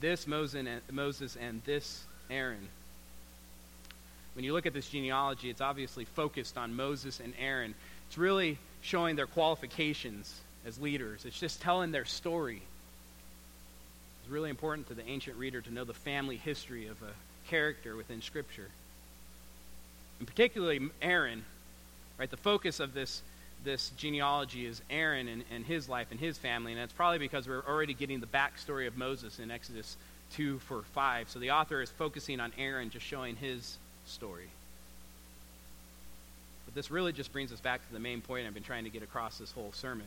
This 0.00 0.26
Moses 0.26 1.36
and 1.36 1.62
this 1.64 2.04
Aaron 2.30 2.68
when 4.34 4.44
you 4.44 4.52
look 4.52 4.66
at 4.66 4.72
this 4.72 4.88
genealogy, 4.88 5.50
it's 5.50 5.60
obviously 5.60 6.04
focused 6.04 6.56
on 6.56 6.74
Moses 6.74 7.20
and 7.20 7.34
Aaron. 7.38 7.74
It's 8.08 8.16
really 8.16 8.58
showing 8.80 9.16
their 9.16 9.26
qualifications 9.26 10.34
as 10.66 10.78
leaders, 10.78 11.24
it's 11.24 11.38
just 11.38 11.60
telling 11.60 11.90
their 11.90 12.04
story. 12.04 12.62
It's 14.22 14.30
really 14.30 14.48
important 14.48 14.86
to 14.88 14.94
the 14.94 15.04
ancient 15.08 15.36
reader 15.36 15.60
to 15.60 15.74
know 15.74 15.82
the 15.82 15.92
family 15.92 16.36
history 16.36 16.86
of 16.86 16.96
a 17.02 17.48
character 17.48 17.96
within 17.96 18.22
Scripture. 18.22 18.68
And 20.20 20.28
particularly 20.28 20.88
Aaron, 21.02 21.44
right? 22.16 22.30
The 22.30 22.36
focus 22.36 22.78
of 22.78 22.94
this, 22.94 23.22
this 23.64 23.90
genealogy 23.96 24.66
is 24.66 24.82
Aaron 24.90 25.28
and, 25.28 25.44
and 25.52 25.64
his 25.64 25.88
life 25.88 26.08
and 26.10 26.18
his 26.18 26.38
family, 26.38 26.72
and 26.72 26.80
that's 26.80 26.92
probably 26.92 27.18
because 27.18 27.46
we're 27.46 27.64
already 27.66 27.94
getting 27.94 28.20
the 28.20 28.26
backstory 28.26 28.86
of 28.86 28.96
Moses 28.96 29.38
in 29.38 29.50
Exodus 29.50 29.96
2 30.34 30.58
for 30.60 30.82
5. 30.94 31.28
So 31.30 31.38
the 31.38 31.52
author 31.52 31.80
is 31.82 31.90
focusing 31.90 32.40
on 32.40 32.52
Aaron, 32.58 32.90
just 32.90 33.06
showing 33.06 33.36
his 33.36 33.76
story. 34.06 34.48
But 36.66 36.74
this 36.74 36.90
really 36.90 37.12
just 37.12 37.32
brings 37.32 37.52
us 37.52 37.60
back 37.60 37.86
to 37.86 37.92
the 37.92 38.00
main 38.00 38.20
point 38.20 38.46
I've 38.46 38.54
been 38.54 38.62
trying 38.62 38.84
to 38.84 38.90
get 38.90 39.02
across 39.02 39.38
this 39.38 39.52
whole 39.52 39.72
sermon. 39.72 40.06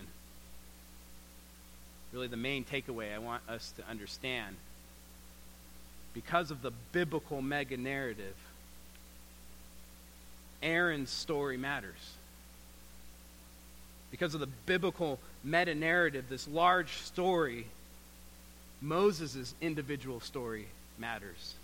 Really, 2.11 2.27
the 2.27 2.37
main 2.37 2.63
takeaway 2.63 3.13
I 3.13 3.19
want 3.19 3.43
us 3.49 3.73
to 3.77 3.87
understand. 3.89 4.55
Because 6.13 6.49
of 6.49 6.61
the 6.61 6.71
biblical 6.91 7.41
mega 7.41 7.77
narrative, 7.77 8.35
Aaron's 10.63 11.09
story 11.09 11.57
matters. 11.57 12.15
Because 14.15 14.33
of 14.33 14.39
the 14.39 14.47
biblical 14.65 15.19
meta 15.43 15.75
narrative, 15.75 16.29
this 16.29 16.47
large 16.47 16.93
story, 16.99 17.67
Moses' 18.81 19.53
individual 19.59 20.21
story 20.21 20.67
matters. 20.97 21.55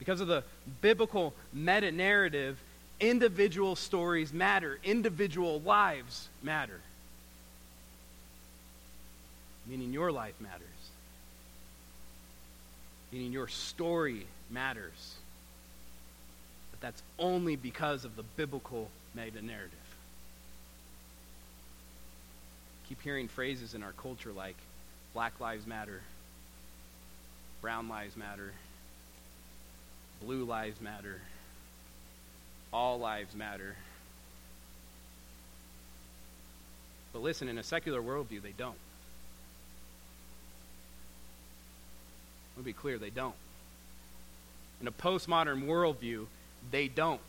Because 0.00 0.20
of 0.20 0.26
the 0.26 0.42
biblical 0.80 1.34
meta 1.52 1.92
narrative, 1.92 2.58
individual 2.98 3.76
stories 3.76 4.32
matter, 4.32 4.80
individual 4.82 5.60
lives 5.60 6.28
matter. 6.42 6.80
Meaning 9.68 9.92
your 9.92 10.10
life 10.10 10.34
matters. 10.40 10.66
Meaning 13.12 13.30
your 13.30 13.46
story 13.46 14.26
matters. 14.50 15.14
But 16.72 16.80
that's 16.80 17.04
only 17.20 17.54
because 17.54 18.04
of 18.04 18.16
the 18.16 18.24
biblical 18.36 18.90
meta 19.14 19.40
narrative. 19.40 19.78
Keep 22.94 23.02
hearing 23.02 23.26
phrases 23.26 23.74
in 23.74 23.82
our 23.82 23.90
culture 23.90 24.30
like 24.30 24.54
Black 25.14 25.40
Lives 25.40 25.66
Matter, 25.66 26.00
Brown 27.60 27.88
Lives 27.88 28.16
Matter, 28.16 28.52
Blue 30.22 30.44
lives 30.44 30.80
matter. 30.80 31.20
All 32.72 33.00
lives 33.00 33.34
matter. 33.34 33.74
But 37.12 37.22
listen, 37.22 37.48
in 37.48 37.58
a 37.58 37.64
secular 37.64 38.00
worldview, 38.00 38.40
they 38.40 38.54
don't. 38.56 38.76
Let 42.56 42.64
me 42.64 42.70
be 42.70 42.72
clear, 42.72 42.96
they 42.96 43.10
don't. 43.10 43.34
In 44.80 44.86
a 44.86 44.92
postmodern 44.92 45.66
worldview, 45.66 46.26
they 46.70 46.86
don't. 46.86 47.20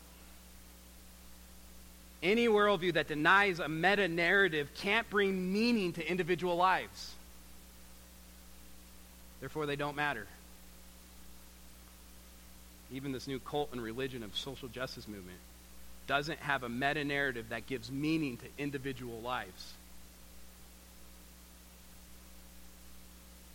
Any 2.26 2.48
worldview 2.48 2.94
that 2.94 3.08
denies 3.08 3.60
a 3.60 3.68
meta 3.68 4.08
narrative 4.08 4.68
can't 4.74 5.08
bring 5.10 5.52
meaning 5.52 5.92
to 5.92 6.10
individual 6.10 6.56
lives. 6.56 7.14
Therefore, 9.40 9.66
they 9.66 9.76
don't 9.76 9.96
matter 9.96 10.26
even 12.92 13.12
this 13.12 13.26
new 13.26 13.38
cult 13.38 13.70
and 13.72 13.82
religion 13.82 14.22
of 14.22 14.36
social 14.36 14.68
justice 14.68 15.08
movement, 15.08 15.38
doesn't 16.06 16.38
have 16.38 16.62
a 16.62 16.68
meta 16.68 17.04
narrative 17.04 17.48
that 17.48 17.66
gives 17.66 17.90
meaning 17.90 18.36
to 18.36 18.46
individual 18.58 19.20
lives. 19.20 19.72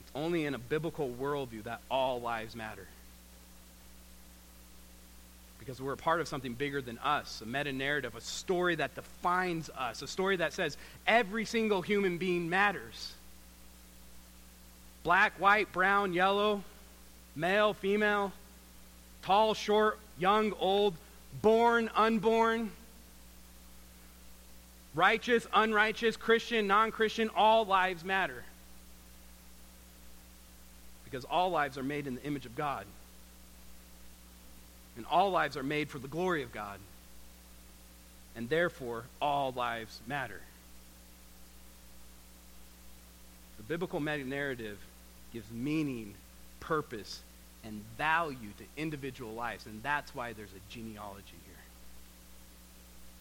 It's 0.02 0.12
only 0.14 0.46
in 0.46 0.54
a 0.54 0.60
biblical 0.60 1.10
worldview 1.10 1.64
that 1.64 1.82
all 1.90 2.20
lives 2.20 2.56
matter. 2.56 2.88
Because 5.62 5.80
we're 5.80 5.94
a 5.94 5.98
part 5.98 6.20
of 6.20 6.28
something 6.28 6.56
bigger 6.56 6.82
than 6.82 6.98
us, 6.98 7.40
a 7.42 7.46
meta 7.46 7.72
narrative, 7.72 8.16
a 8.16 8.22
story 8.22 8.74
that 8.74 8.96
defines 8.96 9.70
us, 9.70 10.02
a 10.02 10.08
story 10.08 10.36
that 10.38 10.54
says 10.54 10.76
every 11.06 11.46
single 11.46 11.84
human 11.84 12.18
being 12.18 12.50
matters. 12.50 13.14
Black, 15.04 15.34
white, 15.40 15.72
brown, 15.72 16.14
yellow, 16.14 16.64
male, 17.36 17.76
female, 17.76 18.34
tall, 19.22 19.54
short, 19.54 20.00
young, 20.18 20.52
old, 20.60 20.96
born, 21.44 21.92
unborn, 21.96 22.72
righteous, 24.96 25.46
unrighteous, 25.54 26.18
Christian, 26.18 26.66
non 26.66 26.92
Christian, 26.92 27.30
all 27.36 27.66
lives 27.66 28.04
matter. 28.04 28.44
Because 31.04 31.24
all 31.26 31.52
lives 31.52 31.78
are 31.78 31.84
made 31.84 32.08
in 32.08 32.16
the 32.16 32.24
image 32.24 32.48
of 32.48 32.56
God. 32.56 32.88
And 34.98 35.06
all 35.10 35.32
lives 35.32 35.58
are 35.58 35.64
made 35.64 35.90
for 35.90 36.00
the 36.00 36.08
glory 36.08 36.44
of 36.44 36.52
God. 36.52 36.80
And 38.36 38.50
therefore, 38.50 39.04
all 39.22 39.52
lives 39.52 40.00
matter. 40.08 40.42
The 43.58 43.64
biblical 43.64 44.00
meta 44.00 44.24
narrative 44.24 44.78
gives 45.34 45.50
meaning, 45.52 46.14
purpose, 46.60 47.22
and 47.64 47.84
value 47.98 48.50
to 48.58 48.64
individual 48.82 49.34
lives. 49.34 49.66
And 49.66 49.84
that's 49.84 50.16
why 50.16 50.34
there's 50.34 50.50
a 50.50 50.74
genealogy 50.74 51.38
here. 51.46 51.56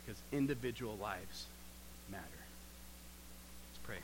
Because 0.05 0.21
individual 0.33 0.97
lives 1.01 1.45
matter. 2.11 2.25
Let's 2.25 3.79
pray. 3.85 3.99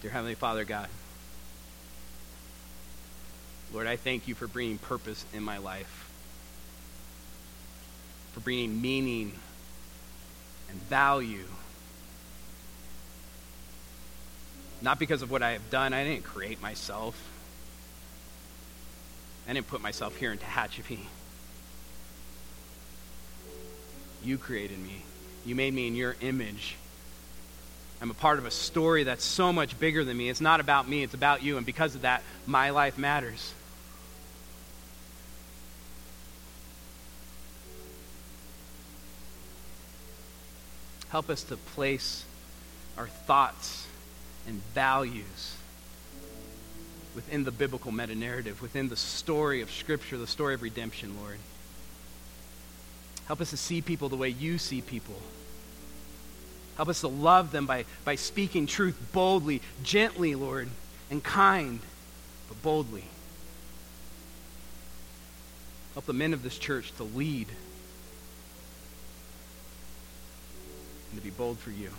Dear 0.00 0.12
Heavenly 0.12 0.36
Father, 0.36 0.64
God, 0.64 0.88
Lord, 3.72 3.88
I 3.88 3.96
thank 3.96 4.28
you 4.28 4.36
for 4.36 4.46
bringing 4.46 4.78
purpose 4.78 5.24
in 5.34 5.42
my 5.42 5.58
life, 5.58 6.08
for 8.32 8.38
bringing 8.40 8.80
meaning 8.80 9.32
and 10.70 10.80
value. 10.82 11.46
Not 14.80 15.00
because 15.00 15.22
of 15.22 15.32
what 15.32 15.42
I 15.42 15.50
have 15.50 15.68
done, 15.68 15.92
I 15.92 16.04
didn't 16.04 16.22
create 16.22 16.62
myself. 16.62 17.20
I 19.48 19.52
didn't 19.52 19.66
put 19.66 19.80
myself 19.80 20.14
here 20.16 20.30
in 20.30 20.38
Tehachapi. 20.38 21.00
You 24.22 24.38
created 24.38 24.78
me. 24.78 25.02
You 25.44 25.56
made 25.56 25.74
me 25.74 25.88
in 25.88 25.96
your 25.96 26.14
image. 26.20 26.76
I'm 28.00 28.10
a 28.10 28.14
part 28.14 28.38
of 28.38 28.46
a 28.46 28.50
story 28.50 29.02
that's 29.04 29.24
so 29.24 29.52
much 29.52 29.78
bigger 29.78 30.04
than 30.04 30.16
me. 30.16 30.28
It's 30.28 30.40
not 30.40 30.60
about 30.60 30.88
me, 30.88 31.02
it's 31.02 31.14
about 31.14 31.42
you. 31.42 31.56
And 31.56 31.66
because 31.66 31.94
of 31.94 32.02
that, 32.02 32.22
my 32.46 32.70
life 32.70 32.96
matters. 32.96 33.52
Help 41.08 41.30
us 41.30 41.42
to 41.44 41.56
place 41.56 42.24
our 42.96 43.08
thoughts 43.08 43.86
and 44.46 44.60
values 44.74 45.56
within 47.14 47.44
the 47.44 47.50
biblical 47.50 47.90
meta 47.90 48.14
narrative, 48.14 48.62
within 48.62 48.88
the 48.88 48.96
story 48.96 49.60
of 49.60 49.70
Scripture, 49.70 50.18
the 50.18 50.26
story 50.26 50.54
of 50.54 50.62
redemption, 50.62 51.16
Lord. 51.20 51.38
Help 53.26 53.40
us 53.40 53.50
to 53.50 53.56
see 53.56 53.82
people 53.82 54.08
the 54.08 54.16
way 54.16 54.28
you 54.28 54.58
see 54.58 54.80
people. 54.80 55.16
Help 56.78 56.88
us 56.88 57.00
to 57.00 57.08
love 57.08 57.50
them 57.50 57.66
by, 57.66 57.84
by 58.04 58.14
speaking 58.14 58.68
truth 58.68 58.96
boldly, 59.12 59.60
gently, 59.82 60.36
Lord, 60.36 60.68
and 61.10 61.22
kind, 61.22 61.80
but 62.48 62.62
boldly. 62.62 63.02
Help 65.94 66.06
the 66.06 66.12
men 66.12 66.32
of 66.32 66.44
this 66.44 66.56
church 66.56 66.94
to 66.98 67.02
lead 67.02 67.48
and 71.10 71.20
to 71.20 71.24
be 71.24 71.30
bold 71.30 71.58
for 71.58 71.72
you. 71.72 71.90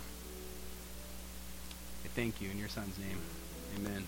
I 2.06 2.08
thank 2.08 2.40
you 2.40 2.48
in 2.50 2.58
your 2.58 2.68
son's 2.68 2.98
name. 2.98 3.18
Amen. 3.76 4.06